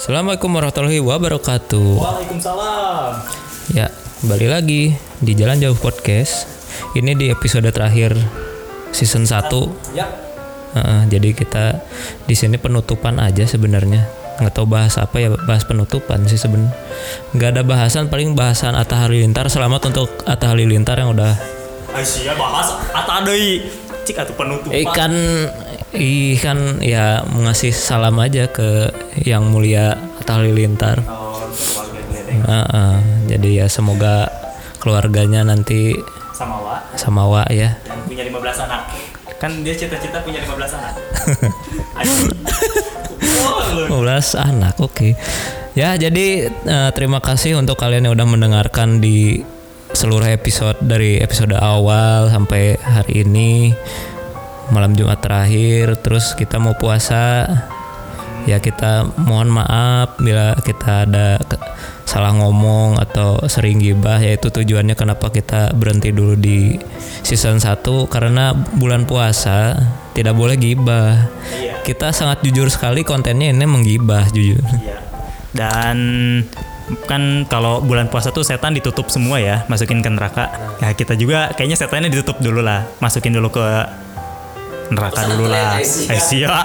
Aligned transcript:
Assalamualaikum 0.00 0.48
warahmatullahi 0.56 0.96
wabarakatuh. 0.96 2.00
Waalaikumsalam. 2.00 3.20
Ya, 3.76 3.92
kembali 4.24 4.48
lagi 4.48 4.96
di 5.20 5.32
Jalan 5.36 5.60
Jauh 5.60 5.76
Podcast. 5.76 6.48
Ini 6.96 7.12
di 7.12 7.28
episode 7.28 7.68
terakhir 7.68 8.16
season 8.96 9.28
1. 9.28 9.52
Ya. 9.92 10.08
Heeh, 10.72 11.00
jadi 11.04 11.36
kita 11.36 11.84
di 12.24 12.32
sini 12.32 12.56
penutupan 12.56 13.20
aja 13.20 13.44
sebenarnya. 13.44 14.08
Nggak 14.40 14.56
tahu 14.56 14.72
bahas 14.72 14.96
apa 14.96 15.20
ya, 15.20 15.36
bahas 15.36 15.68
penutupan 15.68 16.24
sih 16.24 16.40
sebenarnya. 16.40 16.72
Nggak 17.36 17.60
ada 17.60 17.62
bahasan, 17.68 18.08
paling 18.08 18.32
bahasan 18.32 18.80
Atta 18.80 19.04
Halilintar. 19.04 19.52
Selamat 19.52 19.84
untuk 19.84 20.08
Atta 20.24 20.48
Halilintar 20.48 20.96
yang 20.96 21.12
udah 21.12 21.36
Aisyah 21.92 22.40
bahas 22.40 22.72
ata 22.96 23.20
deui. 23.28 23.68
Cik 24.08 24.16
atuh 24.16 24.32
penutupan. 24.32 24.72
ikan 24.80 25.12
ikan 25.94 26.78
ya 26.78 27.26
mengasih 27.26 27.74
salam 27.74 28.14
aja 28.22 28.46
ke 28.46 28.94
yang 29.26 29.50
mulia 29.50 29.98
Atta 30.22 30.38
Halilintar. 30.38 31.02
Oh, 31.10 31.42
geledek 31.50 32.46
Heeh, 32.46 32.94
jadi 33.26 33.50
ya 33.64 33.66
semoga 33.66 34.30
keluarganya 34.78 35.42
nanti 35.42 35.98
sama 36.32 36.56
Wa 36.62 36.76
sama 36.94 37.22
Wa 37.26 37.42
ya. 37.50 37.74
yang 37.90 38.00
punya 38.06 38.22
15 38.26 38.64
anak. 38.70 38.82
Kan 39.40 39.64
dia 39.66 39.74
cita-cita 39.74 40.22
punya 40.22 40.40
15 40.46 40.78
anak. 40.78 40.94
Aduh. 42.00 42.18
Oh, 43.40 43.60
lu. 43.88 44.04
15 44.04 44.36
anak, 44.36 44.74
oke. 44.78 45.16
Ya, 45.74 45.94
jadi 45.96 46.50
eh, 46.50 46.90
terima 46.92 47.18
kasih 47.22 47.56
untuk 47.56 47.78
kalian 47.78 48.10
yang 48.10 48.14
udah 48.14 48.28
mendengarkan 48.28 49.00
di 49.00 49.40
seluruh 49.90 50.28
episode 50.30 50.78
dari 50.82 51.18
episode 51.18 51.54
awal 51.58 52.30
sampai 52.30 52.78
hari 52.78 53.26
ini 53.26 53.74
malam 54.70 54.94
Jumat 54.96 55.22
terakhir. 55.22 55.98
Terus 56.00 56.34
kita 56.34 56.58
mau 56.62 56.74
puasa. 56.78 57.46
Ya 58.48 58.56
kita 58.56 59.04
mohon 59.20 59.52
maaf 59.52 60.16
bila 60.16 60.56
kita 60.64 61.04
ada 61.04 61.36
salah 62.08 62.34
ngomong 62.34 62.98
atau 62.98 63.38
sering 63.46 63.78
gibah 63.78 64.18
yaitu 64.18 64.50
tujuannya 64.50 64.96
kenapa 64.98 65.30
kita 65.30 65.70
berhenti 65.76 66.10
dulu 66.10 66.34
di 66.34 66.74
season 67.22 67.62
1 67.62 67.84
karena 68.10 68.50
bulan 68.74 69.06
puasa 69.06 69.76
tidak 70.16 70.34
boleh 70.34 70.56
gibah. 70.58 71.30
Iya. 71.54 71.84
Kita 71.86 72.10
sangat 72.10 72.42
jujur 72.42 72.66
sekali 72.72 73.06
kontennya 73.06 73.52
ini 73.52 73.68
menggibah 73.68 74.26
jujur. 74.32 74.64
Iya. 74.82 74.98
Dan 75.54 75.96
kan 77.06 77.46
kalau 77.46 77.78
bulan 77.78 78.10
puasa 78.10 78.34
tuh 78.34 78.42
setan 78.42 78.74
ditutup 78.74 79.06
semua 79.06 79.38
ya, 79.38 79.62
masukin 79.70 80.02
ke 80.02 80.10
neraka. 80.10 80.50
Nah, 80.82 80.90
kita 80.94 81.14
juga 81.14 81.54
kayaknya 81.54 81.78
setannya 81.78 82.10
ditutup 82.10 82.42
dulu 82.42 82.58
lah, 82.62 82.86
masukin 82.98 83.30
dulu 83.30 83.54
ke 83.54 83.62
neraka 84.90 85.26
dulu 85.30 85.46
lah. 85.50 85.78
Aisyah, 85.80 86.62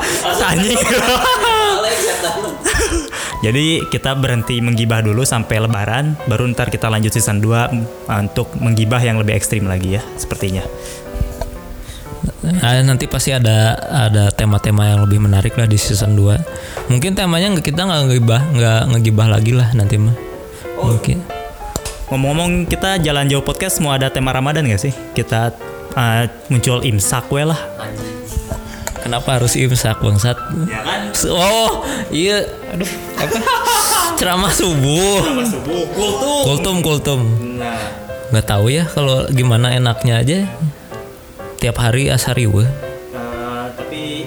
anjing. 0.52 0.78
Jadi 3.46 3.86
kita 3.94 4.18
berhenti 4.18 4.58
menggibah 4.58 5.06
dulu 5.06 5.22
sampai 5.22 5.62
lebaran, 5.62 6.18
baru 6.26 6.50
ntar 6.50 6.74
kita 6.74 6.90
lanjut 6.90 7.14
season 7.14 7.38
2 7.38 8.10
untuk 8.10 8.50
menggibah 8.58 8.98
yang 8.98 9.22
lebih 9.22 9.38
ekstrim 9.38 9.70
lagi 9.70 10.02
ya, 10.02 10.02
sepertinya. 10.18 10.66
Nah, 12.46 12.82
nanti 12.82 13.06
pasti 13.06 13.34
ada 13.34 13.74
ada 13.78 14.34
tema-tema 14.34 14.86
yang 14.90 15.06
lebih 15.06 15.22
menarik 15.22 15.54
lah 15.58 15.70
di 15.70 15.78
season 15.78 16.18
2. 16.18 16.90
Mungkin 16.90 17.14
temanya 17.14 17.54
nggak 17.54 17.66
kita 17.66 17.86
nggak 17.86 18.02
ngegibah, 18.10 18.42
nggak 18.54 18.82
ngegibah 18.94 19.28
lagi 19.30 19.54
lah 19.54 19.70
nanti 19.78 20.02
mah. 20.02 20.18
Mungkin. 20.82 21.22
Ngomong-ngomong 22.06 22.70
kita 22.70 23.02
jalan 23.02 23.26
jauh 23.26 23.42
podcast 23.42 23.82
mau 23.82 23.90
ada 23.90 24.14
tema 24.14 24.30
Ramadan 24.30 24.70
gak 24.70 24.78
sih? 24.78 24.94
Kita 25.18 25.50
uh, 25.96 26.24
muncul 26.48 26.80
imsak 26.82 27.26
we 27.28 27.42
lah. 27.42 27.58
Kenapa 29.00 29.38
harus 29.38 29.54
imsak 29.54 30.02
bangsat? 30.02 30.34
Ya 30.66 30.82
kan? 30.82 31.14
Oh, 31.30 31.86
iya. 32.10 32.42
Aduh, 32.74 32.90
apa? 33.16 33.38
Ceramah 34.20 34.50
subuh. 34.50 35.22
Subuh 35.46 35.86
kultum. 35.94 36.42
Kultum 36.44 36.76
kultum. 36.82 37.22
Nah, 37.58 37.78
Nggak 38.26 38.46
tahu 38.50 38.74
ya 38.74 38.84
kalau 38.86 39.30
gimana 39.30 39.72
enaknya 39.72 40.20
aja. 40.20 40.38
Tiap 41.56 41.78
hari 41.78 42.10
asariwe. 42.10 42.66
uh, 43.14 43.70
tapi 43.72 44.26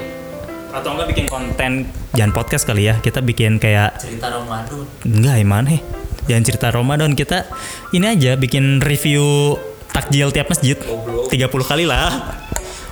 atau 0.68 0.94
enggak 0.94 1.08
bikin 1.10 1.26
konten 1.26 1.72
jangan 2.14 2.30
podcast 2.30 2.62
kali 2.62 2.86
ya. 2.86 2.94
Kita 2.96 3.18
bikin 3.18 3.58
kayak 3.58 3.98
Cerita 3.98 4.30
Ramadan. 4.30 4.86
enggak 5.02 5.34
gimana 5.36 5.68
ya? 5.74 5.80
Jangan 6.28 6.44
cerita 6.44 6.66
Ramadan 6.70 7.12
kita 7.12 7.50
ini 7.90 8.06
aja 8.06 8.36
bikin 8.36 8.78
review 8.78 9.56
takjil 9.90 10.28
tiap 10.30 10.48
masjid 10.48 10.76
30 10.76 11.30
kali 11.62 11.84
lah. 11.84 12.36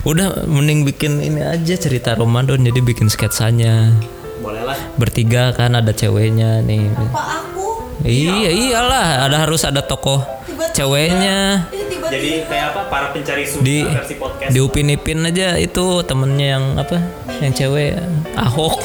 Udah 0.02 0.46
mending 0.46 0.86
bikin 0.86 1.18
ini 1.18 1.42
aja 1.42 1.74
cerita 1.74 2.14
Ramadan 2.14 2.62
jadi 2.62 2.78
bikin 2.78 3.10
sketsanya. 3.10 3.90
Boleh 4.38 4.62
lah. 4.62 4.78
Bertiga 4.94 5.50
kan 5.50 5.74
ada 5.74 5.90
ceweknya 5.90 6.62
nih. 6.62 6.86
Pak 7.10 7.26
aku 7.42 7.66
Iya 8.06 8.52
iyalah 8.52 9.26
ada 9.26 9.42
harus 9.42 9.66
ada 9.66 9.82
tokoh 9.82 10.22
ceweknya. 10.70 11.66
ini 11.72 11.88
tiba-tiba 11.90 12.06
Jadi 12.06 12.30
kayak 12.44 12.66
apa 12.70 12.80
para 12.86 13.06
pencari 13.10 13.42
surga 13.42 13.64
Di 13.64 13.78
versi 13.82 14.14
podcast. 14.14 14.50
di 14.52 14.58
Upin 14.60 14.92
Ipin 14.92 15.24
aja 15.24 15.56
itu 15.56 15.84
temennya 16.04 16.46
yang 16.54 16.64
apa? 16.76 17.00
Yang 17.40 17.52
cewek 17.64 17.96
Ahok. 18.36 18.78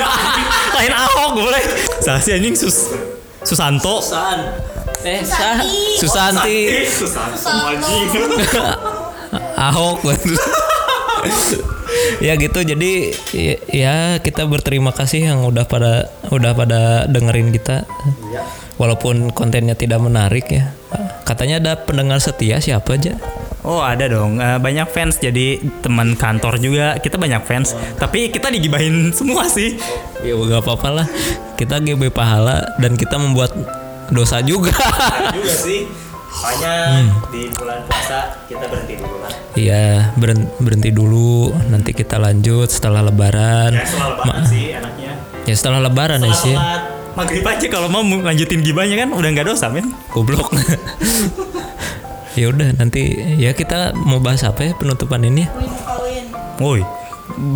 Lain 0.76 0.92
Ahok 0.94 1.30
boleh. 1.34 1.62
Sih 1.98 2.36
anjing 2.36 2.54
sus 2.54 2.92
Susanto. 3.42 3.98
Eh, 5.02 5.20
Susanti. 5.26 5.98
Susanti. 5.98 6.58
Susanto 6.86 7.48
anjing. 7.50 8.06
Ahok. 9.70 9.98
Ya 12.22 12.34
gitu 12.38 12.62
jadi 12.62 13.14
ya, 13.34 13.54
ya 13.68 13.94
kita 14.22 14.46
berterima 14.46 14.94
kasih 14.94 15.28
yang 15.28 15.46
udah 15.46 15.66
pada 15.66 16.10
udah 16.30 16.54
pada 16.54 16.80
dengerin 17.06 17.50
kita. 17.54 17.84
Walaupun 18.80 19.30
kontennya 19.30 19.76
tidak 19.78 20.02
menarik 20.02 20.48
ya. 20.50 20.72
Katanya 21.22 21.62
ada 21.62 21.72
pendengar 21.82 22.18
setia 22.18 22.58
siapa 22.58 22.98
aja? 22.98 23.18
Oh 23.62 23.78
ada 23.78 24.10
dong, 24.10 24.42
Eh, 24.42 24.58
banyak 24.58 24.90
fans. 24.90 25.22
Jadi 25.22 25.62
teman 25.84 26.18
kantor 26.18 26.58
juga. 26.58 26.98
Kita 26.98 27.14
banyak 27.18 27.42
fans. 27.46 27.78
Tapi 27.98 28.34
kita 28.34 28.50
digibahin 28.50 29.14
semua 29.14 29.46
sih. 29.46 29.78
ya 30.26 30.34
gak 30.34 30.62
apa-apa 30.66 30.88
lah. 31.02 31.06
Kita 31.54 31.78
GB 31.78 32.10
pahala 32.10 32.66
dan 32.82 32.98
kita 32.98 33.18
membuat 33.22 33.54
dosa 34.12 34.38
juga 34.40 34.70
juga 35.32 35.50
sih. 35.50 35.88
Makanya 36.32 36.74
di 37.28 37.42
bulan 37.50 37.84
puasa 37.84 38.18
kita 38.46 38.64
berhenti 38.64 38.94
dulu 38.96 39.16
lah. 39.20 39.32
Iya 39.52 40.16
berhenti 40.58 40.88
dulu 40.88 41.52
nanti 41.66 41.92
kita 41.92 42.16
lanjut 42.16 42.66
setelah 42.66 43.00
lebaran 43.02 43.68
Ya 43.70 43.84
setelah 43.84 44.08
lebaran 44.16 44.40
Ma- 44.40 44.48
sih 44.48 44.64
enaknya. 44.70 45.12
ya 45.42 45.54
setelah 45.54 45.80
lebaran 45.82 46.18
ya 46.18 46.24
Setelah 46.26 46.40
sih 46.40 46.54
sholat 46.54 46.82
maghrib 47.12 47.44
aja 47.44 47.66
kalau 47.68 47.88
mau 47.88 48.00
lanjutin 48.00 48.60
gibahnya 48.60 48.96
kan 48.96 49.12
udah 49.12 49.28
nggak 49.28 49.44
dosa 49.46 49.68
men. 49.68 49.92
goblok 50.08 50.48
ya 52.40 52.48
udah 52.48 52.72
nanti 52.74 53.02
ya 53.36 53.52
kita 53.52 53.92
mau 53.94 54.16
bahas 54.16 54.40
apa 54.42 54.64
ya 54.64 54.72
penutupan 54.72 55.20
ini 55.22 55.44
kawin 55.84 56.24
Woi, 56.56 56.80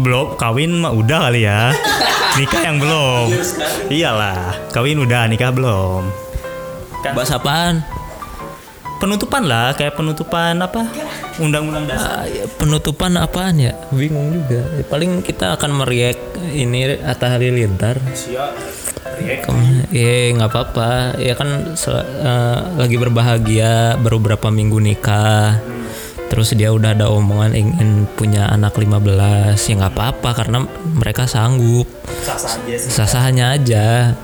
belum 0.02 0.36
kawin 0.36 0.72
mah 0.74 0.90
udah 0.90 1.28
kali 1.28 1.46
ya. 1.46 1.70
Nikah 2.36 2.60
yang 2.60 2.76
belum. 2.76 3.32
Iyalah, 3.86 4.68
kawin 4.68 4.98
udah, 4.98 5.24
nikah 5.24 5.48
belum. 5.48 6.10
Kan? 7.06 7.14
Bahas 7.14 7.30
apaan? 7.30 7.74
Penutupan 8.96 9.44
lah, 9.44 9.76
kayak 9.76 9.92
penutupan 9.94 10.56
apa? 10.56 10.88
Undang-undang 11.36 11.84
dasar. 11.84 12.24
Ya, 12.32 12.48
penutupan 12.56 13.12
apaan 13.20 13.60
ya? 13.60 13.76
Bingung 13.92 14.32
juga. 14.32 14.64
Ya, 14.72 14.84
paling 14.88 15.20
kita 15.20 15.52
akan 15.60 15.84
meriak 15.84 16.16
ini 16.56 16.96
Atta 17.04 17.28
Halilintar. 17.28 18.00
Kem- 19.44 19.84
ya 19.92 20.32
nggak 20.32 20.48
apa-apa. 20.48 21.20
Ya 21.20 21.36
kan 21.36 21.76
eh, 21.76 22.58
lagi 22.80 22.96
berbahagia 22.96 24.00
baru 24.00 24.16
berapa 24.16 24.48
minggu 24.48 24.80
nikah. 24.80 25.60
Terus 26.26 26.56
dia 26.58 26.74
udah 26.74 26.96
ada 26.96 27.06
omongan 27.12 27.54
ingin 27.54 28.08
punya 28.18 28.50
anak 28.50 28.74
15 28.74 29.60
ya 29.60 29.72
nggak 29.78 29.94
apa-apa 29.94 30.30
karena 30.40 30.64
mereka 30.96 31.28
sanggup. 31.28 31.86
Sah-sahnya 32.80 33.54
aja 33.54 34.16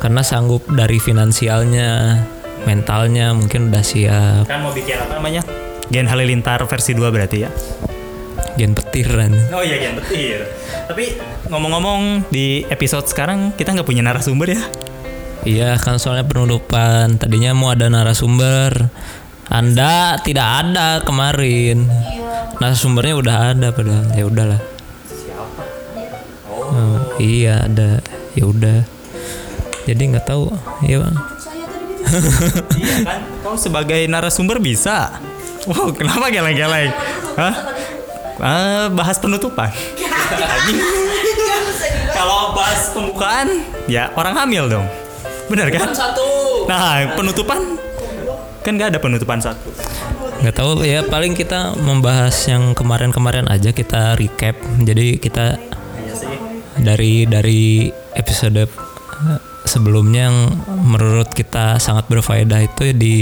karena 0.00 0.24
sanggup 0.24 0.64
dari 0.72 0.96
finansialnya 0.96 2.16
mentalnya 2.64 3.36
mungkin 3.36 3.68
udah 3.68 3.84
siap. 3.84 4.48
Kan 4.48 4.64
mau 4.64 4.72
bikin 4.72 4.96
apa 4.96 5.20
namanya? 5.20 5.44
Gen 5.92 6.08
Halilintar 6.08 6.64
versi 6.64 6.96
2 6.96 7.04
berarti 7.12 7.38
ya. 7.44 7.50
gen 8.58 8.74
petiran 8.76 9.32
Oh 9.54 9.62
iya 9.62 9.78
Gen 9.78 9.94
petir. 10.00 10.42
Tapi 10.90 11.16
ngomong-ngomong 11.48 12.32
di 12.32 12.66
episode 12.66 13.06
sekarang 13.06 13.54
kita 13.54 13.72
nggak 13.76 13.86
punya 13.86 14.02
narasumber 14.02 14.56
ya. 14.56 14.62
Iya 15.46 15.70
kan 15.80 15.96
soalnya 15.96 16.28
penutupan. 16.28 17.16
Tadinya 17.16 17.56
mau 17.56 17.72
ada 17.72 17.88
narasumber. 17.88 18.92
Anda 19.48 20.20
tidak 20.20 20.46
ada 20.46 21.00
kemarin. 21.00 21.88
Narasumbernya 22.60 23.14
udah 23.16 23.36
ada 23.56 23.68
padahal. 23.72 24.04
Ya 24.12 24.24
udahlah. 24.28 24.60
Oh, 26.50 26.98
iya 27.16 27.64
ada. 27.64 28.04
Ya 28.36 28.44
udah 28.46 28.99
jadi 29.90 30.02
nggak 30.14 30.26
tahu 30.30 30.54
ya 30.86 31.02
bang 31.02 31.16
saya 31.40 31.66
tadi 31.66 31.94
iya 32.78 32.94
kan? 33.06 33.20
Kau 33.42 33.54
sebagai 33.58 34.00
narasumber 34.06 34.62
bisa. 34.62 35.18
Wow, 35.68 35.92
kenapa 35.92 36.32
geleng-geleng? 36.32 36.90
Hah? 37.36 37.54
Ah, 38.40 38.86
bahas 38.88 39.20
penutupan. 39.20 39.68
Kalau 42.16 42.56
bahas 42.56 42.88
pembukaan 42.96 43.60
ya 43.84 44.08
orang 44.16 44.34
hamil 44.36 44.64
dong. 44.72 44.86
Benar 45.52 45.68
kan? 45.68 45.92
satu 45.92 46.64
Nah, 46.64 47.12
penutupan 47.18 47.76
kan 48.60 48.72
nggak 48.76 48.96
ada 48.96 49.00
penutupan 49.00 49.40
satu. 49.40 49.72
nggak 50.40 50.56
tahu 50.56 50.84
ya 50.88 51.04
paling 51.04 51.36
kita 51.36 51.76
membahas 51.76 52.32
yang 52.48 52.72
kemarin-kemarin 52.72 53.44
aja 53.52 53.76
kita 53.76 54.16
recap 54.16 54.56
jadi 54.80 55.20
kita 55.20 55.60
Iya 56.00 56.16
dari 56.80 57.28
dari 57.28 57.92
episode 58.16 58.64
sebelumnya 59.64 60.30
yang 60.30 60.38
menurut 60.84 61.30
kita 61.32 61.76
sangat 61.82 62.08
berfaedah 62.08 62.60
itu 62.64 62.92
di 62.96 63.16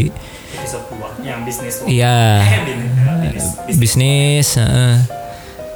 Episode 0.58 0.86
2 1.20 1.28
yang 1.28 1.44
bisnis. 1.44 1.74
iya 1.86 2.42
bisnis. 3.70 3.76
bisnis 3.76 4.48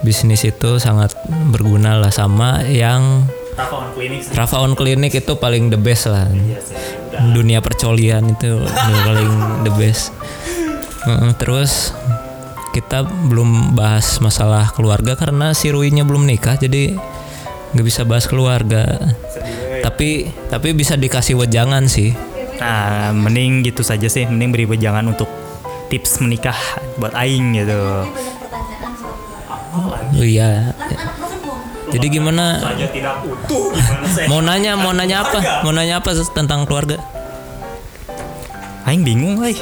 bisnis 0.02 0.42
itu 0.42 0.70
sangat 0.82 1.14
berguna 1.54 1.98
lah 1.98 2.10
sama 2.10 2.66
yang 2.66 3.26
Rafa 3.52 3.84
on. 3.84 3.92
Rafa 4.32 4.56
Clinic 4.74 5.12
itu 5.12 5.32
paling 5.36 5.68
the 5.68 5.76
best 5.76 6.08
lah 6.08 6.24
Iya 6.32 6.58
dunia 7.30 7.60
percolian 7.60 8.32
itu 8.32 8.58
paling 9.06 9.32
the 9.62 9.72
best 9.78 10.10
terus 11.38 11.94
kita 12.72 13.04
belum 13.04 13.76
bahas 13.76 14.18
masalah 14.24 14.72
keluarga 14.72 15.12
karena 15.14 15.52
si 15.52 15.68
Ruinya 15.68 16.08
belum 16.08 16.24
nikah 16.24 16.56
jadi 16.56 16.96
nggak 17.76 17.86
bisa 17.86 18.02
bahas 18.08 18.24
keluarga 18.24 18.96
tapi 19.82 20.30
tapi 20.48 20.68
bisa 20.72 20.94
dikasih 20.94 21.36
wejangan 21.36 21.90
sih. 21.90 22.14
Nah, 22.62 23.10
mending 23.10 23.66
gitu 23.66 23.82
saja 23.82 24.06
sih. 24.06 24.22
Mending 24.24 24.50
beri 24.54 24.66
wejangan 24.70 25.02
untuk 25.10 25.26
tips 25.90 26.22
menikah 26.22 26.56
buat 26.96 27.12
aing 27.12 27.58
gitu. 27.58 28.06
Oh 29.72 29.92
iya. 30.24 30.72
Jadi 31.92 32.06
gimana? 32.08 32.62
Utuh 33.26 33.76
mau 34.30 34.40
nanya 34.40 34.78
mau 34.78 34.96
nanya 34.96 35.26
apa? 35.26 35.38
mau 35.66 35.74
nanya 35.74 36.00
apa 36.00 36.16
tentang 36.32 36.64
keluarga? 36.64 36.96
Aing 38.88 39.04
bingung, 39.04 39.42
euy. 39.42 39.58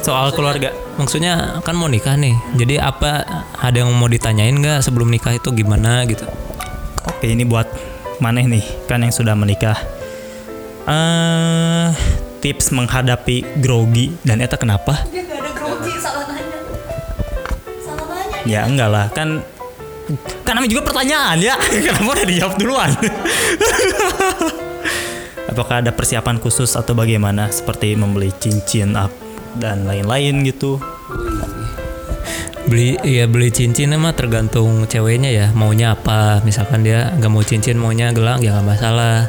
Soal 0.00 0.32
keluarga. 0.32 0.72
maksudnya 1.00 1.64
kan 1.64 1.72
mau 1.72 1.88
nikah 1.88 2.12
nih. 2.20 2.36
Jadi 2.60 2.76
apa 2.76 3.24
ada 3.56 3.76
yang 3.80 3.88
mau 3.96 4.04
ditanyain 4.04 4.52
nggak 4.52 4.84
sebelum 4.84 5.08
nikah 5.08 5.32
itu 5.32 5.48
gimana 5.56 6.04
gitu? 6.04 6.28
Oke, 7.08 7.32
ini 7.32 7.48
buat 7.48 7.64
maneh 8.20 8.46
nih, 8.46 8.64
kan 8.86 9.00
yang 9.00 9.12
sudah 9.12 9.34
menikah. 9.34 9.76
eh 10.88 11.88
tips 12.40 12.72
menghadapi 12.72 13.60
grogi 13.60 14.16
dan 14.24 14.40
eta 14.40 14.56
kenapa? 14.56 15.04
Dia 15.12 15.28
gak 15.28 15.44
ada 15.44 15.50
grogi 15.52 15.92
salah 16.00 16.24
nanya. 16.24 16.58
Salah 17.84 18.06
nanya. 18.08 18.38
Ya 18.48 18.60
enggak 18.64 18.88
lah, 18.88 19.06
kan 19.12 19.44
kan 20.42 20.52
namanya 20.56 20.72
juga 20.72 20.82
pertanyaan 20.90 21.38
ya. 21.38 21.54
Kenapa 21.86 22.10
udah 22.16 22.26
dijawab 22.26 22.54
duluan? 22.56 22.90
Apakah 25.52 25.84
ada 25.84 25.92
persiapan 25.92 26.40
khusus 26.40 26.78
atau 26.78 26.96
bagaimana 26.96 27.52
seperti 27.52 27.98
membeli 27.98 28.32
cincin 28.38 28.96
up 28.96 29.12
dan 29.58 29.84
lain-lain 29.84 30.46
gitu? 30.46 30.78
Beli 32.70 32.94
ya 33.02 33.26
beli 33.26 33.50
cincin 33.50 33.90
mah 33.98 34.14
tergantung 34.14 34.86
ceweknya 34.86 35.34
ya 35.34 35.46
maunya 35.50 35.98
apa 35.98 36.38
misalkan 36.46 36.86
dia 36.86 37.10
nggak 37.18 37.30
mau 37.30 37.42
cincin 37.42 37.74
maunya 37.74 38.14
gelang 38.14 38.38
ya 38.38 38.54
nggak 38.54 38.68
masalah 38.78 39.26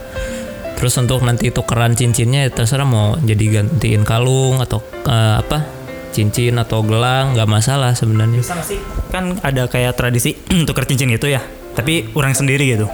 terus 0.78 0.94
untuk 1.02 1.26
nanti 1.26 1.50
tukeran 1.50 1.98
cincinnya 1.98 2.46
ya 2.46 2.50
terserah 2.54 2.86
mau 2.86 3.18
jadi 3.18 3.66
gantiin 3.66 4.06
kalung 4.06 4.62
atau 4.62 4.86
eh, 5.10 5.36
apa 5.42 5.82
cincin 6.14 6.60
atau 6.62 6.86
gelang 6.86 7.34
nggak 7.34 7.50
masalah 7.50 7.98
sebenarnya 7.98 8.44
Bisa 8.44 8.54
nggak 8.60 8.68
sih? 8.68 8.80
Kan 9.10 9.40
ada 9.42 9.66
kayak 9.66 9.98
tradisi 9.98 10.38
tuker 10.68 10.86
cincin 10.86 11.10
gitu 11.10 11.32
ya. 11.32 11.42
Tapi 11.72 12.12
orang 12.14 12.36
sendiri 12.36 12.68
gitu. 12.68 12.86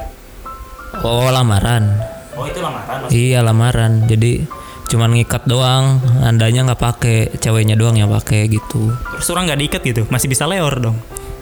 oh 1.02 1.28
lamaran 1.34 1.98
Oh 2.38 2.46
itu 2.46 2.62
lamaran 2.62 3.10
iya 3.10 3.42
lamaran 3.42 4.06
jadi 4.06 4.46
cuman 4.88 5.12
ngikat 5.14 5.44
doang 5.46 6.00
andanya 6.24 6.72
nggak 6.72 6.82
pakai 6.82 7.18
ceweknya 7.38 7.76
doang 7.76 8.00
yang 8.00 8.08
pakai 8.08 8.48
gitu 8.48 8.92
Terus 9.20 9.28
orang 9.32 9.52
nggak 9.52 9.60
diikat 9.60 9.82
gitu, 9.84 10.02
masih 10.08 10.28
bisa 10.32 10.48
leor 10.48 10.74
dong. 10.80 10.98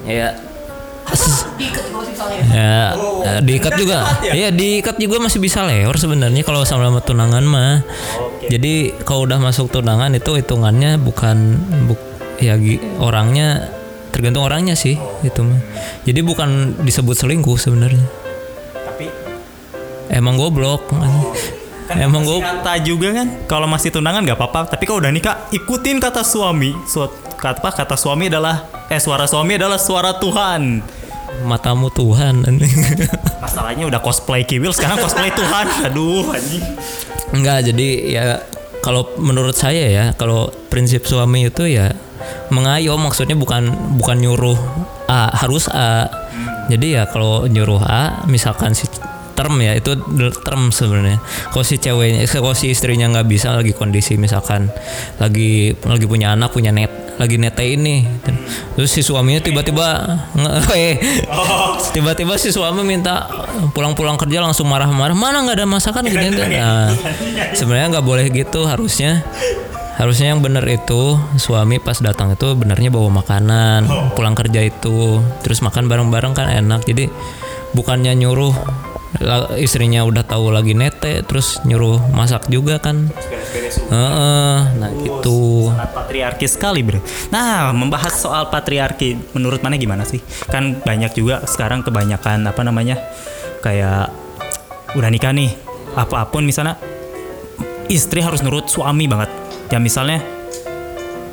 ya 0.05 0.33
Diikat. 1.55 1.85
Ya, 2.51 2.95
eh, 3.23 3.39
diikat 3.45 3.73
juga. 3.77 4.05
Iya, 4.25 4.49
diikat 4.49 4.97
juga 4.97 5.21
masih 5.21 5.37
bisa 5.37 5.61
leor 5.63 5.95
sebenarnya 5.95 6.41
kalau 6.41 6.65
sama 6.65 6.89
tunangan 6.99 7.45
mah. 7.45 7.85
Jadi 8.49 8.93
kalau 9.05 9.29
udah 9.29 9.37
masuk 9.37 9.69
tunangan 9.69 10.11
itu 10.17 10.35
hitungannya 10.37 10.97
bukan 10.97 11.57
buk, 11.89 12.01
ya 12.41 12.57
orangnya 13.01 13.69
tergantung 14.09 14.47
orangnya 14.47 14.73
sih 14.73 14.97
itu 15.21 15.41
mah. 15.45 15.61
Jadi 16.07 16.19
bukan 16.25 16.81
disebut 16.81 17.15
selingkuh 17.15 17.57
sebenarnya. 17.59 18.05
Tapi 18.73 19.05
Emang 20.09 20.37
goblok. 20.37 20.89
Kan 21.85 21.95
Emang 22.01 22.25
gue 22.25 22.41
kata 22.41 22.81
juga 22.81 23.13
kan 23.13 23.27
kalau 23.45 23.69
masih 23.69 23.93
tunangan 23.93 24.25
nggak 24.25 24.37
apa-apa. 24.37 24.73
Tapi 24.73 24.83
kalau 24.89 24.99
udah 25.01 25.13
nikah 25.13 25.47
ikutin 25.53 26.01
kata 26.01 26.25
suami. 26.25 26.73
Suat, 26.89 27.13
kata 27.37 27.61
apa? 27.61 27.69
Kata 27.73 27.95
suami 27.95 28.27
adalah 28.27 28.65
eh 28.89 29.01
suara 29.01 29.29
suami 29.29 29.57
adalah 29.57 29.77
suara 29.77 30.17
Tuhan. 30.17 30.81
Matamu 31.45 31.93
Tuhan. 31.93 32.41
masalahnya 33.45 33.85
udah 33.85 34.01
cosplay 34.01 34.43
kiwil 34.43 34.73
sekarang 34.73 34.97
cosplay 34.97 35.29
Tuhan. 35.29 35.65
Aduh 35.91 36.33
anjing. 36.33 36.65
Enggak, 37.33 37.69
jadi 37.71 37.87
ya 38.05 38.23
kalau 38.85 39.09
menurut 39.17 39.57
saya 39.57 39.89
ya, 39.89 40.05
kalau 40.13 40.53
prinsip 40.69 41.09
suami 41.09 41.49
itu 41.49 41.65
ya 41.65 41.89
mengayom 42.53 43.01
maksudnya 43.01 43.33
bukan 43.33 43.69
bukan 43.97 44.17
nyuruh 44.21 44.57
A, 45.09 45.33
harus 45.33 45.69
A. 45.69 46.09
Jadi 46.69 46.97
ya 46.97 47.05
kalau 47.09 47.45
nyuruh 47.45 47.81
A, 47.81 48.25
misalkan 48.25 48.73
si 48.73 48.89
term 49.35 49.59
ya 49.59 49.75
itu 49.75 49.93
term 50.41 50.71
sebenarnya. 50.71 51.19
Kalau 51.51 51.65
si 51.67 51.75
ceweknya, 51.77 52.23
kalau 52.31 52.55
si 52.55 52.71
istrinya 52.71 53.11
nggak 53.11 53.27
bisa 53.27 53.51
lagi 53.51 53.75
kondisi 53.75 54.15
misalkan 54.15 54.71
lagi 55.19 55.75
lagi 55.83 56.05
punya 56.07 56.33
anak, 56.33 56.55
punya 56.55 56.71
net, 56.71 56.89
lagi 57.19 57.35
nete 57.35 57.67
ini, 57.67 58.07
terus 58.79 58.91
si 58.91 59.03
suaminya 59.03 59.43
tiba-tiba 59.43 59.87
tiba-tiba 61.95 62.33
si 62.35 62.51
suami 62.51 62.83
minta 62.83 63.27
pulang-pulang 63.71 64.19
kerja 64.19 64.43
langsung 64.43 64.67
marah-marah 64.67 65.15
mana 65.15 65.43
nggak 65.43 65.57
ada 65.63 65.67
masakan 65.67 66.07
gini 66.07 66.27
nah, 66.35 66.91
sebenarnya 67.55 67.99
nggak 67.99 68.05
boleh 68.05 68.25
gitu 68.31 68.67
harusnya 68.67 69.23
harusnya 69.95 70.35
yang 70.35 70.43
bener 70.43 70.63
itu 70.67 71.15
suami 71.39 71.79
pas 71.79 71.95
datang 72.03 72.35
itu 72.35 72.51
benernya 72.51 72.91
bawa 72.91 73.23
makanan 73.23 73.87
pulang 74.11 74.35
kerja 74.35 74.67
itu 74.67 75.23
terus 75.39 75.63
makan 75.63 75.87
bareng-bareng 75.87 76.35
kan 76.35 76.51
enak 76.51 76.83
jadi 76.83 77.07
bukannya 77.71 78.11
nyuruh 78.19 78.51
istrinya 79.55 80.03
udah 80.03 80.27
tahu 80.27 80.51
lagi 80.51 80.75
nete 80.75 81.23
terus 81.23 81.63
nyuruh 81.63 81.99
masak 82.11 82.51
juga 82.51 82.77
kan. 82.83 83.07
Heeh, 83.85 84.59
nah 84.75 84.89
gitu. 84.99 85.71
Sangat 85.71 85.91
patriarki 85.95 86.45
sekali 86.49 86.81
bro 86.83 86.99
nah 87.31 87.71
membahas 87.71 88.13
soal 88.17 88.51
patriarki 88.51 89.15
menurut 89.37 89.63
mana 89.63 89.79
gimana 89.79 90.03
sih? 90.03 90.19
Kan 90.51 90.83
banyak 90.83 91.15
juga 91.15 91.45
sekarang 91.47 91.81
kebanyakan 91.81 92.43
apa 92.45 92.61
namanya 92.65 92.99
kayak 93.63 94.11
udah 94.95 95.09
nikah 95.11 95.31
nih 95.31 95.51
apa 95.95 96.27
pun 96.27 96.43
misalnya 96.43 96.75
istri 97.87 98.19
harus 98.19 98.43
nurut 98.43 98.67
suami 98.67 99.07
banget. 99.07 99.31
Ya 99.71 99.81
misalnya 99.81 100.21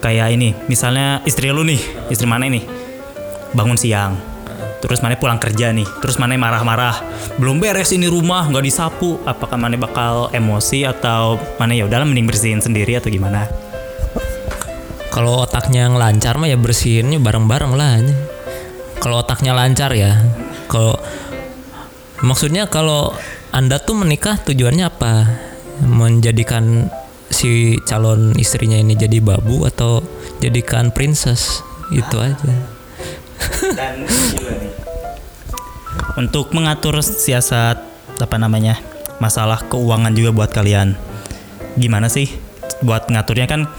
kayak 0.03 0.35
ini 0.35 0.55
misalnya 0.67 1.23
istri 1.23 1.51
lu 1.55 1.63
nih 1.63 1.79
istri 2.11 2.27
mana 2.27 2.51
nih 2.51 2.67
bangun 3.55 3.79
siang 3.79 4.32
terus 4.83 4.99
mana 5.01 5.15
pulang 5.15 5.39
kerja 5.39 5.71
nih. 5.71 5.87
Terus 6.03 6.19
mana 6.19 6.35
marah-marah 6.35 7.01
belum 7.39 7.63
beres 7.63 7.95
ini 7.95 8.11
rumah 8.11 8.51
nggak 8.51 8.67
disapu. 8.67 9.23
Apakah 9.23 9.57
mana 9.57 9.79
bakal 9.79 10.29
emosi 10.35 10.83
atau 10.83 11.39
mana 11.57 11.73
ya 11.73 11.87
udah 11.87 12.03
mending 12.03 12.27
bersihin 12.27 12.59
sendiri 12.59 12.99
atau 12.99 13.09
gimana? 13.09 13.47
Kalau 15.15 15.45
otaknya 15.47 15.87
yang 15.87 15.95
lancar 15.95 16.35
mah 16.41 16.51
ya 16.51 16.59
bersihinnya 16.59 17.21
bareng-bareng 17.21 17.73
lah 17.77 18.01
kalau 19.03 19.19
otaknya 19.19 19.51
lancar 19.53 19.91
ya 19.99 20.15
kalau 20.71 20.95
maksudnya 22.23 22.71
kalau 22.71 23.13
anda 23.53 23.77
tuh 23.77 23.93
menikah 23.93 24.41
tujuannya 24.41 24.89
apa? 24.89 25.29
Menjadikan 25.85 26.89
si 27.29 27.77
calon 27.85 28.33
istrinya 28.41 28.81
ini 28.81 28.97
jadi 28.97 29.21
babu 29.21 29.69
atau 29.69 30.01
jadikan 30.41 30.89
princess? 30.89 31.61
Itu 31.93 32.17
aja. 32.17 32.55
Dan 33.77 34.09
untuk 36.17 36.53
mengatur 36.53 37.01
siasat 37.01 37.81
apa 38.21 38.37
namanya 38.39 38.79
masalah 39.19 39.63
keuangan 39.67 40.13
juga 40.15 40.31
buat 40.35 40.51
kalian. 40.51 40.99
Gimana 41.79 42.11
sih 42.11 42.29
buat 42.83 43.09
ngaturnya? 43.09 43.47
Kan 43.49 43.71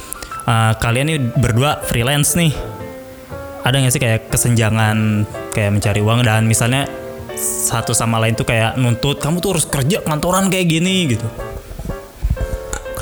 uh, 0.47 0.73
kalian 0.79 1.05
nih 1.11 1.19
berdua 1.37 1.83
freelance 1.83 2.33
nih. 2.39 2.55
Ada 3.63 3.79
nggak 3.79 3.93
sih 3.95 4.01
kayak 4.03 4.21
kesenjangan 4.31 5.27
kayak 5.55 5.71
mencari 5.71 5.99
uang? 6.03 6.23
Dan 6.27 6.47
misalnya 6.47 6.87
satu 7.39 7.95
sama 7.95 8.19
lain 8.21 8.37
tuh 8.37 8.45
kayak 8.45 8.77
nuntut 8.77 9.17
kamu 9.17 9.41
tuh 9.41 9.57
harus 9.57 9.65
kerja 9.65 10.03
kantoran 10.03 10.51
kayak 10.51 10.67
gini 10.67 11.15
gitu. 11.15 11.27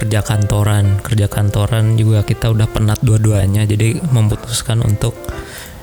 Kerja 0.01 0.25
kantoran 0.25 0.97
kerja 1.05 1.29
kantoran 1.29 1.93
juga 1.93 2.25
kita 2.25 2.49
udah 2.49 2.65
penat 2.65 2.97
dua-duanya 3.05 3.69
jadi 3.69 4.01
memutuskan 4.09 4.81
untuk 4.81 5.13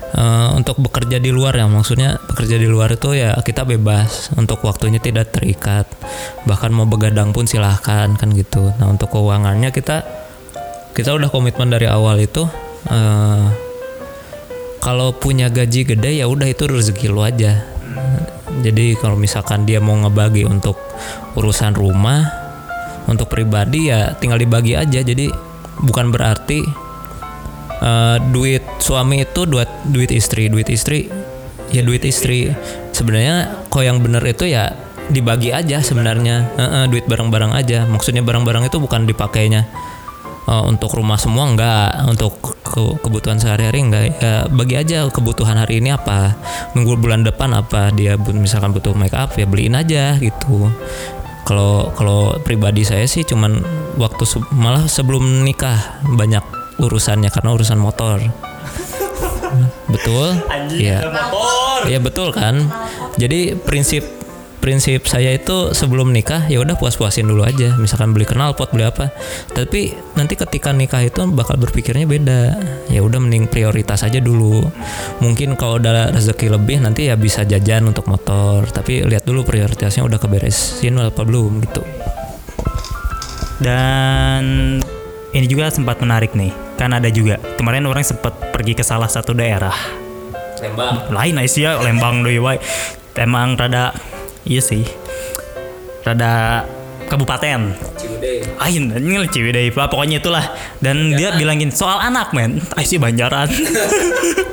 Eh, 0.09 0.49
untuk 0.57 0.81
bekerja 0.81 1.21
di 1.21 1.29
luar 1.29 1.53
ya 1.53 1.69
maksudnya 1.69 2.17
bekerja 2.25 2.57
di 2.57 2.65
luar 2.65 2.97
itu 2.97 3.13
ya 3.13 3.37
kita 3.45 3.61
bebas 3.61 4.33
untuk 4.33 4.57
waktunya 4.65 4.97
tidak 4.97 5.29
terikat. 5.29 5.85
Bahkan 6.49 6.73
mau 6.73 6.89
begadang 6.89 7.29
pun 7.29 7.45
silahkan 7.45 8.09
kan 8.17 8.29
gitu. 8.33 8.73
Nah 8.81 8.89
untuk 8.89 9.13
keuangannya 9.13 9.69
kita 9.69 10.01
kita 10.97 11.13
udah 11.13 11.29
komitmen 11.29 11.69
dari 11.69 11.85
awal 11.85 12.17
itu 12.17 12.41
eh, 12.89 13.45
kalau 14.81 15.13
punya 15.13 15.53
gaji 15.53 15.85
gede 15.85 16.17
ya 16.17 16.25
udah 16.25 16.49
itu 16.49 16.65
rezeki 16.65 17.05
lu 17.13 17.21
aja. 17.21 17.61
Jadi 18.65 18.97
kalau 18.97 19.13
misalkan 19.13 19.69
dia 19.69 19.77
mau 19.77 19.93
ngebagi 19.93 20.41
untuk 20.49 20.75
urusan 21.37 21.77
rumah 21.77 22.25
untuk 23.05 23.29
pribadi 23.29 23.93
ya 23.93 24.17
tinggal 24.17 24.41
dibagi 24.41 24.73
aja. 24.73 25.05
Jadi 25.05 25.29
bukan 25.85 26.09
berarti 26.09 26.88
eh, 27.79 28.17
duit 28.31 28.63
suami 28.79 29.23
itu 29.23 29.47
duit 29.47 29.69
duit 29.87 30.11
istri. 30.11 30.47
Duit 30.51 30.67
istri 30.69 31.09
ya 31.69 31.81
duit 31.85 32.01
istri. 32.05 32.49
Sebenarnya 32.93 33.65
kok 33.69 33.85
yang 33.85 34.01
bener 34.01 34.25
itu 34.25 34.49
ya 34.49 34.73
dibagi 35.09 35.49
aja 35.53 35.81
sebenarnya. 35.81 36.49
Eh, 36.57 36.63
eh, 36.63 36.85
duit 36.91 37.05
barang-barang 37.07 37.55
aja. 37.55 37.85
Maksudnya 37.89 38.21
barang-barang 38.25 38.69
itu 38.69 38.77
bukan 38.77 39.05
dipakainya 39.05 39.65
eh, 40.49 40.63
untuk 40.65 40.93
rumah 40.97 41.17
semua 41.17 41.49
enggak. 41.49 42.09
Untuk 42.09 42.37
ke- 42.41 42.97
kebutuhan 43.01 43.37
sehari-hari 43.37 43.85
enggak. 43.85 44.03
Ya 44.19 44.45
bagi 44.49 44.75
aja 44.77 45.05
kebutuhan 45.09 45.57
hari 45.57 45.79
ini 45.81 45.93
apa 45.93 46.35
minggu 46.73 46.97
bulan 46.99 47.21
depan 47.23 47.53
apa. 47.53 47.93
Dia 47.93 48.17
misalkan 48.19 48.73
butuh 48.73 48.93
make 48.97 49.15
up 49.15 49.33
ya 49.37 49.45
beliin 49.45 49.77
aja 49.77 50.17
gitu. 50.17 50.69
Kalau 51.47 51.89
kalau 51.97 52.37
pribadi 52.45 52.85
saya 52.85 53.09
sih 53.09 53.25
cuman 53.25 53.57
waktu 53.97 54.21
se- 54.21 54.53
malah 54.53 54.85
sebelum 54.85 55.41
nikah 55.41 55.97
banyak 56.05 56.45
urusannya 56.79 57.29
karena 57.29 57.49
urusan 57.53 57.79
motor 57.79 58.23
betul 59.89 60.37
Iya 60.69 61.01
Iya 61.87 61.99
betul 62.03 62.35
kan. 62.35 62.67
Jadi 63.15 63.55
prinsip 63.55 64.03
prinsip 64.59 65.07
saya 65.07 65.31
itu 65.31 65.71
sebelum 65.71 66.11
nikah 66.11 66.51
ya 66.51 66.59
udah 66.59 66.75
puas-puasin 66.75 67.23
dulu 67.23 67.47
aja. 67.47 67.79
Misalkan 67.79 68.11
beli 68.11 68.27
knalpot 68.27 68.75
beli 68.75 68.83
apa. 68.83 69.15
Tapi 69.55 69.95
nanti 70.19 70.35
ketika 70.35 70.75
nikah 70.75 70.99
itu 70.99 71.23
bakal 71.31 71.55
berpikirnya 71.55 72.03
beda. 72.03 72.41
Ya 72.91 72.99
udah 72.99 73.19
mending 73.23 73.47
prioritas 73.47 74.03
aja 74.03 74.19
dulu. 74.19 74.59
Mungkin 75.23 75.55
kalau 75.55 75.79
udah 75.79 76.11
rezeki 76.11 76.51
lebih 76.51 76.83
nanti 76.83 77.07
ya 77.07 77.15
bisa 77.15 77.47
jajan 77.47 77.87
untuk 77.87 78.11
motor. 78.11 78.67
Tapi 78.67 79.07
lihat 79.07 79.23
dulu 79.23 79.47
prioritasnya 79.47 80.03
udah 80.03 80.19
keberesin 80.19 80.99
apa 80.99 81.23
belum 81.23 81.63
gitu. 81.63 81.83
Dan 83.59 84.43
ini 85.29 85.45
juga 85.45 85.69
sempat 85.69 86.01
menarik 86.01 86.33
nih. 86.33 86.49
Kan 86.79 86.95
ada 86.95 87.11
juga 87.11 87.37
kemarin 87.59 87.85
orang 87.85 88.01
sempat 88.01 88.33
pergi 88.49 88.73
ke 88.73 88.81
salah 88.81 89.09
satu 89.09 89.35
daerah. 89.37 89.75
Lembang. 90.59 91.07
Lain 91.13 91.35
Aisyah 91.39 91.79
Lembang 91.85 92.25
doi 92.25 92.39
wae. 92.41 92.57
Emang 93.19 93.59
rada 93.59 93.91
iya 94.47 94.63
sih. 94.63 94.87
Rada 96.07 96.63
kabupaten. 97.11 97.75
Ain, 98.59 98.83
ini 98.91 99.27
Ciwidey, 99.27 99.71
Pak. 99.75 99.91
pokoknya 99.91 100.23
itulah. 100.23 100.45
Dan 100.79 101.15
dia 101.15 101.35
bilangin 101.35 101.71
soal 101.73 101.99
anak, 101.99 102.31
men. 102.31 102.63
Aisyah 102.79 102.99
Banjaran. 103.01 103.49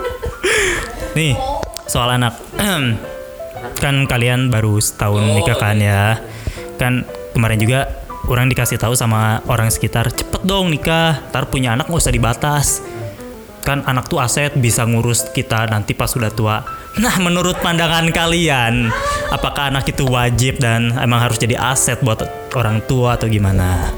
Nih, 1.19 1.39
soal 1.87 2.19
anak. 2.19 2.35
kan 3.83 3.95
kalian 4.09 4.49
baru 4.51 4.83
setahun 4.83 5.23
nikah 5.37 5.59
kan 5.59 5.79
ya. 5.79 6.19
Kan 6.81 7.07
kemarin 7.37 7.61
juga 7.61 8.06
orang 8.27 8.51
dikasih 8.51 8.79
tahu 8.79 8.95
sama 8.99 9.43
orang 9.47 9.71
sekitar, 9.71 10.11
cepet 10.11 10.43
dong 10.43 10.71
nikah, 10.71 11.23
ntar 11.31 11.47
punya 11.51 11.75
anak 11.75 11.87
nggak 11.87 12.03
usah 12.03 12.15
dibatas. 12.15 12.67
Kan 13.67 13.83
anak 13.83 14.07
tuh 14.07 14.23
aset 14.23 14.55
bisa 14.55 14.87
ngurus 14.87 15.27
kita 15.35 15.67
nanti 15.67 15.91
pas 15.91 16.07
sudah 16.07 16.31
tua. 16.31 16.63
Nah, 17.03 17.19
menurut 17.19 17.59
pandangan 17.59 18.09
kalian, 18.15 18.95
apakah 19.35 19.75
anak 19.75 19.91
itu 19.91 20.07
wajib 20.07 20.63
dan 20.63 20.95
emang 21.03 21.19
harus 21.19 21.37
jadi 21.37 21.59
aset 21.59 21.99
buat 21.99 22.23
orang 22.55 22.87
tua 22.87 23.19
atau 23.19 23.27
gimana? 23.27 23.91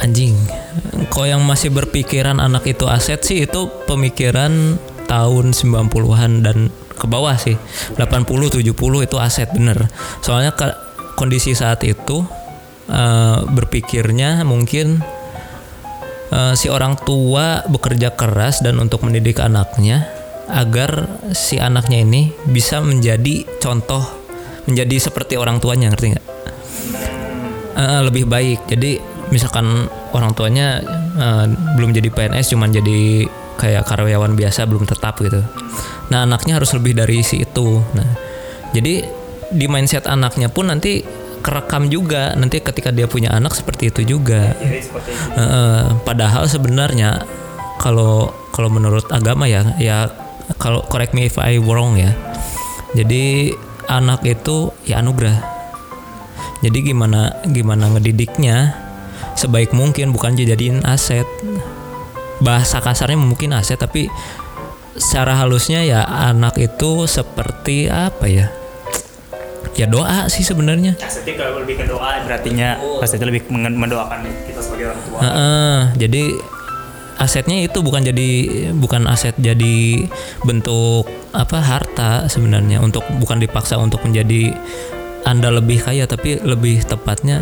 Anjing. 0.00 0.34
Kok 1.12 1.26
yang 1.28 1.44
masih 1.44 1.68
berpikiran 1.68 2.40
anak 2.40 2.64
itu 2.64 2.88
aset 2.88 3.20
sih 3.22 3.44
itu 3.44 3.68
pemikiran 3.84 4.80
tahun 5.04 5.52
90-an 5.52 6.32
dan 6.42 6.72
ke 6.96 7.06
bawah 7.06 7.36
sih. 7.36 7.60
80 8.00 8.64
70 8.64 8.64
itu 9.04 9.16
aset 9.20 9.48
bener. 9.52 9.86
Soalnya 10.24 10.56
kondisi 11.14 11.54
saat 11.56 11.82
itu 11.86 12.22
eh, 12.90 13.38
berpikirnya 13.46 14.42
mungkin 14.46 15.00
eh, 16.30 16.54
si 16.54 16.68
orang 16.68 16.98
tua 17.00 17.64
bekerja 17.66 18.14
keras 18.14 18.60
dan 18.60 18.78
untuk 18.82 19.02
mendidik 19.06 19.40
anaknya 19.40 20.06
agar 20.50 21.08
si 21.32 21.56
anaknya 21.56 22.04
ini 22.04 22.28
bisa 22.44 22.84
menjadi 22.84 23.48
contoh 23.58 24.04
menjadi 24.68 24.96
seperti 25.08 25.36
orang 25.36 25.60
tuanya 25.60 25.92
ngerti 25.92 26.16
nggak? 26.16 26.26
Eh, 27.74 28.00
lebih 28.06 28.24
baik. 28.30 28.70
Jadi 28.70 29.02
misalkan 29.34 29.88
orang 30.14 30.32
tuanya 30.36 30.80
eh, 31.18 31.46
belum 31.76 31.90
jadi 31.92 32.08
PNS 32.12 32.54
cuman 32.54 32.70
jadi 32.70 33.26
kayak 33.54 33.86
karyawan 33.86 34.34
biasa 34.34 34.66
belum 34.66 34.84
tetap 34.86 35.18
gitu. 35.22 35.42
Nah, 36.10 36.26
anaknya 36.26 36.58
harus 36.58 36.74
lebih 36.74 36.94
dari 36.98 37.22
si 37.22 37.42
itu. 37.46 37.80
Nah, 37.94 38.08
jadi 38.74 39.23
di 39.54 39.70
mindset 39.70 40.10
anaknya 40.10 40.50
pun 40.50 40.68
nanti 40.68 41.06
kerekam 41.44 41.92
juga 41.92 42.32
nanti 42.34 42.64
ketika 42.64 42.88
dia 42.88 43.04
punya 43.04 43.36
anak 43.36 43.52
seperti 43.52 43.92
itu 43.92 44.16
juga. 44.16 44.56
Eh, 45.36 45.86
padahal 46.02 46.48
sebenarnya 46.48 47.22
kalau 47.78 48.32
kalau 48.50 48.72
menurut 48.72 49.04
agama 49.12 49.44
ya 49.44 49.76
ya 49.76 50.08
kalau 50.56 50.80
correct 50.88 51.12
me 51.12 51.28
if 51.28 51.36
I 51.36 51.60
wrong 51.60 52.00
ya. 52.00 52.16
Jadi 52.96 53.52
anak 53.86 54.24
itu 54.24 54.72
ya 54.88 55.04
anugerah. 55.04 55.36
Jadi 56.64 56.78
gimana 56.80 57.44
gimana 57.44 57.92
ngedidiknya 57.92 58.72
sebaik 59.36 59.76
mungkin 59.76 60.16
bukan 60.16 60.32
dijadiin 60.32 60.80
aset. 60.88 61.28
Bahasa 62.40 62.80
kasarnya 62.80 63.20
mungkin 63.20 63.52
aset 63.52 63.76
tapi 63.76 64.08
secara 64.96 65.36
halusnya 65.36 65.84
ya 65.84 66.06
anak 66.06 66.56
itu 66.56 67.04
seperti 67.04 67.92
apa 67.92 68.26
ya? 68.32 68.48
Ya 69.74 69.86
doa 69.90 70.30
sih 70.30 70.46
sebenarnya. 70.46 70.94
Asetnya 71.02 71.34
kalau 71.34 71.62
lebih 71.62 71.82
ke 71.82 71.84
doa 71.90 72.22
berartinya 72.22 72.78
asetnya 73.02 73.26
lebih 73.30 73.50
mendoakan 73.50 74.22
kita 74.46 74.60
sebagai 74.62 74.94
orang 74.94 75.00
tua. 75.02 75.18
Heeh, 75.18 75.78
jadi 75.98 76.22
asetnya 77.18 77.62
itu 77.62 77.78
bukan 77.82 78.02
jadi 78.02 78.30
bukan 78.74 79.06
aset 79.06 79.38
jadi 79.38 80.06
bentuk 80.42 81.06
apa 81.30 81.58
harta 81.62 82.26
sebenarnya 82.26 82.82
untuk 82.82 83.06
bukan 83.22 83.38
dipaksa 83.38 83.78
untuk 83.78 84.02
menjadi 84.02 84.54
anda 85.22 85.48
lebih 85.54 85.78
kaya 85.80 86.10
tapi 86.10 86.42
lebih 86.42 86.82
tepatnya 86.82 87.40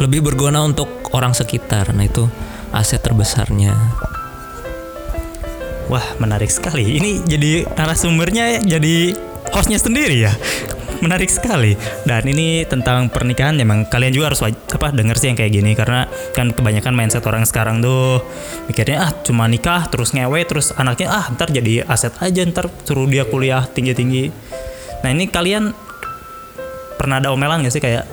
lebih 0.00 0.24
berguna 0.24 0.64
untuk 0.64 0.88
orang 1.12 1.36
sekitar 1.36 1.92
nah 1.92 2.08
itu 2.08 2.26
aset 2.72 3.04
terbesarnya 3.04 3.76
Wah 5.90 6.06
menarik 6.22 6.54
sekali. 6.54 7.02
Ini 7.02 7.26
jadi 7.26 7.66
narasumbernya 7.66 8.62
jadi 8.62 9.10
hostnya 9.50 9.74
sendiri 9.74 10.22
ya. 10.22 10.30
Menarik 11.00 11.32
sekali. 11.32 11.76
Dan 12.04 12.28
ini 12.28 12.64
tentang 12.68 13.08
pernikahan 13.08 13.56
memang 13.56 13.88
kalian 13.88 14.12
juga 14.12 14.32
harus 14.32 14.44
apa 14.44 14.92
denger 14.92 15.16
sih 15.16 15.28
yang 15.32 15.38
kayak 15.40 15.52
gini 15.52 15.72
karena 15.72 16.04
kan 16.36 16.52
kebanyakan 16.52 16.92
mindset 16.92 17.24
orang 17.24 17.48
sekarang 17.48 17.80
tuh 17.80 18.20
mikirnya 18.68 19.08
ah 19.08 19.10
cuma 19.24 19.48
nikah 19.48 19.88
terus 19.88 20.12
ngewe 20.12 20.44
terus 20.44 20.76
anaknya 20.76 21.08
ah 21.08 21.24
ntar 21.32 21.48
jadi 21.48 21.88
aset 21.88 22.14
aja 22.20 22.44
ntar 22.44 22.68
suruh 22.84 23.08
dia 23.08 23.24
kuliah 23.24 23.64
tinggi 23.64 23.92
tinggi. 23.96 24.24
Nah 25.00 25.08
ini 25.08 25.28
kalian 25.32 25.72
pernah 27.00 27.16
ada 27.16 27.32
omelan 27.32 27.64
gak 27.64 27.72
sih 27.72 27.80
kayak 27.80 28.04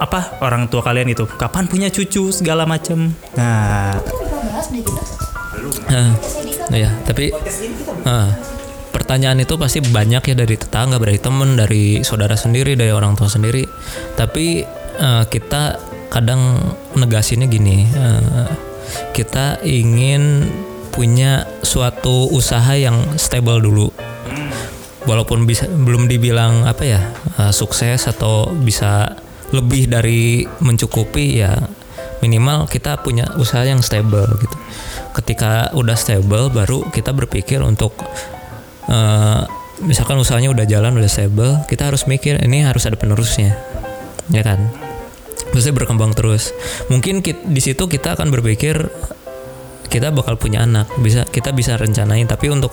apa 0.00 0.40
orang 0.44 0.68
tua 0.68 0.80
kalian 0.80 1.12
itu 1.12 1.24
kapan 1.24 1.68
punya 1.68 1.88
cucu 1.88 2.32
segala 2.32 2.64
macem. 2.68 3.12
Nah. 3.36 4.00
Nah, 6.70 6.78
ya 6.78 6.90
tapi 7.02 7.34
eh, 8.06 8.28
pertanyaan 8.90 9.42
itu 9.42 9.54
pasti 9.56 9.82
banyak 9.82 10.22
ya 10.22 10.34
dari 10.34 10.54
tetangga 10.58 10.98
dari 10.98 11.18
temen 11.18 11.58
dari 11.58 12.02
saudara 12.02 12.34
sendiri 12.34 12.74
dari 12.74 12.90
orang 12.90 13.14
tua 13.14 13.30
sendiri. 13.30 13.64
Tapi 14.14 14.62
eh, 14.98 15.24
kita 15.30 15.62
kadang 16.10 16.58
negasinnya 16.98 17.46
gini 17.46 17.86
eh, 17.86 18.50
kita 19.14 19.62
ingin 19.62 20.50
punya 20.90 21.46
suatu 21.62 22.26
usaha 22.34 22.74
yang 22.74 23.14
stable 23.14 23.62
dulu. 23.62 23.88
Walaupun 25.08 25.48
bisa 25.48 25.64
belum 25.70 26.10
dibilang 26.10 26.66
apa 26.66 26.82
ya 26.84 27.00
eh, 27.38 27.52
sukses 27.54 28.10
atau 28.10 28.50
bisa 28.52 29.16
lebih 29.50 29.90
dari 29.90 30.46
mencukupi 30.62 31.42
ya 31.42 31.58
minimal 32.22 32.68
kita 32.70 33.00
punya 33.00 33.26
usaha 33.40 33.64
yang 33.64 33.82
stable 33.82 34.28
gitu. 34.38 34.56
Ketika 35.16 35.74
udah 35.74 35.96
stable 35.98 36.52
baru 36.52 36.86
kita 36.92 37.10
berpikir 37.10 37.58
untuk 37.64 37.96
eh, 38.90 39.40
misalkan 39.80 40.18
usahanya 40.20 40.52
udah 40.52 40.66
jalan 40.68 40.98
udah 40.98 41.08
stable 41.08 41.64
kita 41.70 41.88
harus 41.88 42.04
mikir 42.04 42.36
ini 42.44 42.66
harus 42.66 42.84
ada 42.84 42.98
penerusnya 43.00 43.56
ya 44.30 44.42
kan? 44.46 44.70
Maksudnya 45.50 45.74
berkembang 45.82 46.14
terus. 46.14 46.54
Mungkin 46.86 47.26
di 47.26 47.60
situ 47.62 47.90
kita 47.90 48.14
akan 48.14 48.30
berpikir 48.30 48.86
kita 49.90 50.14
bakal 50.14 50.38
punya 50.38 50.62
anak 50.62 50.86
bisa 51.02 51.26
kita 51.26 51.50
bisa 51.50 51.74
rencanain 51.74 52.22
tapi 52.22 52.46
untuk 52.46 52.70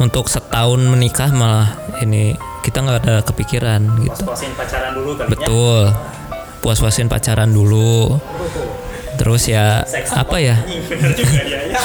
untuk 0.00 0.24
setahun 0.24 0.80
menikah 0.80 1.28
malah 1.28 1.76
ini 2.00 2.32
kita 2.64 2.80
nggak 2.80 2.98
ada 3.04 3.16
kepikiran 3.28 3.84
gitu. 4.00 4.24
Puasin 4.24 4.56
pacaran 4.56 4.96
dulu 4.96 5.20
kali 5.20 5.28
betul. 5.36 5.92
Puas-puasin 6.64 7.06
pacaran 7.12 7.52
dulu. 7.52 8.16
Terus 9.20 9.52
ya 9.52 9.84
apa 10.16 10.36
ya? 10.40 10.56
Ya 11.46 11.60
ya. 11.68 11.80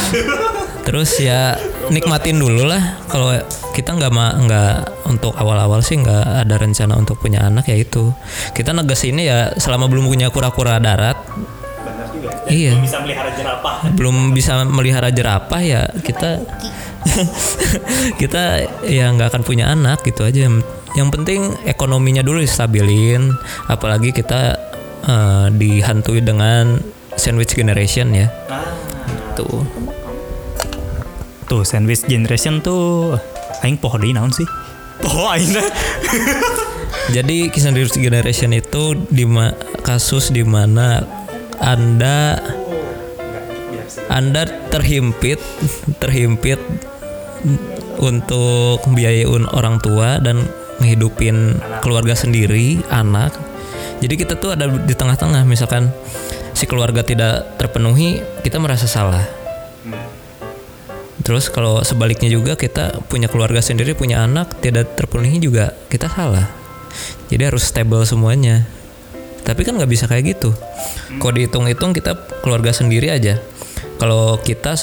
Terus 0.88 1.12
ya 1.20 1.60
nikmatin 1.92 2.40
dulu 2.40 2.64
lah. 2.66 3.04
Kalau 3.12 3.36
kita 3.76 3.94
nggak 3.94 4.12
nggak 4.48 4.76
untuk 5.12 5.36
awal-awal 5.36 5.84
sih 5.84 6.00
nggak 6.00 6.48
ada 6.48 6.56
rencana 6.56 6.96
untuk 6.96 7.20
punya 7.20 7.46
anak 7.46 7.68
ya 7.68 7.78
itu. 7.78 8.16
Kita 8.56 8.72
negesinnya 8.72 9.24
ya 9.24 9.38
selama 9.60 9.92
belum 9.92 10.08
punya 10.08 10.32
kura-kura 10.32 10.80
darat. 10.80 11.20
Iya. 12.48 12.80
Bisa 12.80 13.04
melihara 13.04 13.32
jerapah. 13.36 13.76
Belum 13.94 14.32
bisa 14.32 14.64
melihara 14.64 15.12
jerapah 15.12 15.62
ya 15.62 15.84
kita 16.02 16.40
kita 18.22 18.44
ya 18.88 19.12
nggak 19.12 19.36
akan 19.36 19.44
punya 19.44 19.70
anak 19.70 20.02
gitu 20.08 20.24
aja. 20.24 20.48
Yang 20.96 21.10
penting 21.12 21.56
ekonominya 21.68 22.24
dulu 22.24 22.44
stabilin 22.48 23.36
apalagi 23.68 24.16
kita 24.16 24.56
eh, 25.06 25.48
dihantui 25.52 26.24
dengan 26.24 26.80
sandwich 27.20 27.52
generation 27.56 28.16
ya. 28.16 28.28
Tuh 29.36 29.64
tuh 31.52 31.68
sandwich 31.68 32.08
generation 32.08 32.64
tuh 32.64 33.12
aing 33.60 33.76
poho 33.76 34.00
deui 34.00 34.16
naon 34.16 34.32
sih? 34.32 34.48
Poho 35.04 35.28
aing 35.28 35.52
teh. 35.52 35.68
jadi 37.20 37.52
sandwich 37.52 37.92
generation 38.00 38.56
itu 38.56 38.96
di 39.12 39.28
ma- 39.28 39.52
kasus 39.84 40.32
di 40.32 40.48
mana 40.48 41.04
anda 41.60 42.40
anda 44.08 44.48
terhimpit 44.72 45.44
terhimpit 46.00 46.64
untuk 48.00 48.80
biayain 48.96 49.44
orang 49.52 49.84
tua 49.84 50.24
dan 50.24 50.48
ngehidupin 50.80 51.60
keluarga 51.84 52.16
sendiri 52.16 52.80
anak. 52.88 53.36
Jadi 54.00 54.14
kita 54.16 54.40
tuh 54.40 54.56
ada 54.56 54.72
di 54.72 54.96
tengah-tengah. 54.96 55.44
Misalkan 55.44 55.92
si 56.56 56.64
keluarga 56.64 57.04
tidak 57.04 57.60
terpenuhi 57.60 58.24
kita 58.40 58.56
merasa 58.58 58.88
salah 58.88 59.41
terus 61.22 61.50
kalau 61.54 61.86
sebaliknya 61.86 62.30
juga 62.30 62.58
kita 62.58 63.06
punya 63.08 63.30
keluarga 63.30 63.62
sendiri 63.62 63.94
punya 63.94 64.26
anak 64.26 64.58
tidak 64.62 64.98
terpenuhi 64.98 65.38
juga 65.42 65.74
kita 65.90 66.10
salah. 66.10 66.50
Jadi 67.32 67.44
harus 67.48 67.64
stable 67.64 68.04
semuanya. 68.04 68.68
Tapi 69.42 69.66
kan 69.66 69.80
nggak 69.80 69.90
bisa 69.90 70.06
kayak 70.06 70.38
gitu. 70.38 70.54
Kalau 71.18 71.34
dihitung-hitung 71.34 71.96
kita 71.96 72.14
keluarga 72.46 72.76
sendiri 72.76 73.10
aja. 73.10 73.42
Kalau 73.98 74.38
kita 74.42 74.78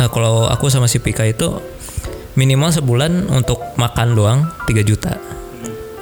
eh, 0.00 0.10
kalau 0.10 0.48
aku 0.48 0.68
sama 0.68 0.88
si 0.88 1.00
Pika 1.00 1.24
itu 1.24 1.60
minimal 2.36 2.72
sebulan 2.72 3.28
untuk 3.28 3.60
makan 3.76 4.16
doang 4.16 4.40
3 4.68 4.82
juta. 4.84 5.16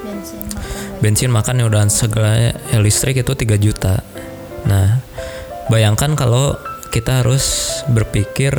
Bensin 0.03 0.40
makan 0.46 0.98
bensin 1.00 1.31
makan 1.33 1.55
ya 1.61 1.64
udah 1.66 1.83
segala 1.90 2.31
ya, 2.38 2.53
listrik 2.79 3.20
itu 3.22 3.33
3 3.33 3.57
juta. 3.59 4.03
Nah 4.66 5.03
bayangkan 5.70 6.14
kalau 6.18 6.59
kita 6.90 7.22
harus 7.22 7.70
berpikir 7.87 8.53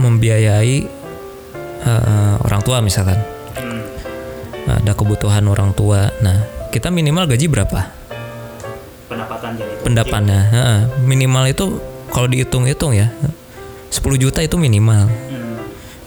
membiayai 0.00 0.76
eh, 1.84 2.34
orang 2.40 2.60
tua 2.64 2.80
misalkan. 2.80 3.20
Ada 4.70 4.94
kebutuhan 4.94 5.44
orang 5.50 5.74
tua. 5.76 6.08
Nah 6.22 6.46
kita 6.70 6.88
minimal 6.88 7.26
gaji 7.26 7.50
berapa? 7.50 7.80
Pendapatan 9.10 9.58
jadi. 9.58 9.72
Pendapannya 9.82 10.40
Heeh. 10.54 10.80
minimal 11.02 11.44
itu 11.50 11.64
kalau 12.14 12.30
dihitung-hitung 12.30 12.94
ya 12.94 13.10
10 13.90 13.98
juta 14.22 14.40
itu 14.40 14.54
minimal. 14.54 15.10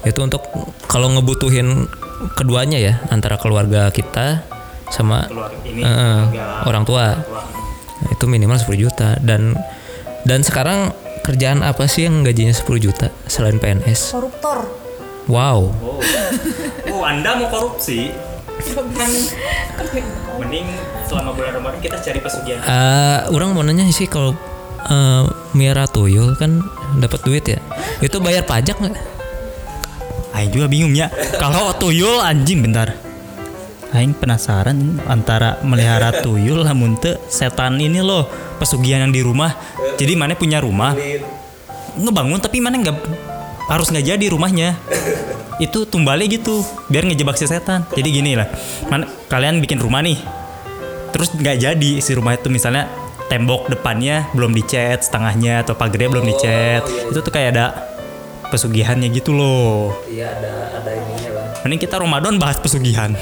Itu 0.08 0.20
untuk 0.24 0.44
kalau 0.88 1.12
ngebutuhin 1.12 1.88
keduanya 2.40 2.80
ya 2.80 3.04
antara 3.12 3.36
keluarga 3.36 3.92
kita 3.92 4.48
sama 4.88 5.28
keluar 5.28 5.52
ini 5.68 5.84
eh, 5.84 5.90
keluarga 5.92 6.44
orang 6.68 6.84
tua. 6.88 7.06
itu 8.04 8.24
minimal 8.28 8.60
10 8.60 8.84
juta. 8.84 9.16
Dan 9.20 9.56
dan 10.24 10.40
sekarang 10.44 10.92
kerjaan 11.24 11.64
apa 11.64 11.88
sih 11.88 12.06
yang 12.06 12.22
gajinya 12.22 12.52
10 12.52 12.68
juta 12.84 13.08
selain 13.26 13.58
PNS 13.58 14.12
koruptor. 14.12 14.68
Wow. 15.32 15.72
Oh. 15.80 16.00
Oh 16.92 17.02
anda 17.08 17.40
mau 17.40 17.48
korupsi? 17.48 18.12
Mending 20.38 20.68
selama 21.08 21.32
bulan 21.32 21.52
Ramadan 21.58 21.80
kita 21.80 21.98
cari 22.04 22.20
pesugihan. 22.20 22.60
Eh, 22.60 23.20
orang 23.32 23.56
mau 23.56 23.64
nanya 23.64 23.88
sih 23.90 24.06
kalau 24.12 24.36
eh, 24.84 25.24
miara 25.56 25.88
tuyul 25.88 26.36
kan 26.36 26.60
dapat 27.00 27.20
duit 27.24 27.48
ya? 27.48 27.60
Itu 28.04 28.20
bayar 28.20 28.44
pajak 28.44 28.78
nggak? 28.84 28.96
Aing 30.34 30.52
juga 30.52 30.66
bingung 30.66 30.98
ya. 30.98 31.14
Kalau 31.42 31.78
tuyul 31.78 32.18
anjing 32.18 32.66
bentar. 32.66 33.13
Aing 33.94 34.18
penasaran 34.18 34.98
antara 35.06 35.62
melihara 35.62 36.10
tuyul 36.26 36.66
lamun 36.66 36.98
teu 36.98 37.14
setan 37.30 37.78
ini 37.78 38.02
loh 38.02 38.26
pesugihan 38.58 39.06
yang 39.06 39.14
di 39.14 39.22
rumah. 39.22 39.54
Jadi 40.02 40.18
mana 40.18 40.34
punya 40.34 40.58
rumah 40.58 40.98
ngebangun 41.94 42.42
tapi 42.42 42.58
mana 42.58 42.82
nggak 42.82 42.98
harus 43.70 43.94
nggak 43.94 44.18
jadi 44.18 44.26
rumahnya. 44.34 44.74
Itu 45.62 45.86
tumbalnya 45.86 46.26
gitu 46.26 46.66
biar 46.90 47.06
ngejebak 47.06 47.38
si 47.38 47.46
setan. 47.46 47.86
Jadi 47.94 48.10
gini 48.10 48.34
lah. 48.34 48.50
Mana 48.90 49.06
kalian 49.30 49.62
bikin 49.62 49.78
rumah 49.78 50.02
nih. 50.02 50.18
Terus 51.14 51.30
nggak 51.30 51.58
jadi 51.62 51.92
si 52.02 52.18
rumah 52.18 52.34
itu 52.34 52.50
misalnya 52.50 52.90
tembok 53.30 53.70
depannya 53.70 54.26
belum 54.34 54.58
dicat 54.58 55.06
setengahnya 55.06 55.62
atau 55.62 55.78
pagarnya 55.78 56.10
belum 56.10 56.26
dicat. 56.34 56.82
Itu 57.14 57.22
tuh 57.22 57.30
kayak 57.30 57.50
ada 57.54 57.94
pesugihannya 58.54 59.10
gitu 59.10 59.34
loh. 59.34 59.98
iya 60.06 60.30
ada 60.30 60.78
ada 60.78 60.92
ininya 60.94 61.30
lah 61.42 61.46
Mending 61.66 61.82
kita 61.82 61.98
Ramadan 61.98 62.38
bahas 62.38 62.62
pesugihan. 62.62 63.18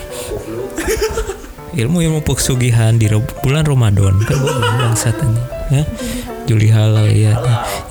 ilmu 1.81 2.03
ilmu 2.03 2.19
pesugihan 2.27 2.99
di 2.99 3.07
bulan 3.43 3.63
Ramadan 3.63 4.19
kan 4.27 4.35
gue 4.35 4.53
bangsat 4.53 5.15
ini 5.23 5.41
ya. 5.71 5.83
Juli 6.49 6.67
halal 6.67 7.07
ya 7.07 7.37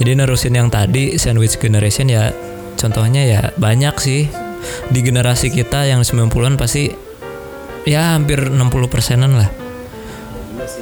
jadi 0.00 0.16
nerusin 0.16 0.56
yang 0.56 0.72
tadi 0.72 1.20
sandwich 1.20 1.60
generation 1.60 2.08
ya 2.08 2.32
contohnya 2.80 3.22
ya 3.28 3.40
banyak 3.60 3.92
sih. 4.00 4.32
Di 4.88 5.00
generasi 5.04 5.52
kita 5.52 5.84
yang 5.84 6.00
90-an 6.00 6.56
pasti 6.56 6.88
ya 7.84 8.16
hampir 8.16 8.48
60 8.48 8.56
persenan 8.88 9.36
lah. 9.36 9.48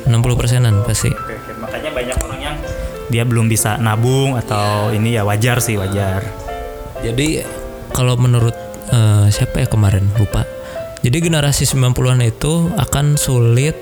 60 0.06 0.14
persenan 0.38 0.86
pasti. 0.86 1.10
Makanya 1.58 1.90
banyak 1.90 2.16
orang 2.22 2.40
yang 2.40 2.56
dia 3.10 3.26
belum 3.26 3.50
bisa 3.50 3.74
nabung 3.82 4.38
atau 4.38 4.94
ini 4.94 5.18
ya 5.18 5.26
wajar 5.26 5.58
sih 5.58 5.74
wajar. 5.74 6.22
Jadi 7.02 7.42
kalau 7.90 8.14
menurut 8.14 8.54
eh, 8.94 9.26
siapa 9.34 9.62
ya 9.62 9.66
kemarin? 9.66 10.06
Lupa. 10.14 10.57
Jadi 10.98 11.18
generasi 11.22 11.64
90-an 11.64 12.20
itu 12.26 12.74
akan 12.74 13.14
sulit 13.14 13.74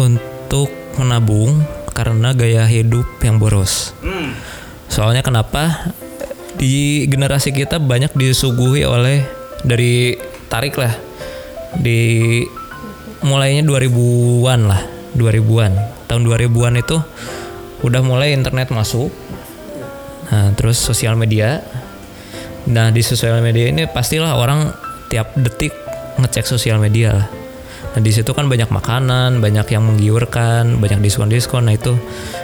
untuk 0.00 0.72
menabung 0.96 1.60
karena 1.92 2.32
gaya 2.32 2.64
hidup 2.64 3.04
yang 3.20 3.36
boros. 3.36 3.92
Soalnya 4.88 5.20
kenapa? 5.20 5.92
Di 6.56 7.04
generasi 7.04 7.52
kita 7.52 7.76
banyak 7.76 8.16
disuguhi 8.16 8.88
oleh 8.88 9.24
dari 9.60 10.16
tarik 10.48 10.80
lah. 10.80 10.96
Di 11.76 12.40
mulainya 13.20 13.60
2000-an 13.64 14.60
lah, 14.64 14.80
2000-an. 15.12 15.72
Tahun 16.08 16.22
2000-an 16.24 16.74
itu 16.80 16.96
udah 17.84 18.00
mulai 18.00 18.32
internet 18.32 18.72
masuk. 18.72 19.12
Nah, 20.26 20.50
terus 20.56 20.80
sosial 20.80 21.14
media 21.14 21.62
Nah 22.66 22.90
di 22.90 22.98
sosial 22.98 23.38
media 23.38 23.70
ini 23.70 23.86
pastilah 23.86 24.34
orang 24.34 24.74
tiap 25.06 25.30
detik 25.38 25.70
ngecek 26.20 26.44
sosial 26.48 26.80
media 26.80 27.16
lah. 27.16 27.28
Nah 27.96 28.00
di 28.04 28.12
situ 28.12 28.28
kan 28.36 28.44
banyak 28.44 28.68
makanan, 28.68 29.40
banyak 29.40 29.72
yang 29.72 29.84
menggiurkan, 29.88 30.76
banyak 30.76 31.00
diskon-diskon. 31.00 31.64
Nah 31.64 31.74
itu 31.76 31.96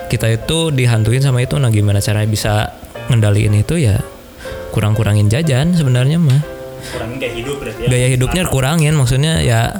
kita 0.08 0.32
itu 0.32 0.72
dihantuin 0.72 1.20
sama 1.20 1.44
itu. 1.44 1.60
Nah 1.60 1.68
gimana 1.68 2.00
caranya 2.00 2.28
bisa 2.28 2.72
ngendaliin 3.12 3.60
itu 3.60 3.76
ya 3.76 4.00
kurang-kurangin 4.72 5.28
jajan 5.28 5.76
sebenarnya 5.76 6.16
mah. 6.16 6.40
Kurangin 6.96 7.16
gaya 7.20 7.34
hidup 7.36 7.56
berarti 7.60 7.80
ya. 7.84 7.88
Gaya 7.92 8.06
hidupnya 8.08 8.42
kurangin 8.48 8.94
maksudnya 8.96 9.44
ya 9.44 9.76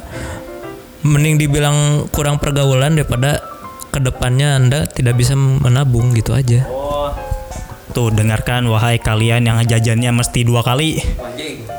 mending 1.03 1.41
dibilang 1.41 2.07
kurang 2.13 2.37
pergaulan 2.37 2.95
daripada 2.95 3.41
ke 3.89 3.99
depannya 4.01 4.57
anda 4.57 4.79
tidak 4.85 5.17
bisa 5.17 5.33
menabung 5.37 6.13
gitu 6.13 6.37
aja. 6.37 6.69
Oh. 6.69 7.09
Tuh 7.93 8.09
dengarkan 8.09 8.65
wahai 8.69 8.97
kalian 8.97 9.45
yang 9.45 9.61
jajannya 9.65 10.09
mesti 10.09 10.41
dua 10.41 10.65
kali. 10.65 10.97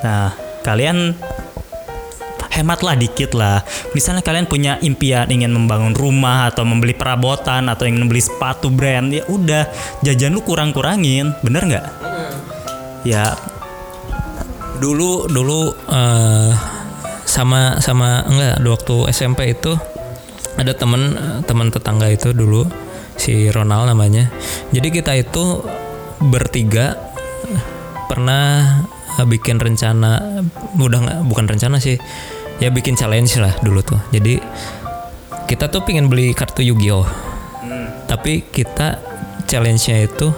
Nah, 0.07 0.31
kalian 0.63 1.19
hematlah 2.55 2.95
dikit 2.95 3.35
lah. 3.35 3.67
Misalnya 3.93 4.23
kalian 4.23 4.47
punya 4.47 4.79
impian 4.81 5.27
ingin 5.27 5.51
membangun 5.51 5.93
rumah 5.93 6.49
atau 6.49 6.63
membeli 6.63 6.95
perabotan 6.95 7.67
atau 7.67 7.85
ingin 7.85 8.07
membeli 8.07 8.23
sepatu 8.23 8.71
brand, 8.71 9.11
ya 9.11 9.27
udah 9.27 9.67
jajan 10.07 10.33
lu 10.33 10.41
kurang-kurangin, 10.47 11.35
bener 11.43 11.63
nggak? 11.67 11.87
Ya, 13.05 13.37
dulu 14.79 15.27
dulu 15.27 15.75
eh, 15.91 16.51
sama 17.25 17.83
sama 17.83 18.23
enggak 18.31 18.63
di 18.63 18.69
waktu 18.71 18.97
SMP 19.11 19.57
itu 19.57 19.75
ada 20.55 20.71
temen 20.77 21.19
teman 21.49 21.69
tetangga 21.73 22.07
itu 22.11 22.31
dulu 22.31 22.67
si 23.19 23.51
Ronald 23.51 23.91
namanya 23.91 24.31
jadi 24.71 24.89
kita 24.91 25.13
itu 25.19 25.63
bertiga 26.23 26.95
pernah 28.07 28.83
bikin 29.23 29.63
rencana 29.63 30.43
udah 30.75 30.99
nggak 30.99 31.21
bukan 31.27 31.47
rencana 31.47 31.79
sih 31.79 31.99
ya 32.63 32.69
bikin 32.71 32.95
challenge 32.95 33.39
lah 33.39 33.55
dulu 33.63 33.81
tuh. 33.83 34.01
Jadi 34.15 34.39
kita 35.45 35.69
tuh 35.69 35.85
pengen 35.85 36.09
beli 36.09 36.33
kartu 36.33 36.65
Yu-Gi-Oh. 36.65 37.07
Tapi 38.05 38.45
kita 38.49 39.01
challenge-nya 39.49 40.07
itu 40.07 40.33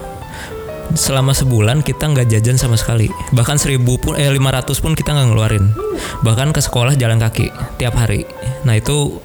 selama 0.94 1.34
sebulan 1.34 1.82
kita 1.82 2.06
nggak 2.06 2.30
jajan 2.30 2.56
sama 2.56 2.78
sekali. 2.78 3.10
Bahkan 3.34 3.58
seribu 3.58 3.98
pun 3.98 4.14
eh 4.14 4.30
500 4.30 4.82
pun 4.82 4.92
kita 4.94 5.12
nggak 5.12 5.26
ngeluarin. 5.30 5.64
Bahkan 6.22 6.54
ke 6.54 6.60
sekolah 6.62 6.94
jalan 6.94 7.18
kaki 7.18 7.50
tiap 7.78 7.98
hari. 7.98 8.24
Nah 8.64 8.78
itu 8.78 9.18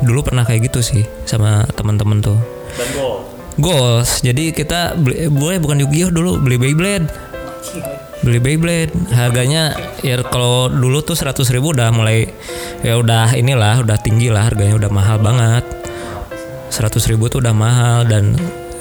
dulu 0.00 0.20
pernah 0.24 0.44
kayak 0.44 0.72
gitu 0.72 0.80
sih 0.80 1.04
sama 1.24 1.64
teman-teman 1.74 2.20
tuh. 2.20 2.38
Dan 2.76 2.88
gol. 2.96 3.16
goals. 3.60 4.22
Jadi 4.24 4.54
kita 4.54 4.96
beli 4.96 5.28
eh, 5.28 5.30
boleh 5.32 5.58
bukan 5.60 5.82
Yu-Gi-Oh 5.84 6.12
dulu 6.12 6.40
beli 6.40 6.56
Beyblade 6.56 7.08
beli 8.20 8.38
Beyblade. 8.40 8.92
Harganya 9.12 9.74
ya 10.04 10.20
kalau 10.24 10.68
dulu 10.68 11.00
tuh 11.00 11.16
100.000 11.16 11.56
ribu 11.56 11.72
udah 11.72 11.88
mulai 11.92 12.28
ya 12.84 12.96
udah 13.00 13.32
inilah 13.36 13.80
udah 13.84 13.96
tinggi 14.00 14.28
lah 14.28 14.48
harganya 14.48 14.76
udah 14.76 14.90
mahal 14.92 15.16
banget. 15.20 15.64
100.000 16.70 17.12
ribu 17.16 17.26
tuh 17.26 17.42
udah 17.42 17.54
mahal 17.54 18.06
dan 18.06 18.36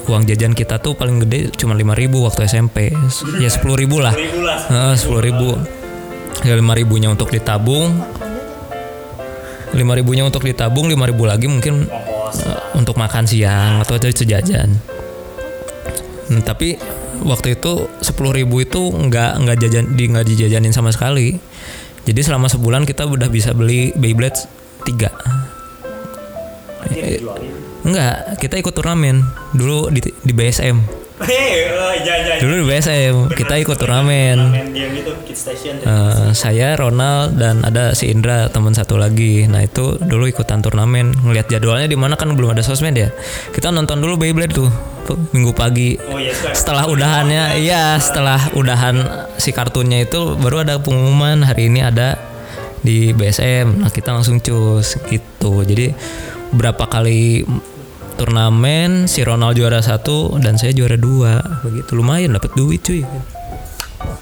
uang 0.10 0.26
jajan 0.26 0.58
kita 0.58 0.82
tuh 0.82 0.98
paling 0.98 1.22
gede 1.22 1.54
cuma 1.54 1.78
5.000 1.78 2.26
waktu 2.26 2.42
SMP 2.50 2.94
ya 3.38 3.50
10.000 3.50 4.06
lah. 4.06 4.14
Sepuluh 4.98 5.22
ribu 5.22 5.50
ya 6.46 6.56
lima 6.56 6.74
ribunya 6.78 7.10
untuk 7.12 7.30
ditabung. 7.32 7.92
lima 9.70 9.94
ribunya 9.94 10.26
untuk 10.26 10.42
ditabung 10.42 10.90
lima 10.90 11.06
ribu 11.06 11.30
lagi 11.30 11.46
mungkin 11.46 11.86
eh, 11.86 12.60
untuk 12.74 12.98
makan 12.98 13.30
siang 13.30 13.78
atau 13.86 14.02
jajan 14.02 14.82
Hmm, 16.30 16.46
tapi 16.46 16.78
waktu 17.24 17.60
itu 17.60 17.88
sepuluh 18.04 18.36
ribu 18.36 18.62
itu 18.64 18.92
nggak 18.92 19.32
nggak 19.46 19.58
jajan 19.64 19.86
di 19.96 20.04
nggak 20.12 20.26
dijajanin 20.28 20.74
sama 20.76 20.92
sekali. 20.92 21.40
Jadi 22.04 22.20
selama 22.26 22.50
sebulan 22.50 22.88
kita 22.88 23.06
udah 23.06 23.30
bisa 23.30 23.54
beli 23.54 23.94
Beyblade 23.94 24.40
tiga. 24.88 25.12
Eh, 26.90 27.22
enggak 27.86 28.40
kita 28.42 28.56
ikut 28.60 28.74
turnamen. 28.74 29.22
Dulu 29.54 29.94
di, 29.94 30.02
di 30.02 30.34
BSM 30.34 30.99
Oh, 31.20 31.28
iya, 31.28 32.16
iya. 32.24 32.36
dulu 32.40 32.64
di 32.64 32.66
BSM 32.72 33.16
kita 33.36 33.60
ikut 33.60 33.76
turnamen 33.76 34.40
Station. 35.40 35.80
Eh, 35.80 36.36
saya 36.36 36.76
Ronald 36.76 37.40
dan 37.40 37.64
ada 37.64 37.96
si 37.96 38.12
Indra 38.12 38.52
teman 38.52 38.76
satu 38.76 39.00
lagi. 39.00 39.48
Nah 39.48 39.64
itu 39.64 39.96
dulu 39.96 40.28
ikutan 40.28 40.60
turnamen. 40.60 41.16
Ngelihat 41.16 41.48
jadwalnya 41.48 41.88
di 41.88 41.96
mana 41.96 42.20
kan 42.20 42.36
belum 42.36 42.52
ada 42.52 42.60
sosmed 42.60 43.00
ya. 43.00 43.08
Kita 43.56 43.72
nonton 43.72 44.04
dulu 44.04 44.20
Beyblade 44.20 44.52
tuh, 44.52 44.68
tuh 45.08 45.16
minggu 45.32 45.56
pagi. 45.56 45.96
Oh 46.12 46.20
iya. 46.20 46.36
Setelah 46.52 46.92
udahannya, 46.92 47.56
iya 47.56 47.96
setelah 48.04 48.52
udahan 48.52 49.00
si 49.40 49.56
kartunnya 49.56 50.04
itu 50.04 50.36
baru 50.36 50.68
ada 50.68 50.76
pengumuman 50.84 51.48
hari 51.48 51.72
ini 51.72 51.88
ada 51.88 52.20
di 52.84 53.16
BSM. 53.16 53.80
Nah 53.80 53.96
kita 53.96 54.12
langsung 54.12 54.44
cus 54.44 55.00
gitu. 55.08 55.64
Jadi 55.64 55.96
berapa 56.52 56.84
kali 56.84 57.48
turnamen 58.20 59.08
si 59.08 59.24
Ronald 59.24 59.56
juara 59.56 59.80
satu 59.80 60.36
dan 60.44 60.60
saya 60.60 60.76
juara 60.76 61.00
dua 61.00 61.40
begitu 61.64 61.96
lumayan 61.96 62.36
dapat 62.36 62.52
duit 62.52 62.84
cuy 62.84 63.08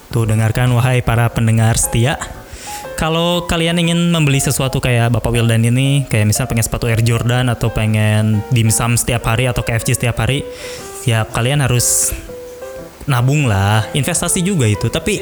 Tuh 0.08 0.24
dengarkan 0.24 0.74
wahai 0.74 1.04
para 1.06 1.30
pendengar 1.30 1.78
setia. 1.78 2.18
Kalau 2.98 3.46
kalian 3.46 3.78
ingin 3.78 4.10
membeli 4.10 4.42
sesuatu 4.42 4.82
kayak 4.82 5.14
Bapak 5.14 5.30
Wildan 5.30 5.62
ini, 5.62 6.10
kayak 6.10 6.34
misal 6.34 6.50
pengen 6.50 6.66
sepatu 6.66 6.90
Air 6.90 7.06
Jordan 7.06 7.54
atau 7.54 7.70
pengen 7.70 8.42
dimsum 8.50 8.98
setiap 8.98 9.30
hari 9.30 9.46
atau 9.46 9.62
KFC 9.62 9.94
setiap 9.94 10.18
hari, 10.18 10.42
ya 11.06 11.22
kalian 11.30 11.62
harus 11.62 12.10
nabung 13.06 13.46
lah, 13.46 13.86
investasi 13.94 14.42
juga 14.42 14.66
itu. 14.66 14.90
Tapi 14.90 15.22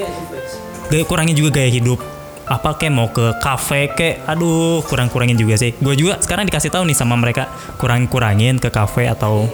gaya 0.88 1.04
kurangin 1.04 1.36
juga 1.36 1.60
gaya 1.60 1.68
hidup. 1.68 2.15
Apa 2.46 2.78
kayak 2.78 2.94
mau 2.94 3.10
ke 3.10 3.42
kafe 3.42 3.90
kayak 3.98 4.30
aduh 4.30 4.86
kurang-kurangin 4.86 5.38
juga 5.38 5.58
sih. 5.58 5.74
Gue 5.82 5.98
juga 5.98 6.22
sekarang 6.22 6.46
dikasih 6.46 6.70
tahu 6.70 6.86
nih 6.86 6.98
sama 6.98 7.18
mereka 7.18 7.50
kurang-kurangin 7.82 8.62
ke 8.62 8.70
kafe 8.70 9.10
atau 9.10 9.50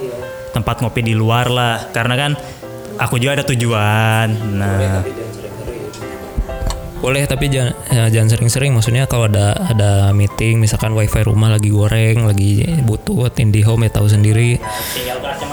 tempat 0.52 0.84
ngopi 0.84 1.02
di 1.02 1.16
luar 1.16 1.48
lah. 1.48 1.88
Karena 1.96 2.16
kan 2.20 2.32
aku 3.00 3.16
juga 3.16 3.40
ada 3.40 3.46
tujuan. 3.48 4.28
Nah, 4.60 5.02
boleh 7.02 7.26
tapi 7.26 7.50
jangan 7.50 7.74
ya, 7.90 8.08
jangan 8.14 8.38
sering-sering. 8.38 8.72
Maksudnya 8.78 9.10
kalau 9.10 9.26
ada 9.26 9.58
ada 9.58 9.92
meeting 10.14 10.62
misalkan 10.62 10.94
wifi 10.94 11.26
rumah 11.26 11.50
lagi 11.50 11.74
goreng 11.74 12.30
lagi 12.30 12.62
butuh 12.86 13.34
IndiHome 13.34 13.90
ya 13.90 13.92
tahu 13.92 14.08
sendiri. 14.08 14.62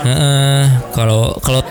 Heeh, 0.04 0.64
kalau 0.92 1.32
kalau 1.40 1.64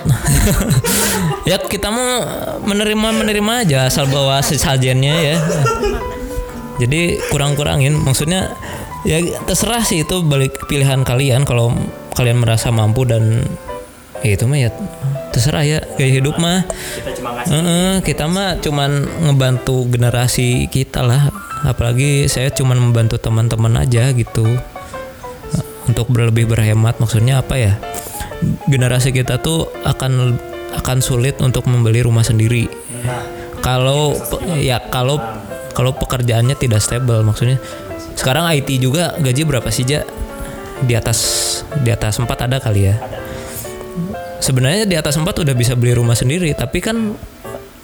ya 1.50 1.62
kita 1.62 1.94
mau 1.94 2.26
menerima 2.66 3.08
menerima 3.24 3.54
aja 3.63 3.78
asal 3.86 4.10
bawa 4.10 4.42
sesajennya 4.42 5.16
ya. 5.16 5.36
Jadi 6.82 7.22
kurang-kurangin 7.30 7.94
maksudnya 7.94 8.54
ya 9.06 9.22
terserah 9.46 9.86
sih 9.86 10.02
itu 10.02 10.26
balik 10.26 10.66
pilihan 10.66 11.06
kalian. 11.06 11.46
Kalau 11.46 11.72
kalian 12.18 12.42
merasa 12.42 12.74
mampu 12.74 13.06
dan 13.06 13.46
ya 14.26 14.34
itu 14.34 14.50
mah 14.50 14.58
ya 14.58 14.74
terserah 15.32 15.63
ya 15.63 15.80
gaya 15.96 16.12
hidup 16.20 16.36
mah. 16.40 16.66
Kita 16.68 17.12
cuma 17.18 17.30
ngasih. 17.38 17.52
Heeh, 17.54 17.94
kita 18.04 18.26
mah 18.30 18.50
cuman 18.60 18.92
ngebantu 19.28 19.86
generasi 19.90 20.66
kita 20.72 21.04
lah. 21.04 21.30
Apalagi 21.66 22.30
saya 22.30 22.54
cuman 22.54 22.78
membantu 22.78 23.18
teman-teman 23.18 23.82
aja 23.82 24.13
gitu. 24.13 24.46
Untuk 25.88 26.12
berlebih 26.12 26.48
berhemat 26.48 27.00
maksudnya 27.00 27.40
apa 27.40 27.56
ya? 27.56 27.74
Generasi 28.68 29.16
kita 29.16 29.40
tuh 29.40 29.72
akan 29.88 30.38
akan 30.78 30.98
sulit 31.00 31.40
untuk 31.40 31.66
membeli 31.66 32.04
rumah 32.04 32.28
sendiri. 32.28 32.68
Kalau 33.63 34.13
pe- 34.13 34.62
ya 34.62 34.84
kalau 34.92 35.18
kalau 35.74 35.96
pekerjaannya 35.96 36.56
tidak 36.60 36.84
stable 36.84 37.24
maksudnya. 37.24 37.58
Sekarang 38.18 38.50
IT 38.50 38.82
juga 38.82 39.13
gaji 39.18 39.46
berapa 39.46 39.70
sih 39.70 39.86
ja? 39.86 40.02
Di 40.82 40.94
atas 40.94 41.20
di 41.82 41.90
atas 41.90 42.22
4 42.22 42.30
ada 42.30 42.62
kali 42.62 42.86
ya 42.86 42.98
sebenarnya 44.39 44.86
di 44.86 44.95
atas 44.95 45.17
4 45.17 45.26
udah 45.26 45.56
bisa 45.58 45.73
beli 45.73 45.97
rumah 45.97 46.15
sendiri 46.15 46.54
tapi 46.54 46.80
kan 46.82 47.13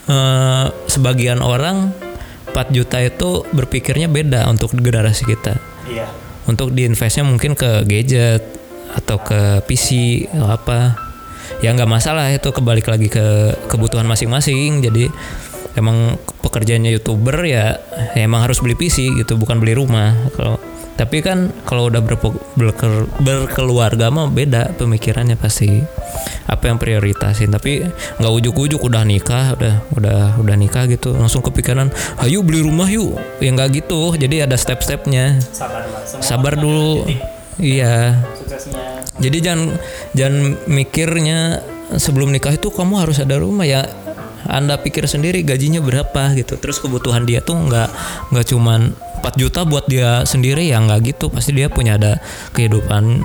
eh, 0.08 0.66
sebagian 0.88 1.40
orang 1.44 1.92
4 2.54 2.70
juta 2.70 3.02
itu 3.02 3.42
berpikirnya 3.50 4.06
beda 4.06 4.46
untuk 4.46 4.78
generasi 4.78 5.26
kita. 5.26 5.58
Iya. 5.90 6.06
Untuk 6.46 6.70
diinvestnya 6.78 7.26
mungkin 7.26 7.58
ke 7.58 7.82
gadget 7.90 8.46
atau 8.94 9.18
ke 9.18 9.66
PC 9.66 9.90
atau 10.30 10.54
apa. 10.54 10.94
Ya 11.66 11.74
nggak 11.74 11.90
masalah 11.90 12.30
itu 12.30 12.54
kebalik 12.54 12.86
lagi 12.86 13.10
ke 13.10 13.58
kebutuhan 13.66 14.06
masing-masing. 14.06 14.86
Jadi 14.86 15.10
emang 15.74 16.22
pekerjaannya 16.46 16.94
youtuber 16.94 17.42
ya, 17.50 17.82
ya 18.14 18.22
emang 18.22 18.46
harus 18.46 18.62
beli 18.62 18.78
PC 18.78 19.18
gitu 19.18 19.34
bukan 19.42 19.58
beli 19.58 19.74
rumah. 19.74 20.14
Kalau 20.38 20.62
tapi 20.94 21.26
kan 21.26 21.50
kalau 21.66 21.90
udah 21.90 22.06
berker- 22.06 23.10
berkeluarga 23.18 24.14
mah 24.14 24.30
beda 24.30 24.78
pemikirannya 24.78 25.34
pasti 25.34 25.82
apa 26.46 26.70
yang 26.70 26.78
prioritasin. 26.78 27.50
Tapi 27.50 27.82
nggak 28.22 28.34
ujuk-ujuk 28.42 28.78
udah 28.78 29.02
nikah 29.02 29.58
udah 29.58 29.76
udah 29.98 30.20
udah 30.38 30.56
nikah 30.56 30.86
gitu. 30.86 31.18
Langsung 31.18 31.42
kepikiran 31.42 31.90
ayo 32.22 32.46
beli 32.46 32.62
rumah 32.62 32.86
yuk. 32.86 33.18
Ya 33.42 33.50
nggak 33.50 33.84
gitu. 33.84 34.14
Jadi 34.14 34.46
ada 34.46 34.54
step-stepnya. 34.54 35.42
Sabar 35.42 35.82
sabar 36.22 36.54
dulu. 36.54 37.10
iya. 37.58 38.22
suksesnya. 38.38 39.02
Jadi 39.18 39.38
jangan 39.42 39.78
jangan 40.14 40.36
mikirnya 40.70 41.62
sebelum 41.98 42.30
nikah 42.30 42.54
itu 42.54 42.70
kamu 42.70 43.02
harus 43.02 43.18
ada 43.18 43.42
rumah. 43.42 43.66
Ya 43.66 43.90
anda 44.46 44.78
pikir 44.78 45.10
sendiri 45.10 45.42
gajinya 45.42 45.82
berapa 45.82 46.38
gitu. 46.38 46.54
Terus 46.62 46.78
kebutuhan 46.78 47.26
dia 47.26 47.42
tuh 47.42 47.58
nggak 47.58 47.90
nggak 48.30 48.46
cuman 48.54 48.94
4 49.24 49.40
juta 49.40 49.64
buat 49.64 49.88
dia 49.88 50.28
sendiri 50.28 50.68
ya 50.68 50.84
nggak 50.84 51.16
gitu. 51.16 51.32
Pasti 51.32 51.56
dia 51.56 51.72
punya 51.72 51.96
ada 51.96 52.20
kehidupan 52.52 53.24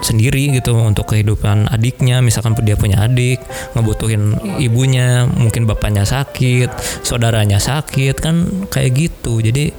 sendiri 0.00 0.56
gitu 0.56 0.78
untuk 0.78 1.10
kehidupan 1.12 1.68
adiknya. 1.68 2.22
Misalkan 2.24 2.56
dia 2.62 2.78
punya 2.78 3.04
adik 3.04 3.42
ngebutuhin 3.76 4.38
ibunya 4.62 5.28
mungkin 5.28 5.68
bapaknya 5.68 6.08
sakit 6.08 6.70
saudaranya 7.04 7.58
sakit 7.60 8.16
kan 8.22 8.66
kayak 8.72 8.96
gitu. 8.96 9.42
Jadi 9.42 9.74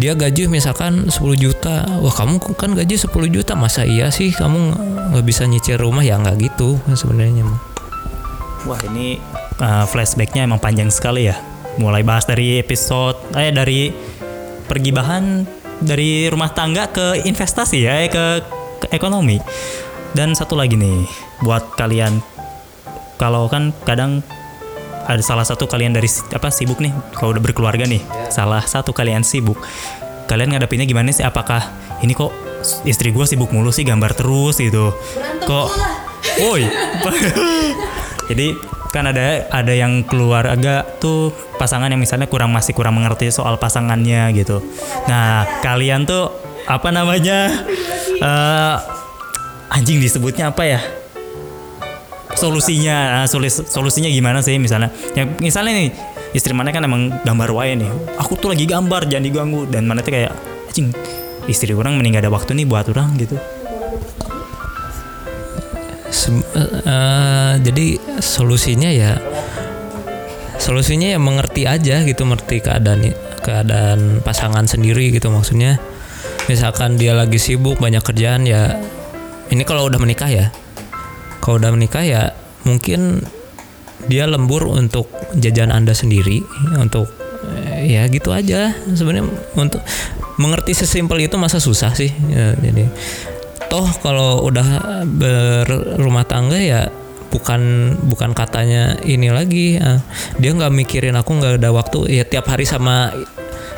dia 0.00 0.16
gaji 0.16 0.48
misalkan 0.50 1.12
10 1.12 1.14
juta. 1.38 1.86
Wah 2.00 2.14
kamu 2.16 2.40
kan 2.58 2.74
gaji 2.74 2.96
10 2.98 3.12
juta 3.28 3.52
masa 3.54 3.86
iya 3.86 4.08
sih 4.08 4.34
kamu 4.34 4.74
nggak 5.14 5.24
bisa 5.28 5.46
nyicil 5.46 5.78
rumah? 5.78 6.02
Ya 6.02 6.18
nggak 6.18 6.40
gitu 6.40 6.80
sebenarnya. 6.96 7.46
Wah 8.68 8.80
ini 8.92 9.16
uh, 9.60 9.84
flashbacknya 9.88 10.44
emang 10.44 10.60
panjang 10.60 10.92
sekali 10.92 11.30
ya. 11.30 11.36
Mulai 11.78 12.02
bahas 12.02 12.26
dari 12.26 12.58
episode, 12.58 13.16
eh 13.38 13.54
dari 13.54 13.94
pergi 14.70 14.94
bahan 14.94 15.24
dari 15.82 16.30
rumah 16.30 16.54
tangga 16.54 16.86
ke 16.94 17.26
investasi 17.26 17.82
ya, 17.82 18.06
eh, 18.06 18.06
ke, 18.06 18.24
ke 18.78 18.86
ekonomi. 18.94 19.42
Dan 20.14 20.38
satu 20.38 20.54
lagi 20.54 20.78
nih, 20.78 21.10
buat 21.42 21.74
kalian 21.74 22.22
kalau 23.18 23.50
kan 23.50 23.74
kadang 23.82 24.22
ada 25.10 25.18
salah 25.26 25.42
satu 25.42 25.66
kalian 25.66 25.90
dari 25.90 26.06
apa 26.06 26.54
sibuk 26.54 26.78
nih, 26.78 26.94
kalau 27.18 27.34
udah 27.34 27.42
berkeluarga 27.42 27.82
nih, 27.82 27.98
salah 28.30 28.62
satu 28.62 28.94
kalian 28.94 29.26
sibuk. 29.26 29.58
Kalian 30.30 30.54
ngadepinnya 30.54 30.86
gimana 30.86 31.10
sih? 31.10 31.26
Apakah 31.26 31.74
ini 32.06 32.14
kok 32.14 32.30
istri 32.86 33.10
gue 33.10 33.26
sibuk 33.26 33.50
mulu 33.50 33.74
sih 33.74 33.82
gambar 33.82 34.14
terus 34.14 34.62
gitu? 34.62 34.94
Berantem 34.94 35.50
Kok. 35.50 35.68
Woi. 36.46 36.62
Jadi 38.30 38.54
kan 38.90 39.06
ada 39.06 39.46
ada 39.54 39.72
yang 39.72 40.02
keluarga 40.02 40.82
tuh 40.98 41.30
pasangan 41.56 41.86
yang 41.86 42.02
misalnya 42.02 42.26
kurang 42.26 42.50
masih 42.50 42.74
kurang 42.74 42.98
mengerti 42.98 43.30
soal 43.30 43.56
pasangannya 43.56 44.34
gitu. 44.34 44.60
Nah 45.06 45.46
kalian 45.62 46.04
tuh 46.04 46.30
apa 46.66 46.90
namanya 46.90 47.50
eh 48.18 48.76
anjing 49.70 50.02
disebutnya 50.02 50.50
apa 50.50 50.62
ya? 50.66 50.80
Solusinya, 52.30 53.20
nah, 53.20 53.26
solis- 53.28 53.68
solusinya 53.68 54.08
gimana 54.08 54.40
sih 54.40 54.56
misalnya? 54.56 54.88
Ya 55.12 55.26
misalnya 55.26 55.76
nih 55.76 55.90
istri 56.32 56.54
mana 56.54 56.70
kan 56.70 56.80
emang 56.86 57.10
gambar 57.26 57.50
wae 57.52 57.74
nih. 57.74 57.90
Aku 58.16 58.38
tuh 58.38 58.54
lagi 58.54 58.64
gambar 58.64 59.10
jangan 59.10 59.24
diganggu 59.26 59.66
dan 59.68 59.84
mana 59.84 60.00
tuh 60.00 60.14
kayak 60.14 60.32
anjing 60.70 60.94
istri 61.50 61.74
orang 61.74 61.98
mending 61.98 62.16
ada 62.16 62.30
waktu 62.30 62.54
nih 62.54 62.66
buat 62.66 62.86
orang 62.90 63.18
gitu. 63.18 63.36
Eh, 66.10 67.54
jadi 67.62 67.86
solusinya 68.18 68.90
ya 68.90 69.14
solusinya 70.58 71.06
ya 71.14 71.22
mengerti 71.22 71.70
aja 71.70 72.02
gitu 72.02 72.26
mengerti 72.26 72.60
keadaan 72.60 73.14
keadaan 73.40 74.18
pasangan 74.20 74.66
sendiri 74.66 75.14
gitu 75.14 75.30
maksudnya. 75.30 75.78
Misalkan 76.50 76.98
dia 76.98 77.14
lagi 77.14 77.38
sibuk 77.38 77.78
banyak 77.78 78.02
kerjaan 78.02 78.42
ya 78.42 78.74
ini 79.54 79.62
kalau 79.62 79.86
udah 79.86 80.02
menikah 80.02 80.26
ya. 80.26 80.50
Kalau 81.40 81.62
udah 81.62 81.70
menikah 81.72 82.02
ya 82.02 82.34
mungkin 82.66 83.24
dia 84.10 84.26
lembur 84.26 84.66
untuk 84.66 85.08
jajan 85.38 85.70
anda 85.70 85.94
sendiri 85.94 86.42
untuk 86.74 87.06
eh, 87.70 87.96
ya 87.96 88.02
gitu 88.10 88.34
aja. 88.34 88.74
Sebenarnya 88.74 89.30
untuk 89.54 89.80
mengerti 90.42 90.74
sesimpel 90.74 91.28
itu 91.28 91.36
masa 91.36 91.60
susah 91.60 91.92
sih 91.92 92.08
Ya, 92.32 92.56
jadi 92.56 92.88
toh 93.70 93.86
kalau 94.02 94.42
udah 94.50 94.66
berumah 95.06 96.26
tangga 96.26 96.58
ya 96.58 96.90
bukan 97.30 97.94
bukan 98.04 98.34
katanya 98.34 98.98
ini 99.06 99.30
lagi. 99.30 99.78
Ah, 99.78 100.02
dia 100.36 100.50
nggak 100.52 100.74
mikirin 100.74 101.14
aku 101.16 101.38
nggak 101.38 101.62
ada 101.62 101.70
waktu. 101.70 102.10
Ya 102.10 102.26
tiap 102.26 102.50
hari 102.50 102.66
sama 102.66 103.14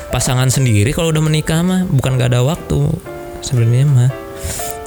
pasangan 0.09 0.49
sendiri 0.49 0.91
kalau 0.97 1.13
udah 1.13 1.23
menikah 1.23 1.61
mah 1.61 1.85
bukan 1.87 2.17
nggak 2.17 2.33
ada 2.33 2.43
waktu 2.43 2.89
sebenarnya 3.45 3.87
mah. 3.87 4.11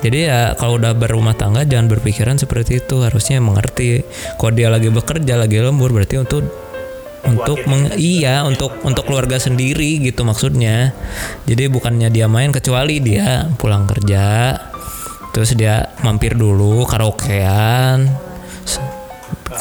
Jadi 0.02 0.28
ya 0.28 0.54
kalau 0.60 0.78
udah 0.78 0.94
berumah 0.94 1.34
tangga 1.34 1.66
jangan 1.66 1.88
berpikiran 1.88 2.36
seperti 2.42 2.82
itu. 2.82 3.06
Harusnya 3.06 3.38
mengerti 3.40 4.02
kalau 4.42 4.52
dia 4.52 4.74
lagi 4.74 4.90
bekerja 4.90 5.38
lagi 5.38 5.62
lembur 5.62 5.94
berarti 5.94 6.20
untuk 6.20 6.44
untuk 7.26 7.66
meng- 7.66 7.98
iya 7.98 8.46
untuk 8.46 8.86
untuk 8.86 9.10
keluarga 9.10 9.38
sendiri 9.42 10.02
gitu 10.02 10.26
maksudnya. 10.26 10.94
Jadi 11.46 11.70
bukannya 11.70 12.10
dia 12.14 12.30
main 12.30 12.54
kecuali 12.54 13.02
dia 13.02 13.50
pulang 13.58 13.90
kerja 13.90 14.54
terus 15.36 15.52
dia 15.52 15.92
mampir 16.00 16.32
dulu 16.32 16.88
karaokean. 16.88 18.08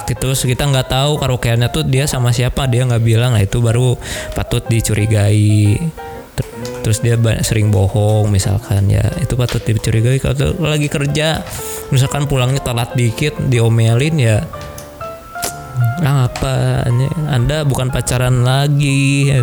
Terus 0.06 0.46
kita 0.46 0.70
nggak 0.70 0.86
tahu 0.86 1.18
karaokeannya 1.18 1.68
tuh 1.74 1.82
dia 1.82 2.06
sama 2.06 2.30
siapa 2.30 2.70
dia 2.70 2.86
nggak 2.86 3.02
bilang. 3.02 3.34
Nah 3.34 3.42
itu 3.42 3.58
baru 3.58 3.98
patut 4.38 4.62
dicurigai. 4.70 5.74
Ter- 6.38 6.54
terus 6.86 7.02
dia 7.02 7.18
sering 7.42 7.74
bohong 7.74 8.30
misalkan 8.30 8.86
ya. 8.86 9.02
Itu 9.18 9.34
patut 9.34 9.66
dicurigai. 9.66 10.22
Kalau 10.22 10.54
lagi 10.62 10.86
kerja 10.86 11.42
misalkan 11.90 12.30
pulangnya 12.30 12.62
telat 12.62 12.94
dikit 12.94 13.34
diomelin 13.50 14.14
ya. 14.14 14.46
Ah, 16.06 16.30
apa? 16.30 16.86
Anda 17.34 17.66
bukan 17.66 17.90
pacaran 17.90 18.46
lagi. 18.46 19.34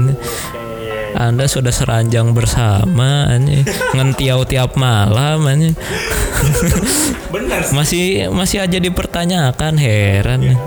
Anda 1.16 1.46
sudah 1.48 1.74
seranjang 1.74 2.32
bersama 2.32 3.28
ini 3.36 3.64
ngentiau 3.96 4.48
tiap 4.48 4.80
malam 4.80 5.44
ini 5.52 5.76
Bener. 7.34 7.62
masih 7.72 8.28
masih 8.34 8.64
aja 8.66 8.78
dipertanyakan 8.82 9.74
heran. 9.78 10.58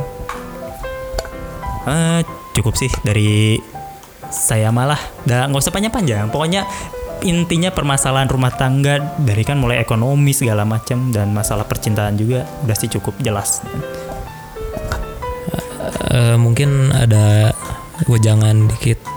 Eh, 1.84 2.20
cukup 2.56 2.74
sih 2.78 2.88
dari 3.04 3.60
saya 4.32 4.72
malah. 4.72 4.98
Dah 5.28 5.50
nggak 5.50 5.60
usah 5.60 5.74
panjang-panjang. 5.74 6.32
Pokoknya 6.32 6.64
intinya 7.24 7.72
permasalahan 7.72 8.28
rumah 8.28 8.52
tangga 8.52 9.00
dari 9.20 9.42
kan 9.44 9.60
mulai 9.60 9.80
ekonomi 9.80 10.32
segala 10.32 10.64
macam 10.64 11.12
dan 11.12 11.32
masalah 11.32 11.64
percintaan 11.68 12.16
juga 12.16 12.48
udah 12.64 12.76
sih 12.76 12.88
cukup 12.88 13.16
jelas. 13.20 13.60
Eh, 16.14 16.36
mungkin 16.40 16.94
ada 16.94 17.52
wejangan 18.08 18.70
dikit 18.70 19.13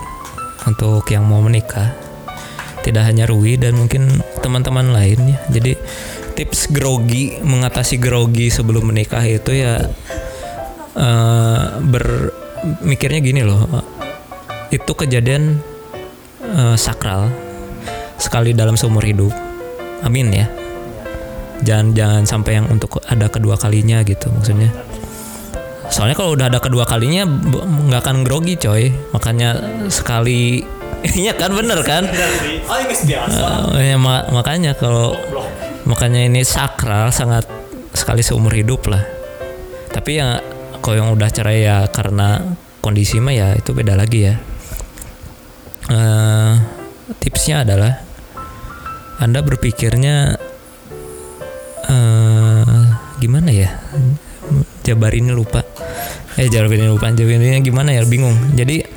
untuk 0.67 1.07
yang 1.07 1.23
mau 1.23 1.39
menikah. 1.39 1.95
Tidak 2.83 3.03
hanya 3.03 3.27
Rui 3.27 3.55
dan 3.55 3.75
mungkin 3.75 4.21
teman-teman 4.39 4.95
lainnya 4.95 5.43
jadi 5.51 5.75
tips 6.39 6.71
grogi 6.71 7.35
mengatasi 7.41 7.99
grogi 7.99 8.47
sebelum 8.47 8.93
menikah 8.93 9.19
itu 9.25 9.51
ya 9.51 9.81
eh, 10.95 11.61
ber 11.81 12.05
mikirnya 12.83 13.19
gini 13.23 13.41
loh. 13.47 13.63
Itu 14.69 14.93
kejadian 14.93 15.57
eh, 16.43 16.75
sakral. 16.75 17.31
Sekali 18.17 18.51
dalam 18.51 18.75
seumur 18.75 19.03
hidup. 19.03 19.31
Amin 20.03 20.31
ya. 20.31 20.47
Jangan 21.65 21.97
jangan 21.97 22.23
sampai 22.29 22.61
yang 22.61 22.69
untuk 22.69 23.01
ada 23.09 23.25
kedua 23.33 23.57
kalinya 23.57 24.05
gitu 24.05 24.29
maksudnya 24.29 24.69
soalnya 25.87 26.15
kalau 26.15 26.35
udah 26.35 26.51
ada 26.51 26.59
kedua 26.59 26.83
kalinya 26.83 27.23
nggak 27.87 28.01
akan 28.03 28.17
grogi 28.27 28.55
coy. 28.59 28.91
Makanya 29.11 29.55
sekali 29.87 30.61
iya 31.21 31.33
kan 31.37 31.53
bener 31.53 31.79
kan? 31.85 32.03
Eh, 33.77 33.93
ya, 33.93 33.97
ma- 34.01 34.27
makanya 34.33 34.73
kalau 34.73 35.13
makanya 35.85 36.25
ini 36.25 36.41
sakral 36.41 37.13
sangat 37.13 37.45
sekali 37.93 38.21
seumur 38.25 38.51
hidup 38.53 38.89
lah. 38.89 39.03
Tapi 39.93 40.19
ya 40.19 40.41
kalau 40.81 40.95
yang 40.97 41.09
udah 41.13 41.29
cerai 41.31 41.65
ya 41.65 41.85
karena 41.89 42.43
kondisi 42.81 43.17
mah 43.21 43.33
ya 43.33 43.47
itu 43.55 43.71
beda 43.73 43.93
lagi 43.97 44.27
ya. 44.27 44.35
Eh, 45.87 46.53
tipsnya 47.23 47.63
adalah 47.63 48.03
anda 49.17 49.39
berpikirnya 49.41 50.37
eh 51.87 52.83
gimana 53.17 53.49
ya 53.49 53.71
jabarinnya 54.87 55.35
lupa. 55.35 55.67
Eh 56.39 56.47
jabarinnya 56.47 56.87
lupa. 56.87 57.11
Jabarinnya 57.11 57.59
gimana 57.59 57.91
ya? 57.91 58.07
Bingung. 58.07 58.55
Jadi 58.55 58.87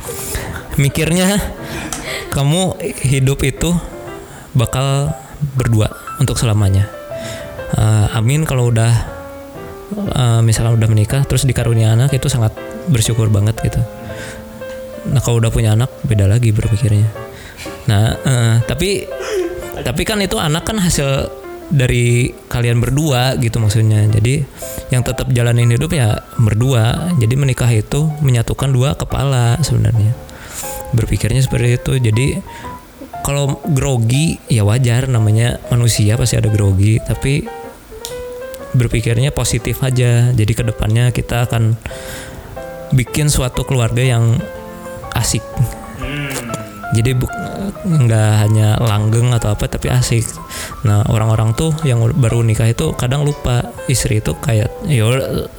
mikirnya 0.78 1.34
kamu 2.30 2.78
hidup 3.10 3.42
itu 3.42 3.74
bakal 4.54 5.10
berdua 5.58 5.90
untuk 6.22 6.38
selamanya. 6.38 6.86
Eh, 7.74 8.06
amin 8.14 8.46
kalau 8.46 8.70
udah 8.70 8.92
eh, 9.94 10.40
misalkan 10.46 10.78
udah 10.78 10.88
menikah 10.90 11.22
terus 11.26 11.42
dikarunia 11.42 11.94
anak 11.94 12.14
itu 12.14 12.30
sangat 12.30 12.54
bersyukur 12.86 13.26
banget 13.30 13.58
gitu. 13.66 13.82
Nah 15.10 15.18
kalau 15.22 15.42
udah 15.42 15.50
punya 15.50 15.74
anak 15.74 15.90
beda 16.06 16.30
lagi 16.30 16.54
berpikirnya. 16.54 17.06
Nah 17.90 18.14
eh, 18.14 18.54
tapi 18.66 19.06
tapi 19.80 20.02
kan 20.04 20.20
itu 20.20 20.36
anak 20.36 20.66
kan 20.66 20.76
hasil 20.78 21.39
dari 21.70 22.34
kalian 22.50 22.82
berdua 22.82 23.38
gitu 23.38 23.62
maksudnya. 23.62 24.04
Jadi 24.10 24.42
yang 24.90 25.06
tetap 25.06 25.30
jalanin 25.30 25.70
hidup 25.70 25.94
ya 25.94 26.26
berdua. 26.36 27.14
Jadi 27.16 27.34
menikah 27.38 27.70
itu 27.70 28.10
menyatukan 28.20 28.68
dua 28.74 28.98
kepala 28.98 29.56
sebenarnya. 29.62 30.12
Berpikirnya 30.90 31.40
seperti 31.40 31.78
itu. 31.78 31.92
Jadi 32.02 32.26
kalau 33.22 33.62
grogi 33.70 34.36
ya 34.50 34.66
wajar. 34.66 35.06
Namanya 35.06 35.62
manusia 35.70 36.18
pasti 36.18 36.36
ada 36.36 36.50
grogi. 36.50 36.98
Tapi 36.98 37.46
berpikirnya 38.74 39.30
positif 39.30 39.80
aja. 39.86 40.34
Jadi 40.34 40.52
ke 40.52 40.66
depannya 40.66 41.14
kita 41.14 41.46
akan 41.46 41.78
bikin 42.90 43.30
suatu 43.30 43.62
keluarga 43.62 44.02
yang 44.02 44.34
asik 45.14 45.42
jadi 46.90 47.14
bu- 47.14 47.30
nggak 47.86 48.30
hanya 48.46 48.74
langgeng 48.82 49.30
atau 49.30 49.54
apa 49.54 49.70
tapi 49.70 49.88
asik. 49.88 50.26
Nah 50.82 51.06
orang-orang 51.06 51.54
tuh 51.54 51.70
yang 51.86 52.02
baru 52.02 52.42
nikah 52.42 52.66
itu 52.66 52.92
kadang 52.98 53.22
lupa 53.22 53.62
istri 53.86 54.18
itu 54.18 54.34
kayak 54.38 54.68
ya 54.90 55.06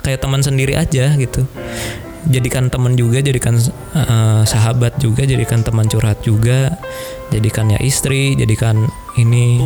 kayak 0.04 0.20
teman 0.20 0.44
sendiri 0.44 0.76
aja 0.76 1.16
gitu. 1.16 1.48
Jadikan 2.30 2.70
teman 2.70 2.94
juga 2.94 3.24
jadikan 3.24 3.58
eh, 3.96 4.44
sahabat 4.46 5.02
juga 5.02 5.26
jadikan 5.26 5.66
teman 5.66 5.90
curhat 5.90 6.22
juga 6.22 6.78
jadikan 7.34 7.72
ya 7.72 7.80
istri 7.82 8.36
jadikan 8.36 8.86
ini. 9.18 9.64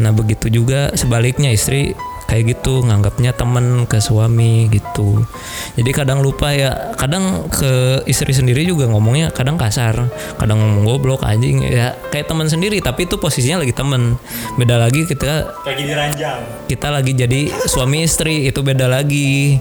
Nah 0.00 0.14
begitu 0.16 0.48
juga 0.48 0.94
sebaliknya 0.96 1.52
istri 1.52 1.92
kayak 2.30 2.54
gitu 2.54 2.86
nganggapnya 2.86 3.34
temen 3.34 3.90
ke 3.90 3.98
suami 3.98 4.70
gitu. 4.70 5.26
Jadi 5.74 5.90
kadang 5.90 6.22
lupa 6.22 6.54
ya 6.54 6.94
kadang 6.94 7.50
ke 7.50 8.06
istri 8.06 8.30
sendiri 8.30 8.62
juga 8.62 8.86
ngomongnya 8.86 9.34
kadang 9.34 9.58
kasar 9.58 10.06
kadang 10.38 10.62
ngomong 10.62 10.86
goblok 10.86 11.26
anjing 11.26 11.66
ya 11.66 11.98
kayak 12.14 12.30
teman 12.30 12.46
sendiri 12.46 12.78
tapi 12.78 13.10
itu 13.10 13.18
posisinya 13.18 13.66
lagi 13.66 13.74
temen. 13.74 14.14
Beda 14.54 14.78
lagi 14.78 15.10
kita 15.10 15.58
kayak 15.66 15.74
gini 15.74 15.92
ranjang. 15.98 16.38
kita 16.70 16.94
lagi 16.94 17.18
jadi 17.18 17.50
suami 17.66 18.06
istri 18.06 18.46
itu 18.46 18.62
beda 18.62 18.86
lagi 18.86 19.58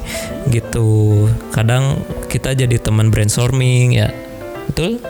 gitu. 0.54 1.26
Kadang 1.50 2.06
kita 2.30 2.54
jadi 2.54 2.78
teman 2.78 3.10
brainstorming 3.10 3.98
ya. 3.98 4.14
Betul? 4.70 5.02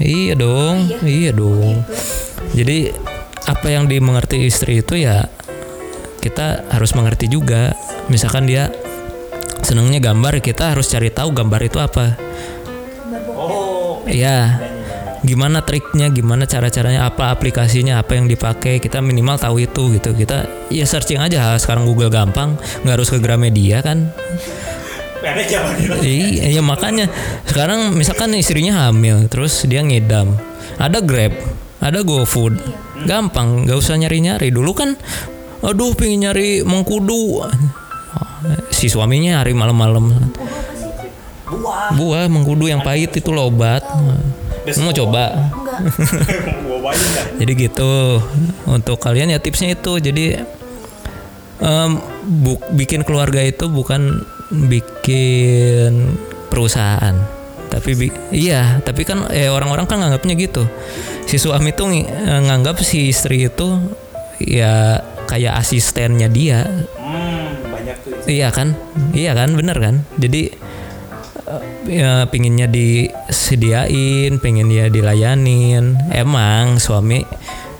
Iya 0.00 0.32
dong 0.40 0.88
iya. 1.04 1.36
dong. 1.36 1.84
Jadi 2.56 2.88
apa 3.44 3.66
yang 3.68 3.84
dimengerti 3.84 4.48
istri 4.48 4.80
itu 4.80 4.96
ya 4.96 5.28
kita 6.20 6.68
harus 6.68 6.92
mengerti 6.92 7.26
juga. 7.26 7.72
Misalkan 8.12 8.44
dia 8.44 8.68
senengnya 9.64 10.00
gambar 10.00 10.44
kita 10.44 10.76
harus 10.76 10.88
cari 10.92 11.08
tahu 11.08 11.32
gambar 11.32 11.60
itu 11.64 11.78
apa. 11.80 12.16
Oh. 13.40 14.04
ya 14.04 14.60
gimana 15.20 15.64
triknya 15.64 16.08
gimana 16.12 16.44
cara 16.44 16.72
caranya 16.72 17.08
apa 17.08 17.32
aplikasinya 17.32 18.00
apa 18.00 18.16
yang 18.16 18.28
dipakai 18.28 18.80
kita 18.80 19.00
minimal 19.00 19.40
tahu 19.40 19.64
itu 19.64 19.96
gitu. 19.96 20.12
Kita 20.12 20.68
ya 20.68 20.84
searching 20.84 21.20
aja. 21.20 21.56
Sekarang 21.56 21.88
Google 21.88 22.12
gampang 22.12 22.60
nggak 22.84 22.94
harus 23.00 23.08
ke 23.08 23.18
Gramedia 23.20 23.80
kan. 23.80 24.12
Iya, 26.00 26.48
iya 26.48 26.62
makanya. 26.64 27.12
Sekarang 27.44 27.92
misalkan 27.92 28.32
istrinya 28.32 28.88
hamil, 28.88 29.28
terus 29.28 29.68
dia 29.68 29.84
ngidam, 29.84 30.32
ada 30.80 31.04
Grab, 31.04 31.36
ada 31.76 32.00
GoFood, 32.00 32.56
gampang, 33.04 33.68
nggak 33.68 33.76
usah 33.76 34.00
nyari-nyari. 34.00 34.48
Dulu 34.48 34.72
kan, 34.72 34.96
aduh 35.60 35.92
pengen 35.92 36.28
nyari 36.28 36.64
mengkudu, 36.64 37.44
si 38.68 38.88
suaminya 38.88 39.44
hari 39.44 39.52
malam-malam, 39.52 40.12
Buah. 41.44 41.92
buah 41.92 42.24
mengkudu 42.30 42.70
yang 42.70 42.80
pahit 42.80 43.12
itu 43.12 43.28
loh 43.28 43.50
obat. 43.50 43.82
Lu 44.60 44.80
mau 44.86 44.94
coba? 44.94 45.50
Jadi 47.40 47.52
gitu. 47.58 48.20
Untuk 48.68 49.00
kalian 49.02 49.32
ya 49.34 49.40
tipsnya 49.42 49.74
itu. 49.74 49.98
Jadi 49.98 50.38
em, 51.58 51.90
bu- 52.22 52.62
bikin 52.76 53.02
keluarga 53.02 53.42
itu 53.42 53.66
bukan 53.66 54.22
bikin 54.68 56.14
perusahaan. 56.52 57.16
Tapi 57.70 57.90
bi- 57.94 58.20
iya 58.30 58.78
tapi 58.82 59.02
kan 59.02 59.26
eh, 59.30 59.50
orang-orang 59.50 59.86
kan 59.86 59.98
nganggapnya 59.98 60.34
gitu. 60.38 60.66
Si 61.26 61.38
suami 61.38 61.74
tuh 61.74 61.90
eh, 61.90 62.04
nganggap 62.46 62.78
si 62.82 63.10
istri 63.10 63.50
itu 63.50 63.68
ya 64.38 65.02
kayak 65.30 65.62
asistennya 65.62 66.26
dia 66.26 66.66
Hmm, 66.98 67.70
banyak 67.70 67.96
tuh. 68.02 68.18
Iya 68.26 68.50
kan, 68.50 68.74
iya 69.14 69.32
kan, 69.38 69.54
bener 69.54 69.78
kan. 69.78 70.02
Jadi 70.18 70.50
eh, 71.46 71.62
ya 71.86 72.26
pinginnya 72.26 72.66
disediain, 72.66 74.42
pengen 74.42 74.66
dia 74.66 74.90
dilayanin. 74.90 76.10
Emang 76.10 76.82
suami 76.82 77.22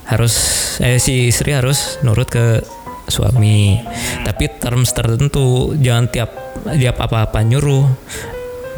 harus, 0.07 0.35
eh 0.83 0.99
si 1.03 1.31
istri 1.31 1.55
harus 1.55 1.99
nurut 2.07 2.31
ke 2.31 2.63
suami. 3.11 3.83
Tapi 4.23 4.45
terms 4.63 4.95
tertentu, 4.95 5.75
jangan 5.79 6.07
tiap 6.11 6.31
tiap 6.67 6.97
apa-apa 7.03 7.43
nyuruh. 7.43 7.87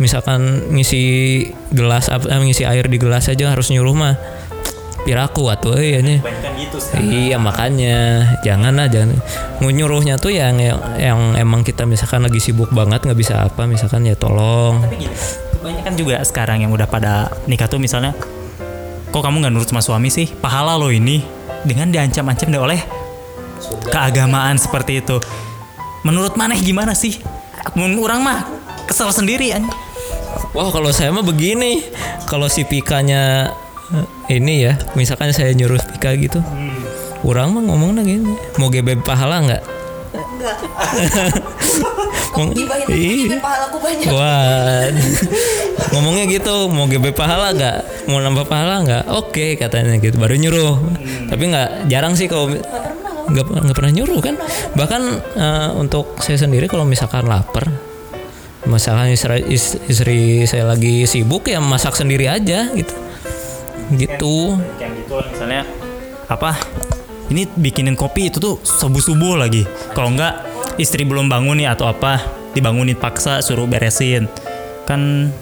Misalkan 0.01 0.73
ngisi 0.73 1.05
gelas, 1.71 2.09
eh, 2.09 2.41
ngisi 2.41 2.65
air 2.65 2.89
di 2.89 2.97
gelas 2.97 3.29
aja 3.29 3.53
harus 3.53 3.69
nyuruh 3.69 3.95
mah. 3.95 4.17
Piraku 5.03 5.51
atau 5.51 5.75
eh. 5.75 5.99
Banyak 5.99 6.23
kan 6.23 6.53
gitu 6.55 6.79
Iya 7.03 7.37
makanya 7.43 8.27
jangan 8.47 8.79
lah 8.79 8.87
jangan 8.87 9.19
nyuruhnya 9.59 10.19
tuh 10.19 10.35
yang 10.35 10.59
yang, 10.99 11.39
emang 11.39 11.63
kita 11.63 11.87
misalkan 11.87 12.27
lagi 12.27 12.43
sibuk 12.43 12.71
banget 12.75 13.03
nggak 13.07 13.19
bisa 13.19 13.47
apa 13.47 13.67
misalkan 13.67 14.07
ya 14.07 14.19
tolong 14.19 14.83
Tapi 14.83 15.07
gini, 15.07 15.15
kebanyakan 15.63 15.93
juga 15.95 16.17
sekarang 16.27 16.59
yang 16.67 16.75
udah 16.75 16.91
pada 16.91 17.31
nikah 17.47 17.71
tuh 17.71 17.79
misalnya, 17.79 18.19
kok 19.15 19.23
kamu 19.23 19.47
nggak 19.47 19.53
nurut 19.55 19.69
sama 19.71 19.79
suami 19.79 20.11
sih? 20.11 20.27
Pahala 20.27 20.75
lo 20.75 20.91
ini 20.91 21.23
dengan 21.63 21.95
diancam-ancam 21.95 22.51
deh 22.51 22.59
oleh 22.59 22.81
keagamaan 23.87 24.59
seperti 24.59 24.99
itu. 24.99 25.23
Menurut 26.03 26.35
maneh 26.35 26.59
gimana 26.59 26.99
sih? 26.99 27.23
Orang 27.79 28.27
mah 28.27 28.43
kesel 28.91 29.15
sendiri 29.15 29.55
an. 29.55 29.71
wah 30.53 30.69
kalau 30.75 30.91
saya 30.91 31.15
mah 31.15 31.25
begini 31.25 31.87
kalau 32.27 32.51
si 32.51 32.67
pikanya 32.67 33.55
ini 34.29 34.65
ya 34.65 34.75
misalkan 34.93 35.31
saya 35.31 35.53
nyuruh 35.53 35.81
pika 35.93 36.15
gitu 36.15 36.41
orang 37.23 37.53
mah 37.53 37.63
ngomongnya 37.65 38.03
gini 38.03 38.33
mau 38.57 38.69
gebe 38.69 38.97
pahala 38.99 39.43
nggak 39.43 39.63
Enggak. 40.13 40.57
Gibahin 42.53 43.39
pahalaku 43.39 43.77
banyak. 43.81 44.09
Wah, 44.13 44.89
ngomongnya 45.93 46.25
gitu, 46.29 46.69
mau 46.69 46.85
GB 46.85 47.13
pahala 47.13 47.53
nggak, 47.53 47.77
mau 48.09 48.19
nambah 48.19 48.45
pahala 48.45 48.83
nggak? 48.83 49.05
Oke 49.13 49.55
katanya 49.55 49.97
gitu, 49.97 50.17
baru 50.17 50.37
nyuruh. 50.37 50.75
Tapi 51.29 51.43
nggak, 51.49 51.69
jarang 51.89 52.13
sih 52.13 52.27
kalau 52.27 52.53
nggak 53.29 53.45
nggak 53.47 53.77
pernah 53.77 53.93
nyuruh 53.93 54.21
kan. 54.21 54.35
Bahkan 54.73 55.03
eh, 55.37 55.69
untuk 55.77 56.17
saya 56.19 56.37
sendiri 56.37 56.67
kalau 56.67 56.85
misalkan 56.85 57.25
lapar, 57.25 57.69
misalkan 58.65 59.13
istri, 59.13 59.45
is- 59.49 59.79
istri 59.87 60.45
saya 60.45 60.67
lagi 60.67 61.05
sibuk 61.05 61.47
ya 61.47 61.61
masak 61.61 61.95
sendiri 61.95 62.29
aja 62.29 62.69
gitu. 62.73 62.93
Gitu. 63.91 64.61
Kayak 64.79 64.93
gitu 65.03 65.15
misalnya 65.33 65.63
apa? 66.31 66.55
Ini 67.33 67.49
bikinin 67.57 67.97
kopi 67.97 68.29
itu 68.29 68.39
tuh 68.39 68.61
subuh-subuh 68.61 69.41
lagi. 69.41 69.65
Kalau 69.97 70.13
enggak 70.13 70.45
istri 70.77 71.09
belum 71.09 71.33
bangun 71.33 71.59
nih 71.65 71.73
atau 71.73 71.89
apa, 71.89 72.21
dibangunin 72.53 72.99
paksa 72.99 73.41
suruh 73.41 73.65
beresin. 73.65 74.29
Kan 74.85 75.33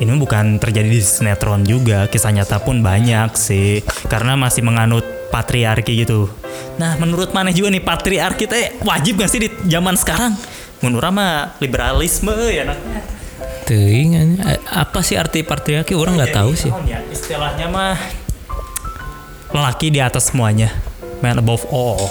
ini 0.00 0.10
bukan 0.16 0.56
terjadi 0.56 0.88
di 0.88 1.02
sinetron 1.04 1.60
juga, 1.68 2.08
kisah 2.08 2.32
nyata 2.32 2.64
pun 2.64 2.80
banyak 2.80 3.36
sih. 3.36 3.84
Karena 4.08 4.32
masih 4.32 4.64
menganut 4.64 5.04
patriarki 5.28 6.08
gitu. 6.08 6.32
Nah, 6.80 6.96
menurut 6.96 7.36
mana 7.36 7.52
juga 7.52 7.68
nih 7.68 7.84
patriarki 7.84 8.48
teh 8.48 8.80
wajib 8.80 9.20
gak 9.20 9.30
sih 9.30 9.40
di 9.44 9.48
zaman 9.68 9.94
sekarang? 10.00 10.32
Menurut 10.80 11.12
mah 11.12 11.60
liberalisme 11.60 12.32
ya 12.48 12.64
anaknya. 12.64 13.19
Teuing, 13.70 14.18
eh, 14.18 14.58
apa 14.66 14.98
sih 14.98 15.14
arti 15.14 15.46
patriarki? 15.46 15.94
Orang 15.94 16.18
nggak 16.18 16.34
tahu 16.34 16.58
sih. 16.58 16.74
Ya, 16.90 16.98
istilahnya 17.06 17.70
mah 17.70 17.94
lelaki 19.54 19.94
di 19.94 20.02
atas 20.02 20.34
semuanya. 20.34 20.74
Man 21.22 21.38
above 21.38 21.70
all. 21.70 22.10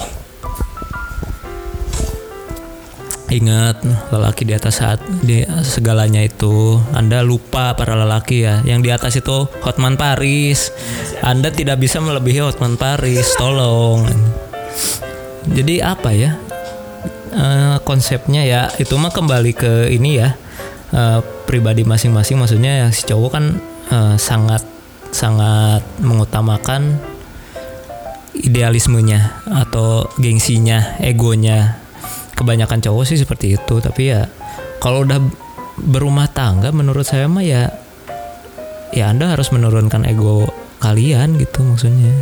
Ingat 3.27 3.83
lelaki 4.09 4.47
di 4.47 4.55
atas 4.55 4.79
saat 4.79 5.03
di 5.21 5.45
segalanya 5.61 6.23
itu 6.23 6.81
Anda 6.97 7.21
lupa 7.21 7.77
para 7.77 7.93
lelaki 7.93 8.41
ya 8.41 8.65
Yang 8.65 8.79
di 8.81 8.89
atas 8.89 9.13
itu 9.21 9.45
Hotman 9.61 10.01
Paris 10.01 10.73
Anda 11.21 11.53
tidak 11.53 11.77
bisa 11.77 12.01
melebihi 12.01 12.41
Hotman 12.41 12.73
Paris 12.73 13.37
Tolong 13.37 14.01
Jadi 15.45 15.77
apa 15.77 16.09
ya 16.09 16.41
Eh, 17.29 17.77
Konsepnya 17.85 18.41
ya 18.41 18.73
Itu 18.81 18.97
mah 18.97 19.13
kembali 19.13 19.53
ke 19.53 19.93
ini 19.93 20.17
ya 20.17 20.33
eh, 20.89 21.21
Pribadi 21.49 21.81
masing-masing 21.81 22.37
Maksudnya 22.37 22.85
yang 22.85 22.91
si 22.93 23.09
cowok 23.09 23.31
kan 23.33 23.45
eh, 23.89 24.15
Sangat 24.21 24.61
Sangat 25.09 25.81
mengutamakan 26.05 27.01
idealismenya 28.39 29.43
atau 29.49 30.07
gengsinya, 30.21 30.99
egonya. 31.01 31.81
Kebanyakan 32.37 32.79
cowok 32.79 33.03
sih 33.03 33.19
seperti 33.19 33.59
itu, 33.59 33.75
tapi 33.83 34.15
ya 34.15 34.31
kalau 34.79 35.03
udah 35.03 35.19
berumah 35.79 36.31
tangga 36.31 36.71
menurut 36.71 37.03
saya 37.03 37.27
mah 37.27 37.43
ya 37.43 37.67
ya 38.95 39.11
Anda 39.11 39.35
harus 39.35 39.51
menurunkan 39.51 40.07
ego 40.07 40.47
kalian 40.79 41.35
gitu 41.35 41.67
maksudnya. 41.67 42.15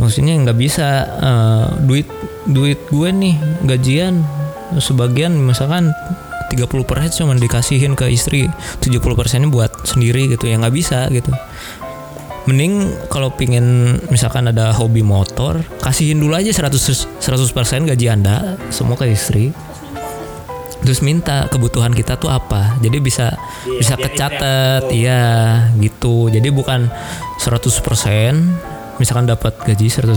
Maksudnya 0.00 0.32
nggak 0.40 0.58
bisa 0.58 0.88
eh, 1.20 1.66
duit 1.84 2.08
duit 2.48 2.80
gue 2.88 3.08
nih 3.12 3.36
gajian 3.68 4.24
sebagian 4.80 5.36
misalkan 5.36 5.92
30% 6.50 7.20
cuma 7.20 7.36
dikasihin 7.36 7.92
ke 7.92 8.08
istri 8.08 8.48
70% 8.80 8.98
nya 9.44 9.48
buat 9.48 9.72
sendiri 9.84 10.32
gitu 10.32 10.48
ya 10.48 10.56
nggak 10.56 10.74
bisa 10.74 11.08
gitu. 11.12 11.30
Mending 12.48 12.88
kalau 13.12 13.28
pingin 13.28 14.00
misalkan 14.08 14.48
ada 14.48 14.72
hobi 14.72 15.04
motor 15.04 15.60
kasihin 15.84 16.16
dulu 16.16 16.32
aja 16.32 16.48
100 16.48 17.20
100% 17.20 17.88
gaji 17.92 18.06
anda 18.08 18.56
semua 18.72 18.96
ke 18.96 19.12
istri. 19.12 19.52
Terus 20.78 21.04
minta 21.04 21.44
kebutuhan 21.52 21.92
kita 21.92 22.16
tuh 22.16 22.32
apa 22.32 22.78
jadi 22.80 23.02
bisa 23.04 23.36
bisa 23.68 24.00
kecatet 24.00 24.88
iya 24.94 25.60
gitu. 25.76 26.32
Jadi 26.32 26.48
bukan 26.48 26.88
100% 27.36 28.96
misalkan 28.96 29.28
dapat 29.28 29.54
gaji 29.68 29.86
100% 29.92 30.16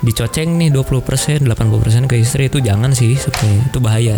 dicoceng 0.00 0.56
nih 0.56 0.72
20% 0.72 1.44
80% 1.44 2.10
ke 2.10 2.16
istri 2.16 2.48
itu 2.48 2.64
jangan 2.64 2.96
sih 2.96 3.12
sebenarnya. 3.20 3.62
Itu 3.68 3.78
bahaya 3.84 4.16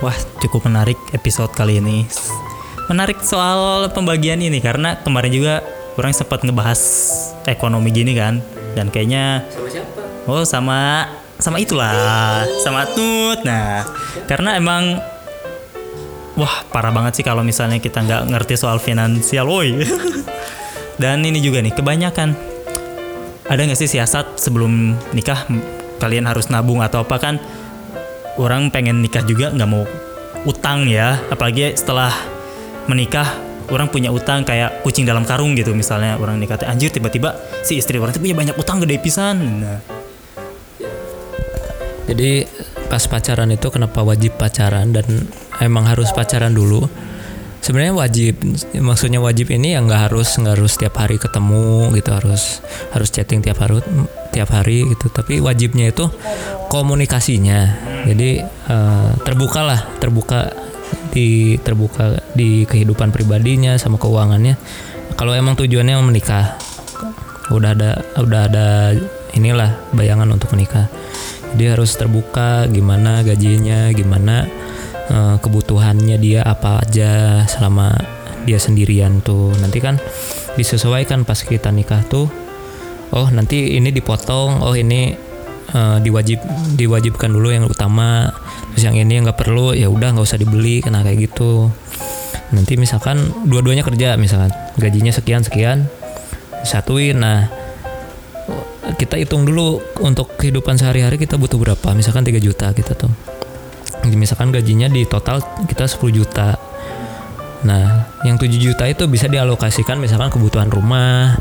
Wah, 0.00 0.16
cukup 0.40 0.64
menarik 0.64 0.96
episode 1.12 1.52
kali 1.52 1.76
ini. 1.76 2.08
Menarik 2.88 3.20
soal 3.20 3.92
pembagian 3.92 4.40
ini 4.40 4.56
karena 4.56 4.96
kemarin 5.04 5.28
juga 5.28 5.60
orang 6.00 6.16
sempat 6.16 6.40
ngebahas 6.40 6.80
ekonomi 7.44 7.92
gini 7.92 8.16
kan 8.16 8.40
dan 8.72 8.88
kayaknya 8.88 9.44
Oh, 10.24 10.40
sama 10.48 11.04
sama 11.36 11.60
itulah, 11.60 12.48
sama 12.64 12.88
Tut. 12.96 13.44
Nah, 13.44 13.84
karena 14.24 14.56
emang 14.56 14.96
wah 16.40 16.64
parah 16.72 16.96
banget 16.96 17.20
sih 17.20 17.24
kalau 17.24 17.44
misalnya 17.44 17.76
kita 17.76 18.00
nggak 18.00 18.32
ngerti 18.32 18.56
soal 18.56 18.80
finansial, 18.80 19.52
woi. 19.52 19.84
Dan 21.02 21.28
ini 21.28 21.44
juga 21.44 21.60
nih 21.60 21.76
kebanyakan 21.76 22.32
ada 23.52 23.60
nggak 23.60 23.76
sih 23.76 24.00
siasat 24.00 24.40
sebelum 24.40 24.96
nikah 25.12 25.44
kalian 26.00 26.24
harus 26.24 26.48
nabung 26.48 26.80
atau 26.80 27.04
apa 27.04 27.20
kan? 27.20 27.36
Orang 28.38 28.70
pengen 28.70 29.02
nikah 29.02 29.26
juga 29.26 29.50
nggak 29.50 29.70
mau 29.70 29.82
utang 30.46 30.86
ya, 30.86 31.18
apalagi 31.30 31.74
setelah 31.74 32.12
menikah 32.86 33.26
orang 33.70 33.86
punya 33.86 34.10
utang 34.10 34.42
kayak 34.42 34.82
kucing 34.82 35.06
dalam 35.06 35.22
karung 35.22 35.54
gitu 35.54 35.70
misalnya 35.72 36.18
orang 36.18 36.42
nikah 36.42 36.58
anjir 36.66 36.90
tiba-tiba 36.90 37.38
si 37.62 37.78
istri 37.78 38.02
orang 38.02 38.10
itu 38.10 38.20
punya 38.20 38.36
banyak 38.36 38.56
utang 38.58 38.82
gede 38.82 38.98
pisan. 38.98 39.36
Nah, 39.62 39.80
Jadi 42.10 42.42
pas 42.90 43.06
pacaran 43.06 43.46
itu 43.54 43.70
kenapa 43.70 44.02
wajib 44.02 44.34
pacaran 44.34 44.90
dan 44.90 45.06
emang 45.62 45.86
harus 45.86 46.10
pacaran 46.10 46.50
dulu 46.50 46.90
sebenarnya 47.60 47.94
wajib 47.94 48.40
maksudnya 48.80 49.20
wajib 49.20 49.52
ini 49.52 49.76
ya 49.76 49.84
nggak 49.84 50.10
harus 50.10 50.36
nggak 50.40 50.54
harus 50.56 50.72
tiap 50.80 50.96
hari 50.96 51.20
ketemu 51.20 51.92
gitu 51.92 52.10
harus 52.12 52.64
harus 52.92 53.08
chatting 53.12 53.44
tiap 53.44 53.60
hari 53.60 53.84
tiap 54.32 54.50
hari 54.50 54.88
gitu. 54.88 55.12
Tapi 55.12 55.38
wajibnya 55.42 55.92
itu 55.92 56.08
komunikasinya. 56.72 57.60
Jadi 58.08 58.40
eh, 58.44 59.10
terbuka 59.22 59.60
lah 59.60 59.80
terbuka 60.00 60.50
di 61.10 61.58
terbuka 61.60 62.22
di 62.32 62.64
kehidupan 62.64 63.12
pribadinya 63.12 63.76
sama 63.76 64.00
keuangannya. 64.00 64.56
Kalau 65.18 65.36
emang 65.36 65.58
tujuannya 65.58 66.00
menikah 66.00 66.56
udah 67.50 67.70
ada 67.74 67.90
udah 68.16 68.40
ada 68.46 68.94
inilah 69.34 69.90
bayangan 69.92 70.30
untuk 70.30 70.54
menikah. 70.54 70.86
Jadi 71.50 71.64
harus 71.66 71.98
terbuka 71.98 72.70
gimana 72.70 73.26
gajinya 73.26 73.90
gimana 73.90 74.46
eh, 75.10 75.36
kebutuhannya 75.42 76.16
dia 76.22 76.46
apa 76.46 76.80
aja 76.86 77.42
selama 77.50 77.92
dia 78.46 78.56
sendirian 78.56 79.20
tuh. 79.20 79.52
Nanti 79.58 79.82
kan 79.82 79.98
disesuaikan 80.54 81.26
pas 81.26 81.42
kita 81.42 81.74
nikah 81.74 82.06
tuh. 82.06 82.30
Oh 83.10 83.26
nanti 83.28 83.74
ini 83.76 83.90
dipotong. 83.90 84.62
Oh 84.62 84.72
ini 84.78 85.12
eh, 85.74 85.98
diwajib 86.00 86.40
diwajibkan 86.78 87.30
dulu 87.30 87.50
yang 87.50 87.66
utama. 87.66 88.30
Terus 88.74 88.86
yang 88.86 88.96
ini 88.96 89.20
yang 89.20 89.26
nggak 89.26 89.40
perlu 89.40 89.74
ya 89.74 89.90
udah 89.90 90.14
nggak 90.14 90.26
usah 90.26 90.38
dibeli. 90.40 90.80
Kena 90.80 91.02
kayak 91.02 91.30
gitu. 91.30 91.68
Nanti 92.54 92.74
misalkan 92.78 93.22
dua-duanya 93.46 93.86
kerja 93.86 94.18
misalkan 94.18 94.50
gajinya 94.78 95.14
sekian 95.14 95.46
sekian 95.46 95.86
satuin 96.66 97.16
nah 97.16 97.46
kita 98.98 99.16
hitung 99.16 99.46
dulu 99.46 99.80
untuk 100.02 100.34
kehidupan 100.34 100.74
sehari-hari 100.74 101.14
kita 101.14 101.38
butuh 101.38 101.56
berapa. 101.62 101.94
Misalkan 101.94 102.26
3 102.26 102.42
juta 102.42 102.74
kita 102.74 102.98
tuh 102.98 103.39
misalkan 104.08 104.52
gajinya 104.54 104.88
di 104.88 105.04
total 105.04 105.42
kita 105.68 105.84
10 105.84 106.10
juta. 106.12 106.56
Nah 107.66 108.08
yang 108.24 108.40
7 108.40 108.48
juta 108.56 108.88
itu 108.88 109.04
bisa 109.06 109.28
dialokasikan 109.28 110.00
misalkan 110.00 110.32
kebutuhan 110.32 110.72
rumah 110.72 111.36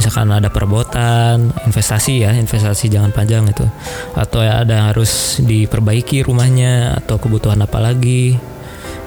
misalkan 0.00 0.32
ada 0.32 0.48
perabotan 0.48 1.52
investasi 1.68 2.24
ya 2.24 2.32
investasi 2.32 2.88
jangan 2.88 3.12
panjang 3.12 3.44
itu 3.52 3.68
atau 4.16 4.40
ya 4.40 4.64
ada 4.64 4.88
harus 4.88 5.44
diperbaiki 5.44 6.24
rumahnya 6.24 6.96
atau 7.04 7.20
kebutuhan 7.20 7.60
apa 7.60 7.78
lagi. 7.82 8.38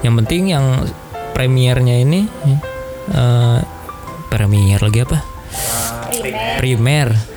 Yang 0.04 0.14
penting 0.22 0.42
yang 0.52 0.84
premiernya 1.34 1.96
ini 2.04 2.28
eh, 3.10 3.58
premier 4.30 4.78
lagi 4.78 5.02
apa? 5.02 5.18
Primer 6.62 7.33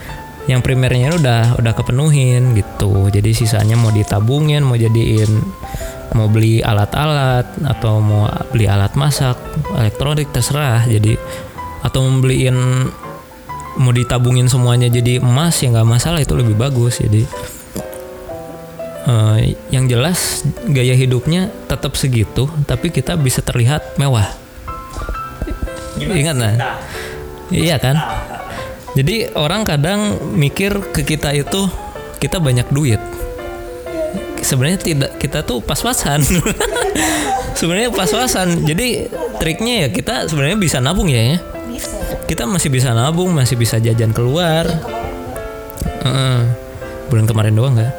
yang 0.48 0.64
primernya 0.64 1.12
udah 1.12 1.60
udah 1.60 1.74
kepenuhin 1.76 2.56
gitu. 2.56 3.12
Jadi 3.12 3.36
sisanya 3.36 3.76
mau 3.76 3.92
ditabungin 3.92 4.64
mau 4.64 4.80
jadiin 4.80 5.32
mau 6.16 6.32
beli 6.32 6.64
alat-alat 6.64 7.46
atau 7.68 8.00
mau 8.00 8.32
beli 8.56 8.66
alat 8.66 8.96
masak 8.96 9.36
elektronik 9.76 10.32
terserah. 10.32 10.88
Jadi 10.88 11.20
atau 11.84 12.00
mau 12.08 12.24
beliin 12.24 12.88
mau 13.78 13.94
ditabungin 13.94 14.50
semuanya 14.50 14.90
jadi 14.90 15.22
emas 15.22 15.62
ya 15.62 15.70
nggak 15.70 15.88
masalah 15.88 16.24
itu 16.24 16.34
lebih 16.34 16.56
bagus. 16.56 17.04
Jadi 17.04 17.28
eh, 19.04 19.38
yang 19.70 19.92
jelas 19.92 20.48
gaya 20.72 20.96
hidupnya 20.96 21.52
tetap 21.68 22.00
segitu 22.00 22.48
tapi 22.64 22.88
kita 22.88 23.20
bisa 23.20 23.44
terlihat 23.44 24.00
mewah. 24.00 24.32
Ingat 25.98 26.38
nah? 26.40 26.56
iya 27.52 27.80
kan 27.80 27.96
jadi 28.98 29.30
orang 29.38 29.62
kadang 29.62 30.18
mikir 30.34 30.74
ke 30.90 31.06
kita 31.06 31.30
itu 31.38 31.70
kita 32.18 32.42
banyak 32.42 32.66
duit. 32.74 32.98
Sebenarnya 34.42 34.82
tidak 34.82 35.12
kita 35.22 35.46
tuh 35.46 35.62
pas-pasan. 35.62 36.26
Sebenarnya 37.62 37.94
pas-pasan. 37.94 38.66
Jadi 38.66 39.06
triknya 39.38 39.86
ya 39.86 39.88
kita 39.94 40.26
sebenarnya 40.26 40.58
bisa 40.58 40.82
nabung 40.82 41.14
ya 41.14 41.22
ya. 41.22 41.38
Kita 42.26 42.50
masih 42.50 42.74
bisa 42.74 42.90
nabung 42.98 43.38
masih 43.38 43.54
bisa 43.54 43.78
jajan 43.78 44.10
keluar. 44.18 44.66
Heeh. 46.02 46.42
bulan 47.08 47.24
kemarin 47.30 47.54
doang 47.54 47.78
nggak? 47.78 47.94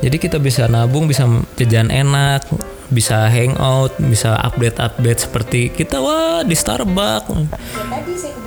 Jadi 0.00 0.16
kita 0.16 0.40
bisa 0.40 0.64
nabung 0.64 1.06
bisa 1.06 1.28
jajan 1.60 1.92
enak 1.92 2.42
bisa 2.90 3.30
hangout 3.30 3.94
bisa 4.02 4.34
update 4.34 4.76
update 4.82 5.20
seperti 5.22 5.60
kita 5.70 6.02
wah 6.02 6.42
di 6.42 6.58
Starbucks. 6.58 7.54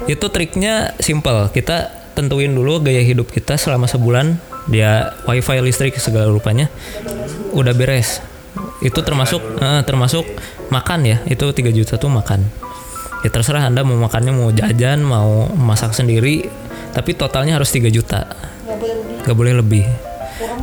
Ya 0.06 0.20
itu 0.20 0.28
triknya 0.28 0.94
simple. 1.00 1.48
Kita 1.56 1.90
tentuin 2.14 2.52
dulu 2.52 2.84
gaya 2.84 3.02
hidup 3.02 3.32
kita 3.32 3.56
selama 3.56 3.88
sebulan. 3.88 4.38
Dia 4.68 5.16
wifi 5.28 5.60
listrik 5.64 5.96
segala 6.00 6.28
rupanya. 6.28 6.68
Udah 7.56 7.72
beres. 7.72 8.20
Itu 8.84 9.00
termasuk 9.02 9.42
eh, 9.64 9.82
termasuk 9.88 10.28
makan 10.68 11.08
ya. 11.08 11.18
Itu 11.28 11.50
3 11.50 11.72
juta 11.72 11.96
tuh 11.96 12.12
makan. 12.12 12.44
Ya 13.24 13.32
terserah 13.32 13.72
anda 13.72 13.88
mau 13.88 13.96
makannya 13.96 14.36
mau 14.36 14.52
jajan 14.52 15.00
mau 15.04 15.48
masak 15.56 15.96
sendiri. 15.96 16.52
Tapi 16.92 17.16
totalnya 17.16 17.56
harus 17.56 17.72
3 17.72 17.88
juta. 17.90 18.28
Nggak 18.68 18.78
boleh 18.78 18.96
lebih. 19.00 19.16
Nggak 19.24 19.38
boleh 19.40 19.54
lebih 19.64 20.13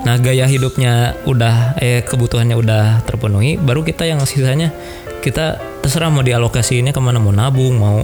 nah 0.05 0.17
gaya 0.17 0.49
hidupnya 0.49 1.17
udah 1.29 1.77
eh 1.81 2.01
kebutuhannya 2.05 2.57
udah 2.57 3.05
terpenuhi 3.05 3.61
baru 3.61 3.85
kita 3.85 4.09
yang 4.09 4.23
sisanya 4.25 4.73
kita 5.21 5.61
terserah 5.85 6.09
mau 6.09 6.25
dialokasiinnya 6.25 6.97
ke 6.97 7.01
mana 7.01 7.21
mau 7.21 7.33
nabung 7.33 7.77
mau 7.77 8.01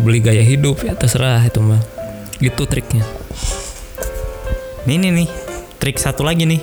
beli 0.00 0.20
gaya 0.20 0.44
hidup 0.44 0.84
ya 0.84 0.92
terserah 0.96 1.40
itu 1.44 1.60
mah. 1.60 1.80
Itu 2.36 2.68
triknya. 2.68 3.04
Nih 4.84 5.00
nih 5.00 5.10
nih, 5.12 5.28
trik 5.80 5.96
satu 5.96 6.20
lagi 6.24 6.44
nih. 6.44 6.60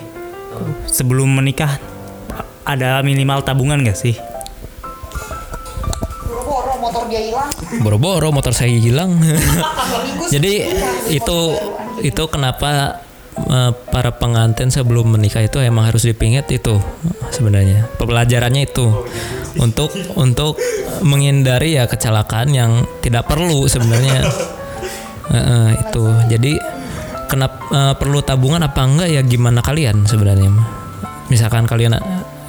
Sebelum 0.85 1.25
menikah 1.33 1.81
ada 2.63 3.01
minimal 3.01 3.41
tabungan 3.41 3.81
gak 3.81 3.97
sih? 3.97 4.15
boro-boro 6.23 6.73
motor 6.77 7.03
dia 7.09 7.21
hilang. 7.25 7.49
Boro-boro 7.81 8.27
motor 8.29 8.53
saya 8.53 8.69
hilang. 8.77 9.17
Jadi 10.33 10.53
itu 11.09 11.37
itu 12.05 12.23
kenapa 12.29 13.01
eh, 13.37 13.71
para 13.89 14.15
pengantin 14.15 14.69
sebelum 14.69 15.13
menikah 15.13 15.43
itu 15.43 15.59
emang 15.61 15.89
harus 15.89 16.05
dipinget 16.05 16.49
itu 16.53 16.77
sebenarnya. 17.33 17.89
Pelajarannya 17.97 18.69
itu. 18.69 18.87
Untuk 19.53 19.93
untuk 20.17 20.57
menghindari 21.05 21.77
ya 21.77 21.85
kecelakaan 21.85 22.49
yang 22.53 22.85
tidak 23.01 23.29
perlu 23.29 23.69
sebenarnya. 23.69 24.25
Eh, 25.31 25.37
eh, 25.37 25.67
itu. 25.79 26.03
Jadi 26.29 26.53
kenapa 27.31 27.57
eh, 27.71 27.93
perlu 27.95 28.19
tabungan 28.19 28.61
apa 28.61 28.81
enggak 28.83 29.09
ya 29.09 29.21
gimana 29.23 29.63
kalian 29.63 30.03
sebenarnya? 30.03 30.51
Misalkan 31.31 31.63
kalian 31.65 31.95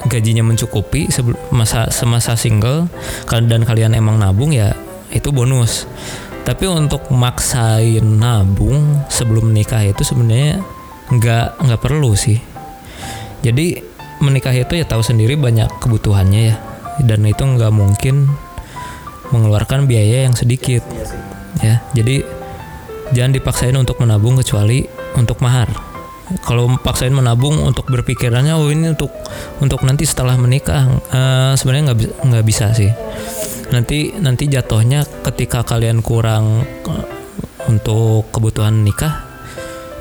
gajinya 0.05 0.45
mencukupi 0.45 1.09
masa 1.49 1.89
semasa 1.89 2.37
single 2.37 2.85
dan 3.25 3.65
kalian 3.65 3.97
emang 3.97 4.21
nabung 4.21 4.53
ya 4.53 4.75
itu 5.09 5.31
bonus. 5.31 5.87
Tapi 6.45 6.69
untuk 6.69 7.09
maksain 7.09 8.05
nabung 8.05 9.01
sebelum 9.09 9.49
menikah 9.49 9.81
itu 9.81 10.05
sebenarnya 10.05 10.61
nggak 11.11 11.61
nggak 11.61 11.81
perlu 11.81 12.17
sih. 12.17 12.39
Jadi 13.45 13.77
menikah 14.23 14.53
itu 14.55 14.79
ya 14.79 14.85
tahu 14.87 15.05
sendiri 15.05 15.37
banyak 15.37 15.69
kebutuhannya 15.77 16.41
ya. 16.53 16.55
Dan 17.03 17.27
itu 17.27 17.43
nggak 17.43 17.73
mungkin 17.75 18.31
mengeluarkan 19.29 19.85
biaya 19.85 20.25
yang 20.25 20.33
sedikit. 20.33 20.81
Ya 21.61 21.85
jadi 21.93 22.25
jangan 23.13 23.37
dipaksain 23.37 23.75
untuk 23.77 24.01
menabung 24.01 24.39
kecuali 24.39 24.85
untuk 25.13 25.39
mahar. 25.45 25.69
Kalau 26.41 26.65
paksain 26.81 27.13
menabung 27.13 27.61
untuk 27.61 27.85
berpikirannya 27.85 28.57
oh 28.57 28.73
ini 28.73 28.97
untuk 28.97 29.13
untuk 29.61 29.85
nanti 29.85 30.09
setelah 30.09 30.33
menikah 30.41 30.89
eh, 31.13 31.53
sebenarnya 31.53 31.93
nggak 31.93 31.99
nggak 32.25 32.45
bisa 32.45 32.73
sih. 32.73 32.89
Nanti 33.69 34.17
nanti 34.17 34.49
jatuhnya 34.49 35.05
ketika 35.21 35.61
kalian 35.61 36.01
kurang 36.01 36.65
eh, 36.65 37.05
untuk 37.69 38.33
kebutuhan 38.33 38.81
nikah 38.81 39.34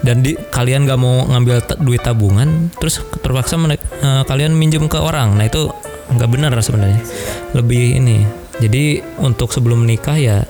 dan 0.04 0.20
di, 0.20 0.36
kalian 0.36 0.84
nggak 0.84 1.00
mau 1.00 1.24
ngambil 1.32 1.64
duit 1.80 2.04
tabungan 2.04 2.68
terus 2.76 3.00
terpaksa 3.24 3.56
eh, 3.56 4.22
kalian 4.28 4.52
minjem 4.52 4.84
ke 4.86 5.00
orang. 5.00 5.40
Nah 5.40 5.48
itu 5.48 5.72
nggak 6.12 6.28
benar 6.30 6.52
sebenarnya. 6.60 7.00
Lebih 7.56 8.04
ini. 8.04 8.20
Jadi 8.60 9.00
untuk 9.18 9.50
sebelum 9.50 9.82
menikah 9.82 10.14
ya 10.14 10.44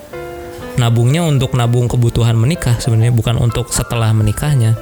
nabungnya 0.75 1.23
untuk 1.23 1.55
nabung 1.55 1.87
kebutuhan 1.87 2.35
menikah 2.35 2.75
sebenarnya 2.83 3.15
bukan 3.15 3.39
untuk 3.39 3.71
setelah 3.71 4.11
menikahnya. 4.11 4.75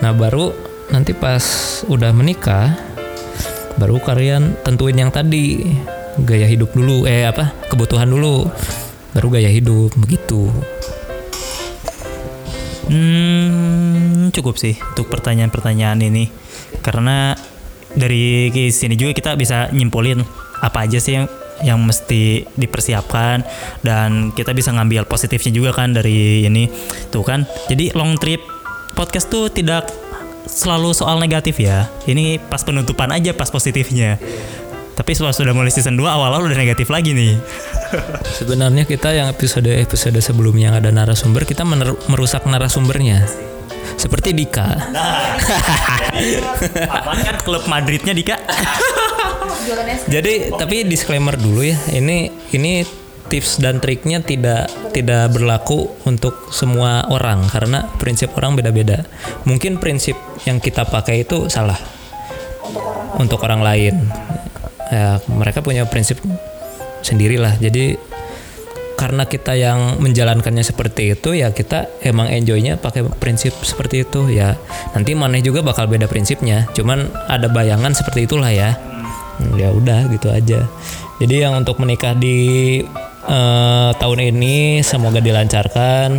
Nah 0.00 0.16
baru 0.16 0.50
nanti 0.88 1.12
pas 1.12 1.44
udah 1.86 2.10
menikah 2.16 2.72
baru 3.76 4.00
kalian 4.00 4.56
tentuin 4.64 4.96
yang 4.96 5.12
tadi 5.12 5.66
gaya 6.22 6.46
hidup 6.46 6.72
dulu 6.72 7.04
eh 7.04 7.28
apa 7.28 7.52
kebutuhan 7.68 8.08
dulu. 8.08 8.48
Baru 9.14 9.30
gaya 9.30 9.46
hidup 9.46 9.94
begitu 9.94 10.50
Hmm, 12.88 14.28
cukup 14.34 14.60
sih 14.60 14.76
untuk 14.92 15.08
pertanyaan-pertanyaan 15.08 15.98
ini. 16.04 16.28
Karena 16.84 17.32
dari 17.94 18.50
sini 18.74 18.98
juga 18.98 19.14
kita 19.14 19.30
bisa 19.38 19.70
nyimpulin 19.70 20.20
apa 20.60 20.88
aja 20.88 20.98
sih 20.98 21.16
yang 21.20 21.26
yang 21.62 21.78
mesti 21.78 22.50
dipersiapkan 22.58 23.46
dan 23.86 24.34
kita 24.34 24.50
bisa 24.50 24.74
ngambil 24.74 25.06
positifnya 25.06 25.54
juga 25.54 25.70
kan 25.70 25.94
dari 25.94 26.42
ini 26.42 26.66
tuh 27.14 27.22
kan 27.22 27.46
jadi 27.70 27.94
long 27.94 28.18
trip 28.18 28.42
podcast 28.98 29.30
tuh 29.30 29.46
tidak 29.54 29.86
selalu 30.44 30.92
soal 30.92 31.18
negatif 31.18 31.58
ya. 31.60 31.88
Ini 32.04 32.38
pas 32.38 32.62
penutupan 32.62 33.10
aja 33.10 33.32
pas 33.32 33.48
positifnya. 33.48 34.20
Tapi 34.94 35.10
setelah 35.10 35.34
sudah 35.34 35.50
mulai 35.50 35.74
season 35.74 35.98
2 35.98 36.06
awal-awal 36.06 36.46
udah 36.46 36.58
negatif 36.58 36.86
lagi 36.86 37.10
nih. 37.10 37.34
Sebenarnya 38.38 38.84
kita 38.84 39.14
yang 39.14 39.30
episode-episode 39.30 40.18
sebelumnya 40.20 40.72
yang 40.72 40.76
ada 40.80 40.90
narasumber 40.90 41.46
kita 41.46 41.62
mener- 41.66 41.98
merusak 42.10 42.46
narasumbernya. 42.46 43.26
Seperti 43.94 44.34
Dika. 44.34 44.68
Apaan 46.98 47.20
kan 47.22 47.36
klub 47.46 47.62
Madridnya 47.70 48.10
Dika? 48.10 48.36
Jadi 50.10 50.50
tapi 50.54 50.84
disclaimer 50.84 51.38
dulu 51.38 51.62
ya. 51.62 51.78
Ini 51.94 52.28
ini 52.52 52.82
tips 53.30 53.62
dan 53.62 53.80
triknya 53.80 54.20
tidak 54.20 54.68
tidak 54.92 55.32
berlaku 55.32 55.88
untuk 56.04 56.52
semua 56.52 57.06
orang 57.08 57.46
karena 57.48 57.86
prinsip 57.96 58.34
orang 58.36 58.58
beda-beda. 58.58 59.06
Mungkin 59.46 59.78
prinsip 59.78 60.18
yang 60.44 60.58
kita 60.58 60.84
pakai 60.84 61.24
itu 61.24 61.48
salah 61.48 61.78
untuk 63.16 63.40
orang 63.46 63.62
lain. 63.62 63.94
Ya, 64.92 65.16
mereka 65.32 65.64
punya 65.64 65.88
prinsip 65.88 66.20
sendirilah. 67.04 67.60
Jadi 67.60 68.00
karena 68.94 69.26
kita 69.26 69.52
yang 69.58 70.00
menjalankannya 70.00 70.64
seperti 70.64 71.12
itu 71.12 71.34
ya 71.34 71.50
kita 71.50 72.00
emang 72.00 72.30
enjoynya 72.30 72.78
pakai 72.78 73.04
prinsip 73.20 73.52
seperti 73.60 74.06
itu 74.06 74.32
ya. 74.32 74.56
Nanti 74.96 75.12
maneh 75.12 75.44
juga 75.44 75.60
bakal 75.60 75.90
beda 75.90 76.08
prinsipnya. 76.08 76.70
Cuman 76.72 77.10
ada 77.28 77.50
bayangan 77.52 77.92
seperti 77.92 78.24
itulah 78.24 78.48
ya. 78.48 78.72
Hmm, 79.36 79.58
ya 79.58 79.74
udah 79.74 80.08
gitu 80.08 80.30
aja. 80.30 80.64
Jadi 81.18 81.34
yang 81.36 81.58
untuk 81.58 81.78
menikah 81.82 82.14
di 82.16 82.80
eh, 83.28 83.90
tahun 83.92 84.20
ini 84.34 84.80
semoga 84.80 85.20
dilancarkan. 85.20 86.16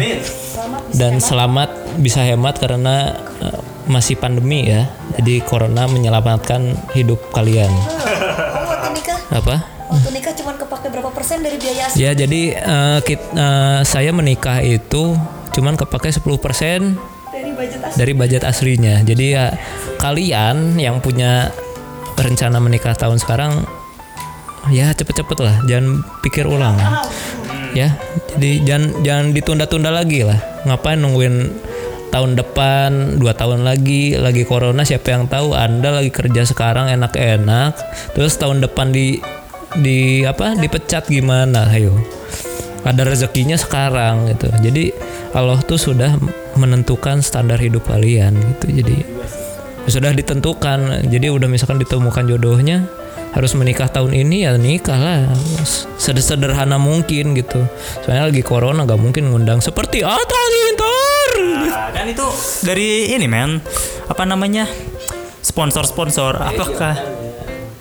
Dan 0.96 1.20
selamat 1.20 2.00
bisa 2.00 2.22
hemat 2.22 2.60
karena 2.60 3.18
eh, 3.42 3.60
masih 3.88 4.20
pandemi 4.20 4.68
ya. 4.68 4.86
Jadi 5.16 5.42
corona 5.42 5.88
menyelamatkan 5.88 6.92
hidup 6.94 7.32
kalian. 7.32 7.72
Apa 9.32 9.75
waktu 9.86 10.10
nikah 10.12 10.34
cuma 10.34 10.56
kepake 10.56 10.88
berapa 10.90 11.10
persen 11.10 11.42
dari 11.42 11.58
biaya 11.58 11.88
asli? 11.88 12.00
Ya 12.00 12.12
jadi 12.12 12.42
eh, 12.54 13.00
kit- 13.02 13.32
eh, 13.32 13.80
saya 13.84 14.10
menikah 14.10 14.60
itu 14.60 15.14
cuman 15.52 15.76
kepake 15.76 16.12
10% 16.12 16.22
Dari 17.32 17.52
budget 17.52 17.80
asli. 17.82 17.96
dari 17.96 18.14
budget 18.14 18.44
aslinya. 18.44 18.96
Jadi 19.02 19.26
ya 19.32 19.46
kalian 19.98 20.76
yang 20.76 21.00
punya 21.00 21.52
rencana 22.16 22.58
menikah 22.58 22.96
tahun 22.96 23.20
sekarang 23.20 23.64
ya 24.72 24.90
cepet-cepet 24.92 25.38
lah, 25.38 25.56
jangan 25.68 26.02
pikir 26.24 26.48
ulang. 26.48 26.74
Ya, 27.76 28.00
jadi 28.34 28.64
jangan 28.64 28.86
jangan 29.04 29.26
ditunda-tunda 29.36 29.92
lagi 29.92 30.24
lah. 30.24 30.40
Ngapain 30.64 30.96
nungguin 30.96 31.52
tahun 32.08 32.40
depan, 32.40 33.20
dua 33.20 33.36
tahun 33.36 33.68
lagi, 33.68 34.16
lagi 34.16 34.48
corona 34.48 34.88
siapa 34.88 35.12
yang 35.12 35.28
tahu 35.28 35.52
Anda 35.52 35.92
lagi 36.00 36.08
kerja 36.08 36.48
sekarang 36.48 36.88
enak-enak, 36.88 37.76
terus 38.16 38.40
tahun 38.40 38.64
depan 38.64 38.96
di 38.96 39.20
di 39.80 40.24
apa 40.24 40.56
dipecat 40.56 41.08
gimana, 41.08 41.70
ayo. 41.74 41.96
Ada 42.86 43.02
rezekinya 43.02 43.58
sekarang 43.58 44.30
gitu. 44.30 44.48
Jadi 44.62 44.94
Allah 45.34 45.58
tuh 45.66 45.82
sudah 45.82 46.16
menentukan 46.54 47.26
standar 47.26 47.58
hidup 47.58 47.90
kalian 47.90 48.38
gitu. 48.38 48.84
Jadi 48.84 48.98
sudah 49.90 50.14
ditentukan. 50.14 51.10
Jadi 51.10 51.28
udah 51.34 51.50
misalkan 51.50 51.82
ditemukan 51.82 52.30
jodohnya 52.30 52.86
harus 53.36 53.52
menikah 53.52 53.92
tahun 53.92 54.16
ini 54.16 54.48
ya 54.48 54.56
nikah 54.56 54.96
lah 54.96 55.28
sederhana 56.00 56.80
mungkin 56.80 57.36
gitu 57.36 57.68
soalnya 58.00 58.32
lagi 58.32 58.40
corona 58.40 58.88
gak 58.88 58.96
mungkin 58.96 59.28
ngundang 59.28 59.60
seperti 59.60 60.08
Atta 60.08 60.24
Halilintar 60.40 61.30
Nah, 61.36 61.92
kan 61.92 62.08
itu 62.08 62.28
dari 62.64 63.12
ini 63.12 63.28
men 63.28 63.60
apa 64.08 64.24
namanya 64.24 64.64
sponsor-sponsor 65.44 66.40
apakah 66.40 66.96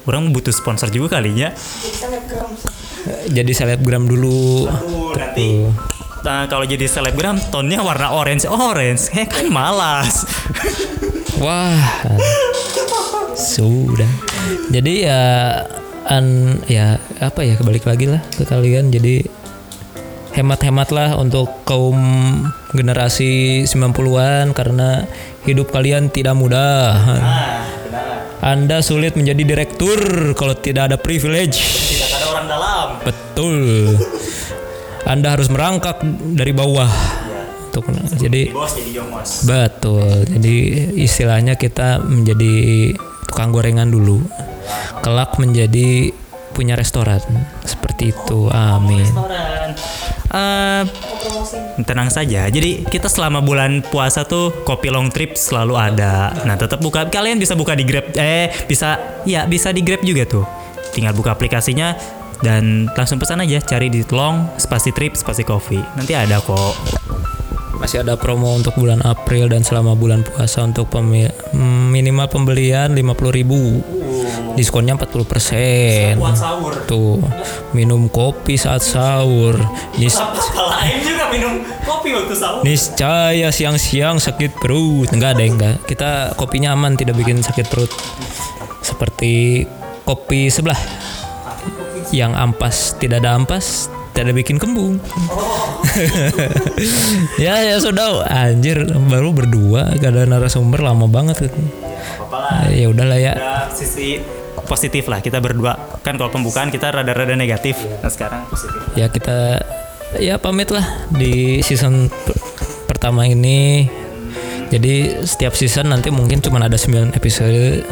orang 0.05 0.33
butuh 0.33 0.53
sponsor 0.53 0.89
juga 0.93 1.17
kalinya 1.21 1.53
jadi 3.29 3.53
selebgram 3.53 4.09
dulu. 4.09 4.69
Nanti. 5.17 5.65
Nah, 6.25 6.49
kalau 6.49 6.65
jadi 6.65 6.89
selebgram 6.89 7.37
tonnya 7.53 7.85
warna 7.85 8.17
orange. 8.17 8.49
Orange. 8.49 9.13
Eh 9.13 9.29
kan 9.29 9.45
malas. 9.53 10.25
Wah. 11.37 11.77
Sudah. 13.37 14.09
Jadi 14.73 15.05
ya 15.05 15.21
an 16.09 16.57
ya 16.69 16.97
apa 17.21 17.45
ya 17.45 17.61
kebalik 17.61 17.85
lagi 17.85 18.09
lah 18.09 18.25
ke 18.33 18.49
kalian. 18.49 18.89
Jadi 18.89 19.21
hemat-hemat 20.35 20.89
lah 20.91 21.11
untuk 21.21 21.63
kaum 21.69 22.01
generasi 22.73 23.63
90-an 23.69 24.57
karena 24.57 25.05
hidup 25.45 25.71
kalian 25.71 26.09
tidak 26.09 26.35
mudah. 26.35 26.97
Anda 28.45 28.85
sulit 28.85 29.17
menjadi 29.17 29.41
direktur 29.41 29.97
kalau 30.37 30.53
tidak 30.61 30.93
ada 30.93 31.01
privilege. 31.01 31.65
tidak 31.97 32.13
ada 32.13 32.27
orang 32.29 32.45
dalam 32.45 32.87
Betul. 33.01 33.57
Anda 35.09 35.33
harus 35.33 35.49
merangkak 35.49 36.05
dari 36.37 36.53
bawah. 36.53 36.93
Untuk 37.73 37.89
jadi 38.21 38.53
bos 38.53 38.77
jadi 38.77 39.01
betul. 39.49 40.29
Jadi 40.29 40.57
istilahnya 41.01 41.57
kita 41.57 42.05
menjadi 42.05 42.93
tukang 43.33 43.49
gorengan 43.49 43.89
dulu. 43.89 44.21
Kelak 45.01 45.41
menjadi 45.41 46.13
punya 46.53 46.77
restoran. 46.77 47.25
Seperti 47.65 48.13
itu. 48.13 48.53
Amin. 48.53 49.09
restoran 49.09 49.73
Eh, 51.25 51.85
tenang 51.89 52.13
saja. 52.13 52.47
Jadi 52.53 52.85
kita 52.85 53.09
selama 53.09 53.41
bulan 53.41 53.81
puasa 53.81 54.29
tuh 54.29 54.53
kopi 54.69 54.93
long 54.93 55.09
trip 55.09 55.37
selalu 55.37 55.75
ada. 55.77 56.37
Nah, 56.45 56.57
tetap 56.61 56.85
buka. 56.85 57.09
Kalian 57.09 57.41
bisa 57.41 57.57
buka 57.57 57.73
di 57.73 57.85
Grab. 57.89 58.13
Eh, 58.15 58.53
bisa 58.69 59.01
ya 59.25 59.49
bisa 59.49 59.73
di 59.73 59.81
Grab 59.81 60.05
juga 60.05 60.29
tuh. 60.29 60.45
Tinggal 60.93 61.17
buka 61.17 61.33
aplikasinya 61.33 61.97
dan 62.45 62.93
langsung 62.93 63.17
pesan 63.17 63.41
aja. 63.41 63.59
Cari 63.65 63.89
di 63.89 64.05
long 64.13 64.53
spasi 64.61 64.93
trip 64.93 65.17
spasi 65.17 65.43
coffee. 65.43 65.83
Nanti 65.97 66.13
ada 66.13 66.39
kok. 66.45 66.77
Masih 67.85 68.01
ada 68.01 68.17
promo 68.17 68.57
untuk 68.57 68.73
bulan 68.81 69.05
April 69.05 69.53
dan 69.53 69.61
selama 69.61 69.93
bulan 69.93 70.25
puasa 70.25 70.65
untuk 70.65 70.89
pemi- 70.89 71.29
mm, 71.53 71.93
minimal 71.93 72.33
pembelian 72.33 72.97
50.000 72.97 73.85
Diskonnya 74.57 74.97
40%. 74.97 76.17
sahur. 76.33 76.73
Tuh, 76.89 77.21
minum 77.77 78.09
kopi 78.09 78.57
saat 78.57 78.81
sahur. 78.81 79.61
Nis 80.01 80.17
juga 81.05 81.29
minum 81.29 81.61
kopi 81.85 82.17
waktu 82.17 82.33
sahur. 82.33 82.65
niscaya 82.65 83.53
siang-siang 83.53 84.17
sakit 84.17 84.57
perut. 84.57 85.13
Enggak 85.13 85.37
ada 85.37 85.45
enggak. 85.45 85.77
Kita 85.85 86.11
kopinya 86.41 86.73
aman 86.73 86.97
tidak 86.97 87.21
bikin 87.21 87.45
sakit 87.45 87.69
perut. 87.69 87.93
Seperti 88.81 89.67
kopi 90.09 90.49
sebelah. 90.49 90.79
Yang 92.15 92.33
ampas 92.33 92.77
tidak 92.97 93.21
ada 93.21 93.35
ampas, 93.35 93.93
tidak 94.15 94.35
bikin 94.39 94.63
kembung. 94.63 95.03
ya 97.45 97.59
ya 97.67 97.77
sudah. 97.83 98.23
Anjir 98.31 98.87
baru 99.11 99.35
berdua. 99.35 99.99
Gak 99.99 100.15
ada 100.15 100.23
narasumber 100.25 100.81
lama 100.81 101.11
banget. 101.11 101.51
Gitu. 101.51 101.61
ya 102.71 102.87
udahlah 102.89 103.19
ya. 103.19 103.35
Sisi 103.75 104.23
positif 104.65 105.11
lah 105.11 105.19
kita 105.19 105.43
berdua. 105.43 105.99
Kan 106.07 106.15
kalau 106.15 106.31
pembukaan 106.31 106.71
kita 106.71 106.95
rada-rada 106.95 107.35
negatif. 107.35 107.75
Nah 108.01 108.09
sekarang 108.09 108.47
positif. 108.47 108.79
Ya 108.95 109.11
kita 109.11 109.61
ya 110.23 110.39
pamit 110.39 110.71
lah 110.71 110.87
di 111.11 111.59
season 111.67 112.07
per- 112.07 112.39
pertama 112.87 113.27
ini. 113.27 113.91
Jadi 114.71 115.27
setiap 115.27 115.55
season 115.55 115.91
nanti 115.93 116.09
mungkin 116.11 116.41
cuma 116.43 116.59
ada 116.59 116.75
9 116.75 117.15
episode 117.15 117.85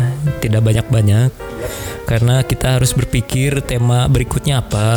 tidak 0.43 0.62
banyak-banyak 0.66 1.31
karena 2.07 2.42
kita 2.42 2.78
harus 2.78 2.92
berpikir 2.92 3.62
tema 3.62 4.11
berikutnya 4.11 4.61
apa 4.61 4.88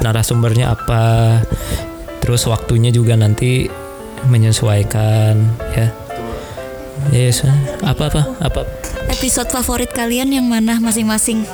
narasumbernya 0.00 0.72
apa 0.72 1.40
terus 2.24 2.48
waktunya 2.48 2.88
juga 2.88 3.14
nanti 3.14 3.68
menyesuaikan 4.28 5.34
ya. 5.76 5.88
Yes 7.12 7.44
apa 7.84 8.08
apa 8.08 8.22
apa? 8.40 8.62
Episode 9.12 9.52
favorit 9.52 9.92
kalian 9.92 10.32
yang 10.32 10.48
mana 10.48 10.80
masing-masing? 10.80 11.44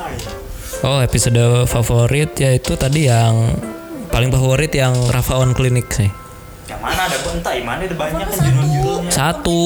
oh 0.80 1.00
episode 1.04 1.68
favorit 1.68 2.32
yaitu 2.40 2.72
tadi 2.78 3.10
yang 3.10 3.52
paling 4.08 4.32
favorit 4.32 4.72
yang 4.72 4.94
Rafa 5.12 5.36
on 5.36 5.52
Clinic 5.52 5.90
sih. 5.92 6.08
Yang 6.70 6.80
mana? 6.80 7.00
Ada 7.10 7.18
entah 7.34 7.54
mana 7.66 7.82
ada 7.84 7.96
banyak 7.98 8.26
kan 8.30 8.38
judul-judulnya? 8.38 9.10
Satu 9.10 9.60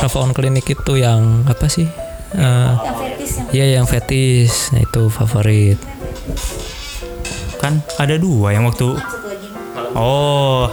Rafa 0.00 0.18
on 0.18 0.32
Clinic 0.34 0.66
itu 0.66 0.92
yang 0.98 1.44
apa 1.46 1.68
sih 1.68 1.86
Eh, 2.28 2.72
Yang 2.84 2.96
fetis 3.00 3.30
yang 3.32 3.48
Iya 3.48 3.66
yang 3.80 3.86
fetis 3.88 4.52
nah, 4.76 4.84
itu 4.84 5.02
favorit. 5.08 5.78
Kan 7.56 7.80
ada 7.96 8.20
dua 8.20 8.52
yang 8.52 8.68
waktu 8.68 9.00
oh 9.96 10.68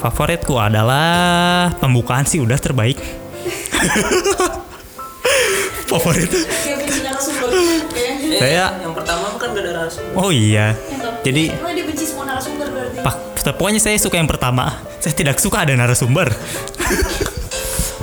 favoritku 0.00 0.56
adalah 0.56 1.68
pembukaan 1.76 2.24
sih 2.24 2.40
udah 2.40 2.56
terbaik. 2.56 2.96
Favorit. 5.84 6.32
Yang 6.32 6.78
benci 6.80 7.00
narasumber. 7.04 7.48
saya 8.40 8.66
yang 8.82 8.96
pertama 8.96 9.36
kan 9.36 9.52
gak 9.52 9.62
ada 9.68 9.86
oh 10.16 10.32
iya. 10.32 10.72
Jadi 11.20 11.52
pak 13.04 13.14
pokoknya 13.52 13.80
saya 13.84 14.00
suka 14.00 14.16
yang 14.16 14.26
pertama. 14.26 14.80
Saya 14.98 15.12
tidak 15.12 15.36
suka 15.36 15.68
ada 15.68 15.76
narasumber 15.76 16.32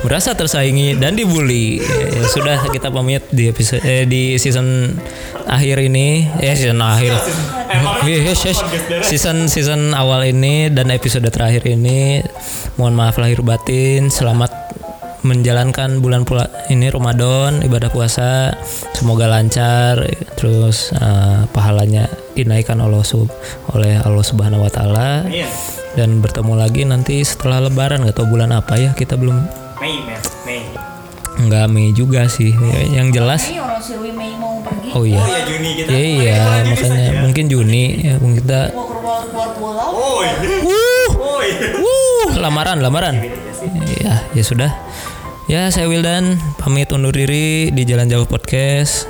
merasa 0.02 0.34
tersaingi 0.34 0.98
dan 0.98 1.14
dibully. 1.14 1.78
Ya, 1.78 2.06
ya 2.20 2.22
sudah 2.28 2.56
kita 2.68 2.90
pamit 2.90 3.22
di 3.30 3.48
episode 3.48 3.82
eh, 3.86 4.04
di 4.04 4.36
season 4.36 4.98
akhir 5.46 5.82
ini, 5.86 6.26
eh 6.42 6.54
season 6.54 6.82
akhir. 6.82 7.14
Yes. 8.06 8.42
Season 9.06 9.48
season 9.48 9.96
awal 9.96 10.26
ini 10.28 10.68
dan 10.68 10.90
episode 10.92 11.24
terakhir 11.30 11.64
ini 11.64 12.20
mohon 12.76 12.98
maaf 12.98 13.16
lahir 13.16 13.40
batin. 13.40 14.10
Selamat 14.10 14.50
menjalankan 15.22 16.02
bulan 16.02 16.26
pula 16.26 16.50
ini 16.66 16.90
Ramadan 16.90 17.62
ibadah 17.62 17.94
puasa 17.94 18.58
semoga 18.90 19.30
lancar 19.30 20.02
terus 20.34 20.90
eh, 20.98 21.46
pahalanya 21.54 22.10
dinaikkan 22.34 22.82
oleh 22.82 23.06
sub 23.06 23.30
oleh 23.70 24.02
Allah 24.02 24.26
Subhanahu 24.26 24.66
wa 24.66 24.72
taala 24.72 25.22
dan 25.94 26.18
bertemu 26.18 26.54
lagi 26.58 26.82
nanti 26.82 27.22
setelah 27.22 27.70
lebaran 27.70 28.02
tahu 28.10 28.34
bulan 28.34 28.50
apa 28.50 28.74
ya 28.80 28.90
kita 28.98 29.14
belum. 29.14 29.61
Nggak 31.42 31.66
Mei 31.66 31.90
juga 31.90 32.26
sih 32.26 32.50
Ya, 32.52 33.02
yang 33.02 33.10
jelas 33.10 33.46
Ini 33.46 33.58
orang 33.58 33.78
si 33.78 33.92
Rui 33.94 34.10
Mei 34.10 34.32
mau 34.34 34.60
pergi. 34.60 34.88
oh 34.92 35.02
iya 35.02 35.18
Oh 35.18 35.26
ya 35.26 35.40
Juni 35.42 35.70
kita. 35.74 35.88
Ya, 35.88 36.00
iya 36.00 36.40
makanya 36.64 37.06
mungkin 37.20 37.44
Juni 37.46 37.84
ya 38.00 38.14
mungkin 38.16 38.38
kita. 38.40 38.60
Oh, 38.72 40.20
iya. 40.22 40.34
Wuh, 40.62 41.10
oh, 41.16 41.38
iya. 41.40 41.68
wuh, 41.76 42.28
lamaran 42.38 42.78
lamaran 42.78 43.18
ya 43.98 44.14
ya 44.30 44.42
sudah 44.42 44.70
ya 45.46 45.68
saya 45.68 45.86
Wildan 45.86 46.38
pamit 46.56 46.90
undur 46.90 47.10
diri 47.10 47.68
di 47.68 47.82
Jalan 47.82 48.06
Jauh 48.06 48.24
Podcast 48.24 49.06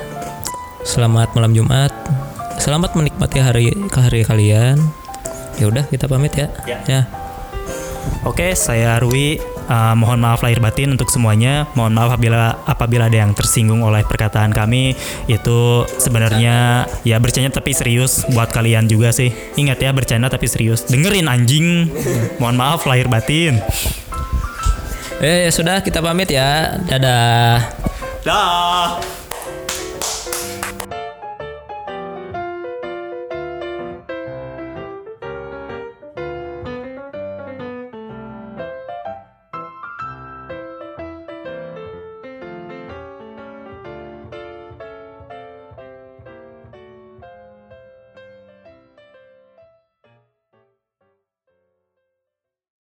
selamat 0.83 1.33
malam 1.33 1.53
Jumat 1.53 1.93
selamat 2.57 2.95
menikmati 2.95 3.39
hari 3.39 3.69
ke 3.87 3.99
hari 3.99 4.23
kalian 4.23 4.81
ya 5.57 5.69
udah 5.69 5.85
kita 5.87 6.07
pamit 6.07 6.33
ya 6.33 6.49
Ya. 6.65 6.79
ya 6.87 7.03
Oke, 8.23 8.55
saya 8.55 8.99
Rui. 8.99 9.39
Uh, 9.73 9.97
mohon 9.97 10.21
maaf 10.21 10.45
lahir 10.45 10.61
batin 10.61 10.93
untuk 10.93 11.09
semuanya. 11.09 11.65
Mohon 11.73 11.93
maaf 11.97 12.11
apabila 12.13 12.61
apabila 12.69 13.09
ada 13.09 13.25
yang 13.25 13.33
tersinggung 13.33 13.81
oleh 13.81 14.05
perkataan 14.05 14.53
kami. 14.53 14.93
Itu 15.25 15.89
sebenarnya 15.97 16.85
ya 17.09 17.17
bercanda 17.17 17.49
tapi 17.57 17.73
serius 17.73 18.21
buat 18.37 18.53
kalian 18.53 18.85
juga 18.85 19.17
sih. 19.17 19.33
Ingat 19.57 19.81
ya 19.81 19.91
bercanda 19.97 20.29
tapi 20.29 20.45
serius. 20.45 20.85
Dengerin 20.93 21.25
anjing. 21.25 21.89
mohon 22.37 22.61
maaf 22.61 22.85
lahir 22.85 23.09
batin. 23.09 23.65
eh 25.23 25.47
ya 25.47 25.51
sudah 25.55 25.81
kita 25.81 26.03
pamit 26.03 26.35
ya 26.35 26.83
dadah 26.83 27.63
Dah. 28.27 29.22